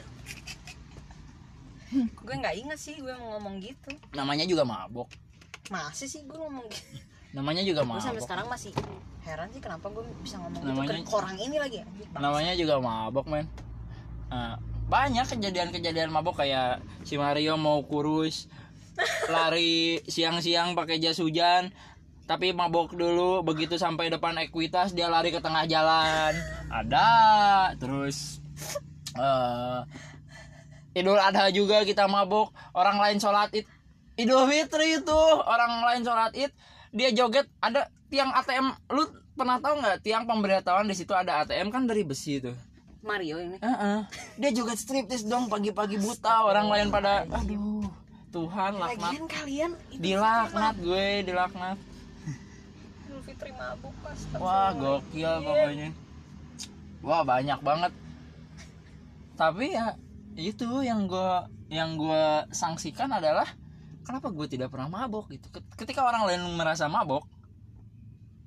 Gue 2.17 2.35
nggak 2.35 2.55
inget 2.57 2.79
sih 2.79 2.95
gue 2.97 3.13
mau 3.13 3.37
ngomong 3.37 3.61
gitu. 3.61 3.91
Namanya 4.15 4.47
juga 4.47 4.63
mabok. 4.65 5.05
Masih 5.69 6.07
sih 6.07 6.21
gue 6.23 6.33
ngomong 6.33 6.65
gitu. 6.71 6.97
Namanya 7.35 7.61
juga 7.61 7.83
gue 7.83 7.99
sampai 7.99 8.17
mabok. 8.17 8.25
sekarang 8.25 8.47
masih 8.47 8.71
heran 9.21 9.51
sih 9.51 9.59
kenapa 9.61 9.91
gue 9.91 10.01
bisa 10.23 10.39
ngomong 10.39 10.63
Namanya- 10.63 10.97
gitu. 10.97 11.11
Ke 11.11 11.15
orang 11.19 11.37
ini 11.37 11.57
lagi 11.59 11.77
namanya 12.15 12.53
juga 12.55 12.73
mabok 12.79 13.25
men. 13.27 13.45
Eh, 14.31 14.55
banyak 14.85 15.25
kejadian-kejadian 15.25 16.13
mabok 16.13 16.45
kayak 16.45 16.81
si 17.01 17.17
Mario 17.17 17.57
mau 17.57 17.81
kurus 17.81 18.45
lari 19.27 19.99
siang-siang 20.05 20.77
pakai 20.77 21.01
jas 21.01 21.19
hujan 21.19 21.73
tapi 22.25 22.53
mabok 22.57 22.97
dulu 22.97 23.45
begitu 23.45 23.77
sampai 23.77 24.09
depan 24.09 24.33
ekuitas 24.41 24.97
dia 24.97 25.05
lari 25.05 25.29
ke 25.29 25.37
tengah 25.37 25.69
jalan. 25.69 26.33
Ada. 26.73 27.09
Terus 27.77 28.41
eh 29.13 29.79
Idul 30.97 31.21
Adha 31.21 31.53
juga 31.53 31.85
kita 31.85 32.09
mabok. 32.09 32.49
Orang 32.73 32.97
lain 32.97 33.21
sholat 33.21 33.53
id 33.53 33.69
Idul 34.17 34.49
Fitri 34.49 34.97
itu. 34.97 35.21
Orang 35.45 35.85
lain 35.85 36.01
sholat 36.01 36.33
id 36.33 36.49
dia 36.89 37.13
joget. 37.13 37.45
Ada 37.61 37.93
tiang 38.09 38.33
ATM 38.33 38.73
lu 38.89 39.05
pernah 39.37 39.61
tahu 39.61 39.85
nggak 39.85 40.01
tiang 40.01 40.25
pemberitahuan 40.25 40.89
di 40.89 40.95
situ 40.97 41.13
ada 41.13 41.45
ATM 41.45 41.67
kan 41.69 41.83
dari 41.83 42.07
besi 42.07 42.39
tuh 42.39 42.55
Mario 43.05 43.37
ini. 43.37 43.57
Heeh. 43.61 43.97
Dia 44.41 44.49
joget 44.49 44.81
striptis 44.81 45.21
dong 45.21 45.45
pagi-pagi 45.45 46.01
buta 46.01 46.49
orang 46.49 46.67
lain 46.73 46.87
pada 46.89 47.29
aduh. 47.29 47.85
Tuhan 48.33 48.75
laknat. 48.75 49.13
Lagian 49.15 49.25
kalian 49.31 49.71
dilaknat 49.95 50.75
gue 50.81 51.07
dilaknat. 51.23 51.77
Idul 53.07 53.21
Fitri 53.23 53.53
mabuk 53.55 53.95
pas 54.03 54.19
wah 54.41 54.69
gokil 54.75 55.33
pokoknya. 55.39 55.89
Wah 56.99 57.21
banyak 57.23 57.59
banget. 57.63 57.93
Tapi 59.39 59.71
ya 59.71 59.95
itu 60.35 60.67
yang 60.83 61.07
gue 61.07 61.31
yang 61.71 61.95
gue 61.95 62.25
sanksikan 62.51 63.07
adalah 63.07 63.47
kenapa 64.03 64.33
gue 64.33 64.47
tidak 64.51 64.73
pernah 64.73 64.91
mabok 64.91 65.31
gitu? 65.31 65.47
Ket- 65.53 65.71
ketika 65.79 66.03
orang 66.03 66.27
lain 66.27 66.41
merasa 66.59 66.91
mabok 66.91 67.23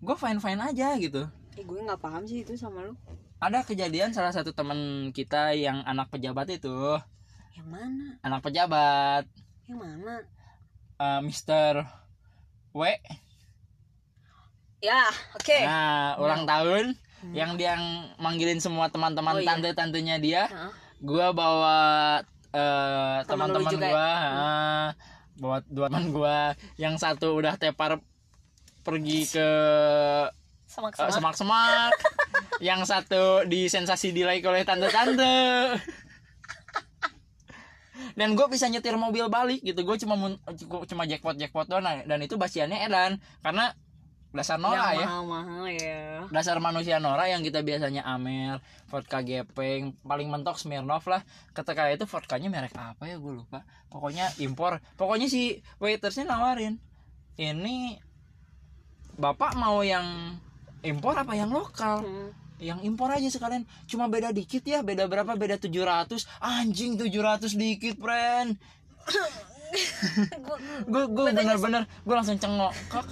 gue 0.05 0.17
fine 0.19 0.43
fine 0.43 0.61
aja 0.61 0.99
gitu. 1.01 1.25
Eh 1.57 1.65
gue 1.65 1.79
nggak 1.81 2.03
paham 2.03 2.29
sih 2.29 2.45
itu 2.45 2.53
sama 2.61 2.85
lu 2.85 2.95
ada 3.39 3.63
kejadian 3.63 4.11
salah 4.11 4.35
satu 4.35 4.51
teman 4.51 5.11
kita 5.15 5.55
yang 5.55 5.87
anak 5.87 6.11
pejabat 6.11 6.51
itu. 6.51 6.99
Yang 7.55 7.69
mana? 7.71 8.07
Anak 8.27 8.41
pejabat. 8.43 9.25
Yang 9.71 9.79
mana? 9.79 10.15
Eh, 10.99 11.21
Mister 11.23 11.87
W. 12.75 12.83
Ya 14.79 15.07
oke. 15.35 15.59
Nah 15.63 16.19
ulang 16.19 16.47
tahun. 16.47 16.95
Yang 17.35 17.51
dia 17.59 17.75
manggilin 18.23 18.63
semua 18.63 18.87
teman-teman 18.95 19.39
Oh, 19.39 19.43
iya. 19.43 19.49
tante-tantenya 19.55 20.17
dia. 20.23 20.43
Heeh. 20.47 20.73
gua 20.99 21.31
bawa 21.31 21.79
lu 22.51 23.27
teman-teman 23.27 23.71
ya? 23.79 23.91
gua 23.91 24.11
ah, 24.19 24.89
bawa 25.39 25.57
dua 25.71 25.87
teman 25.91 26.11
gua. 26.11 26.39
Yang 26.75 26.95
satu 27.03 27.39
udah 27.39 27.55
tepar 27.59 28.03
pergi 28.83 29.27
ke 29.31 29.49
semak 30.69 30.95
eh, 30.95 31.11
semak 31.11 31.35
semak-semak 31.35 31.93
yang 32.59 32.83
satu 32.83 33.47
di 33.47 33.71
sensasi 33.71 34.11
like 34.15 34.45
oleh 34.47 34.67
tante-tante. 34.67 35.79
Dan 38.19 38.35
gue 38.35 38.47
bisa 38.51 38.67
nyetir 38.67 38.99
mobil 38.99 39.31
balik 39.31 39.63
gitu. 39.63 39.79
Gue 39.87 39.95
cuma 40.03 40.19
cuma 40.91 41.03
jackpot 41.07 41.39
jackpot 41.39 41.71
doang. 41.71 41.87
Nah, 41.87 42.03
dan 42.03 42.19
itu 42.19 42.35
basiannya 42.35 42.83
Edan. 42.83 43.23
Karena 43.47 43.71
dasar 44.35 44.59
Nora 44.59 44.93
yang 44.93 44.99
ya. 44.99 45.07
mahal-mahal 45.07 45.65
ya. 45.71 46.03
Dasar 46.35 46.59
manusia 46.59 46.99
Nora 46.99 47.31
yang 47.31 47.47
kita 47.47 47.63
biasanya 47.63 48.05
Amer 48.05 48.59
vodka 48.91 49.23
gepeng 49.23 49.95
paling 50.03 50.27
mentok 50.35 50.59
Smirnoff 50.59 51.07
lah. 51.07 51.23
Ketika 51.55 51.87
itu 51.95 52.11
vodkanya 52.11 52.51
merek 52.51 52.75
apa 52.75 53.07
ya? 53.07 53.23
Gue 53.23 53.39
lupa. 53.39 53.63
Pokoknya 53.87 54.35
impor. 54.43 54.83
Pokoknya 54.99 55.31
si 55.31 55.63
waitersnya 55.79 56.27
nawarin 56.27 56.83
ini 57.39 57.95
bapak 59.15 59.55
mau 59.55 59.87
yang 59.87 60.35
impor 60.83 61.15
apa 61.15 61.39
yang 61.39 61.55
lokal? 61.55 62.03
Hmm. 62.03 62.31
Yang 62.59 62.83
impor 62.83 63.11
aja 63.11 63.27
sekalian. 63.31 63.65
Cuma 63.87 64.07
beda 64.11 64.35
dikit 64.35 64.63
ya 64.67 64.83
beda 64.83 65.07
berapa? 65.07 65.35
Beda 65.35 65.57
700 65.59 66.27
anjing 66.43 66.99
700 66.99 67.55
dikit 67.55 67.97
friend. 67.99 68.59
Gue 70.89 71.05
gue 71.13 71.25
bener-bener 71.29 71.85
gue 71.85 72.15
langsung 72.17 72.41
cengok 72.41 72.73
kok 72.89 73.05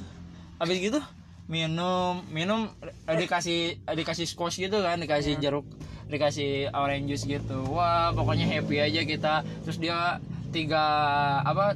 habis 0.56 0.80
gitu 0.80 1.04
minum 1.52 2.24
minum 2.32 2.72
dikasih 3.04 3.76
dikasih 3.84 4.24
squash 4.24 4.58
gitu 4.58 4.80
kan 4.80 4.96
dikasih 4.96 5.36
jeruk 5.36 5.68
dikasih 6.06 6.70
orange 6.70 7.06
juice 7.10 7.26
gitu. 7.26 7.66
Wah 7.70 8.14
pokoknya 8.14 8.46
happy 8.46 8.78
aja 8.78 9.02
kita. 9.02 9.34
Terus 9.66 9.78
dia 9.78 10.22
tiga 10.54 10.84
apa 11.42 11.74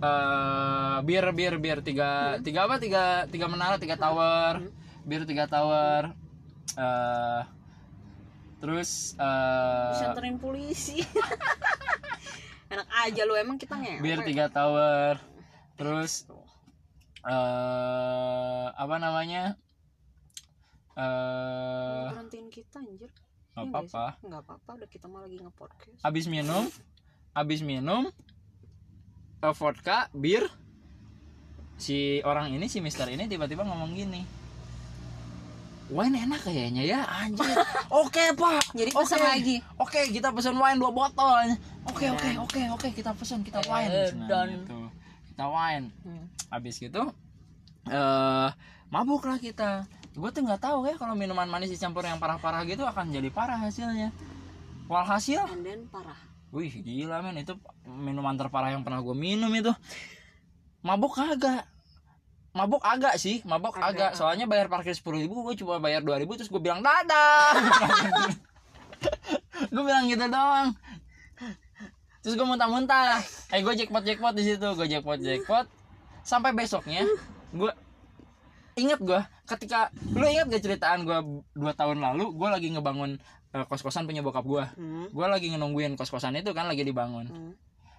eh 0.00 0.96
bir 1.04 1.24
bir 1.36 1.54
bir. 1.60 1.78
Tiga 1.84 2.40
tiga 2.40 2.64
apa? 2.64 2.80
Tiga 2.80 3.28
tiga 3.28 3.46
menara 3.48 3.76
tiga 3.76 3.96
tower. 3.96 4.64
Bir 5.08 5.24
tiga 5.24 5.48
tower 5.48 6.16
eh 6.76 7.42
terus 8.58 9.14
eh 9.14 10.04
anterin 10.04 10.36
polisi. 10.36 10.98
Enak 12.72 12.88
aja 13.00 13.22
lu 13.24 13.32
emang 13.32 13.56
kita 13.56 13.78
ngewe. 13.78 14.02
Bir 14.02 14.20
tiga 14.26 14.50
tower. 14.50 15.16
Terus 15.78 16.26
eh 17.24 18.66
apa 18.68 18.96
namanya? 18.98 19.56
Eh 20.92 22.04
berhentiin 22.10 22.50
kita 22.50 22.82
anjir. 22.82 23.08
Nggak 23.54 23.64
Iya 23.64 23.70
apa-apa. 23.72 24.06
nggak 24.22 24.42
apa-apa 24.44 24.70
udah 24.76 24.88
kita 24.88 25.06
mah 25.06 25.20
lagi 25.24 25.36
nge-podcast. 25.38 25.98
Habis 26.02 26.26
minum 26.26 26.64
habis 27.32 27.60
minum 27.62 28.10
eh, 29.40 29.54
vodka 29.54 30.10
bir. 30.12 30.46
Si 31.78 32.18
orang 32.26 32.50
ini 32.50 32.66
si 32.66 32.82
mister 32.82 33.06
ini 33.06 33.30
tiba-tiba 33.30 33.62
ngomong 33.62 33.94
gini 33.94 34.26
wine 35.88 36.16
enak 36.18 36.40
kayaknya 36.40 36.82
ya 36.84 37.00
anjir 37.04 37.48
oke 38.00 38.24
pak. 38.34 38.60
Jadi 38.72 38.90
pesan 38.92 39.20
lagi. 39.20 39.56
Oke 39.76 40.00
kita 40.08 40.28
pesan 40.30 40.54
wine 40.54 40.76
dua 40.76 40.90
botol. 40.90 41.48
Oke 41.84 42.08
oke 42.08 42.28
oke 42.38 42.60
oke 42.70 42.88
kita 42.90 43.10
pesan 43.12 43.40
kita 43.40 43.64
wine 43.64 43.88
Eh, 43.88 44.10
Nah, 44.12 44.28
dan- 44.28 44.52
gitu. 44.58 44.78
kita 45.28 45.44
wine. 45.46 45.86
Hmm. 46.02 46.24
habis 46.48 46.76
gitu 46.76 47.02
eh 47.86 48.48
mabuk 48.88 49.24
lah 49.24 49.36
kita. 49.36 49.84
Gue 50.12 50.28
tuh 50.28 50.42
nggak 50.42 50.60
tahu 50.60 50.84
ya 50.84 50.94
kalau 50.94 51.12
minuman 51.12 51.46
manis 51.46 51.68
dicampur 51.68 52.02
yang 52.02 52.16
parah-parah 52.16 52.64
gitu 52.64 52.82
akan 52.82 53.08
jadi 53.08 53.28
parah 53.28 53.56
hasilnya. 53.56 54.12
Walhasil 54.86 55.44
and 55.46 55.62
then 55.62 55.80
parah. 55.86 56.16
wih 56.48 56.72
gila 56.74 57.20
men. 57.20 57.38
Itu 57.38 57.56
minuman 57.84 58.32
terparah 58.34 58.72
yang 58.72 58.80
pernah 58.80 58.98
gue 58.98 59.12
minum 59.12 59.48
itu. 59.50 59.72
Mabuk 60.80 61.12
kagak 61.14 61.64
mabuk 62.58 62.82
agak 62.82 63.14
sih 63.14 63.38
mabuk 63.44 63.72
Agak. 63.72 63.86
agak, 63.86 64.10
soalnya 64.12 64.44
bayar 64.44 64.66
parkir 64.66 64.90
sepuluh 64.90 65.16
ribu 65.16 65.40
gue 65.44 65.54
cuma 65.56 65.78
bayar 65.78 66.02
dua 66.02 66.18
ribu 66.18 66.34
terus 66.34 66.48
gue 66.48 66.58
bilang 66.58 66.82
dadah 66.82 67.54
gue 69.70 69.80
bilang 69.80 70.04
gitu 70.06 70.24
doang 70.26 70.74
terus 72.18 72.34
gue 72.34 72.44
muntah-muntah 72.44 73.20
eh 73.48 73.60
gue 73.60 73.72
jackpot 73.76 74.02
jackpot 74.02 74.32
di 74.34 74.42
situ 74.44 74.66
gue 74.68 74.86
jackpot 74.86 75.16
jackpot 75.16 75.64
sampai 76.20 76.50
besoknya 76.50 77.04
gue 77.50 77.70
inget 78.74 78.98
gue 78.98 79.18
ketika 79.46 79.88
lu 80.08 80.22
inget 80.22 80.46
gak 80.46 80.60
ceritaan 80.60 81.02
gue 81.02 81.18
dua 81.52 81.72
tahun 81.72 82.00
lalu 82.00 82.32
gue 82.32 82.48
lagi 82.48 82.66
ngebangun 82.70 83.16
eh, 83.48 83.64
kos-kosan 83.64 84.04
punya 84.04 84.20
bokap 84.20 84.44
gue 84.44 84.64
Hmm. 84.74 85.06
gue 85.08 85.26
lagi 85.26 85.46
nungguin 85.50 85.94
kos-kosan 85.94 86.34
itu 86.34 86.50
kan 86.52 86.66
lagi 86.66 86.82
dibangun 86.82 87.26
Hmm. 87.26 87.52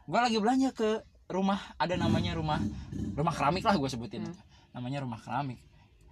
gue 0.06 0.20
lagi 0.20 0.38
belanja 0.38 0.70
ke 0.72 1.02
rumah 1.28 1.60
ada 1.76 1.94
namanya 1.94 2.34
rumah 2.34 2.58
rumah 3.14 3.32
keramik 3.32 3.62
lah 3.62 3.74
gue 3.74 3.88
sebutin 3.88 4.26
Hmm. 4.26 4.34
Namanya 4.72 5.02
rumah 5.02 5.18
keramik 5.18 5.60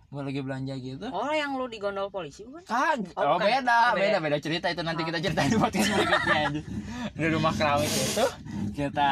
gue 0.07 0.21
lagi 0.21 0.39
belanja 0.39 0.71
gitu 0.73 1.03
Oh 1.09 1.29
yang 1.29 1.53
lu 1.53 1.67
digondol 1.67 2.07
polisi 2.07 2.41
bukan? 2.41 2.63
Kag, 2.63 3.11
Oh, 3.13 3.23
oh, 3.25 3.35
bukan. 3.35 3.59
beda, 3.59 3.91
Oh, 3.91 3.93
beda, 3.93 4.07
beda. 4.07 4.19
beda 4.23 4.37
cerita 4.39 4.67
itu 4.67 4.79
nanti 4.79 5.03
kita 5.03 5.19
ceritain 5.19 5.49
di 5.49 5.59
podcast 5.59 5.89
berikutnya 5.89 6.37
aja. 6.47 6.61
Di 7.11 7.27
rumah 7.27 7.51
keramik 7.51 7.91
itu 7.91 8.25
kita, 8.71 9.11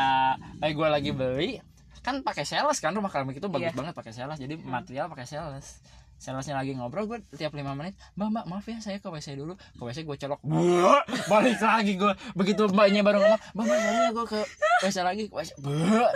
eh 0.58 0.72
gue 0.72 0.88
lagi 0.88 1.12
beli, 1.12 1.60
kan 2.00 2.22
pakai 2.22 2.43
sales 2.43 2.80
kan 2.80 2.91
rumah 2.91 3.10
keramik 3.10 3.36
itu 3.36 3.48
bagus 3.50 3.70
Iya. 3.70 3.76
banget 3.76 3.93
pakai 3.93 4.14
sales, 4.14 4.38
jadi 4.38 4.56
material 4.56 5.06
pakai 5.10 5.26
sales. 5.26 5.84
Salesnya 6.16 6.56
lagi 6.56 6.72
ngobrol, 6.72 7.12
gue 7.12 7.20
tiap 7.34 7.52
lima 7.52 7.76
menit, 7.76 7.91
mbak 8.16 8.32
mbak 8.32 8.46
maaf 8.48 8.64
ya 8.64 8.80
saya 8.80 8.96
ke 8.96 9.08
WC 9.10 9.36
dulu, 9.36 9.52
ke 9.52 9.82
WC 9.84 10.00
gue 10.02 10.16
colok, 10.18 10.39
Buah, 10.41 11.04
balik 11.28 11.60
lagi 11.60 12.00
gue, 12.00 12.08
begitu 12.32 12.72
mbaknya 12.72 13.04
baru 13.04 13.20
ngomong, 13.20 13.41
mbak 13.52 13.64
mbak 13.68 13.80
saya 13.84 14.10
gue 14.14 14.26
ke 14.26 14.39
WC 14.82 14.98
lagi, 15.02 15.24
ke 15.28 15.36
WC, 15.36 15.50
Buah. 15.60 16.12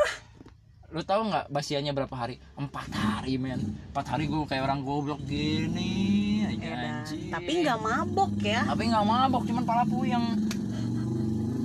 Lu 0.90 1.02
tahu 1.06 1.30
nggak 1.30 1.54
basiannya 1.54 1.94
berapa 1.94 2.16
hari? 2.18 2.42
Empat 2.58 2.90
hari 2.90 3.38
men, 3.38 3.62
empat 3.94 4.18
hari 4.18 4.26
gue 4.26 4.42
kayak 4.50 4.66
orang 4.66 4.82
goblok 4.82 5.22
gini, 5.22 6.42
aja, 6.50 7.06
anjing. 7.06 7.30
Tapi 7.30 7.52
nggak 7.62 7.80
mabok 7.80 8.34
ya? 8.42 8.62
tapi 8.66 8.84
nggak 8.90 9.06
mabok 9.06 9.44
cuman 9.46 9.64
pala 9.66 9.84
puyeng 9.86 10.26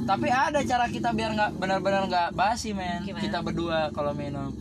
tapi 0.05 0.29
ada 0.29 0.61
cara 0.61 0.85
kita 0.93 1.17
biar 1.17 1.33
nggak 1.33 1.51
benar-benar 1.57 2.05
nggak 2.05 2.29
basi 2.37 2.77
men 2.77 3.01
Gimana? 3.09 3.25
kita 3.25 3.39
berdua 3.41 3.89
kalau 3.89 4.13
minum 4.13 4.53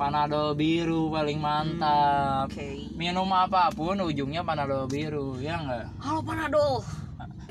panadol 0.00 0.56
biru 0.56 1.12
paling 1.12 1.36
mantap 1.36 2.48
Oke. 2.48 2.88
minum 2.96 3.28
apa 3.28 3.68
pun 3.76 4.00
ujungnya 4.00 4.40
panadol 4.40 4.88
biru 4.88 5.36
ya 5.36 5.60
nggak 5.60 6.00
Halo 6.00 6.24
Panadol. 6.24 6.80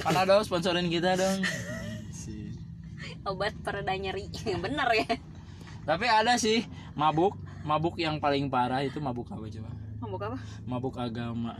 panadol 0.01 0.41
sponsorin 0.41 0.89
kita 0.89 1.13
dong 1.13 1.45
Obat 3.25 3.57
pereda 3.65 3.89
nyeri. 3.97 4.29
Bener 4.61 4.85
ya? 4.93 5.17
tapi 5.85 6.05
ada 6.09 6.35
sih 6.35 6.65
mabuk. 6.97 7.37
Mabuk 7.65 7.97
yang 7.97 8.21
paling 8.21 8.45
parah 8.45 8.85
itu 8.85 9.01
mabuk 9.01 9.25
apa 9.33 9.41
coba? 9.49 9.69
Mabuk 10.01 10.21
apa? 10.21 10.37
Mabuk 10.69 10.95
agama. 11.01 11.57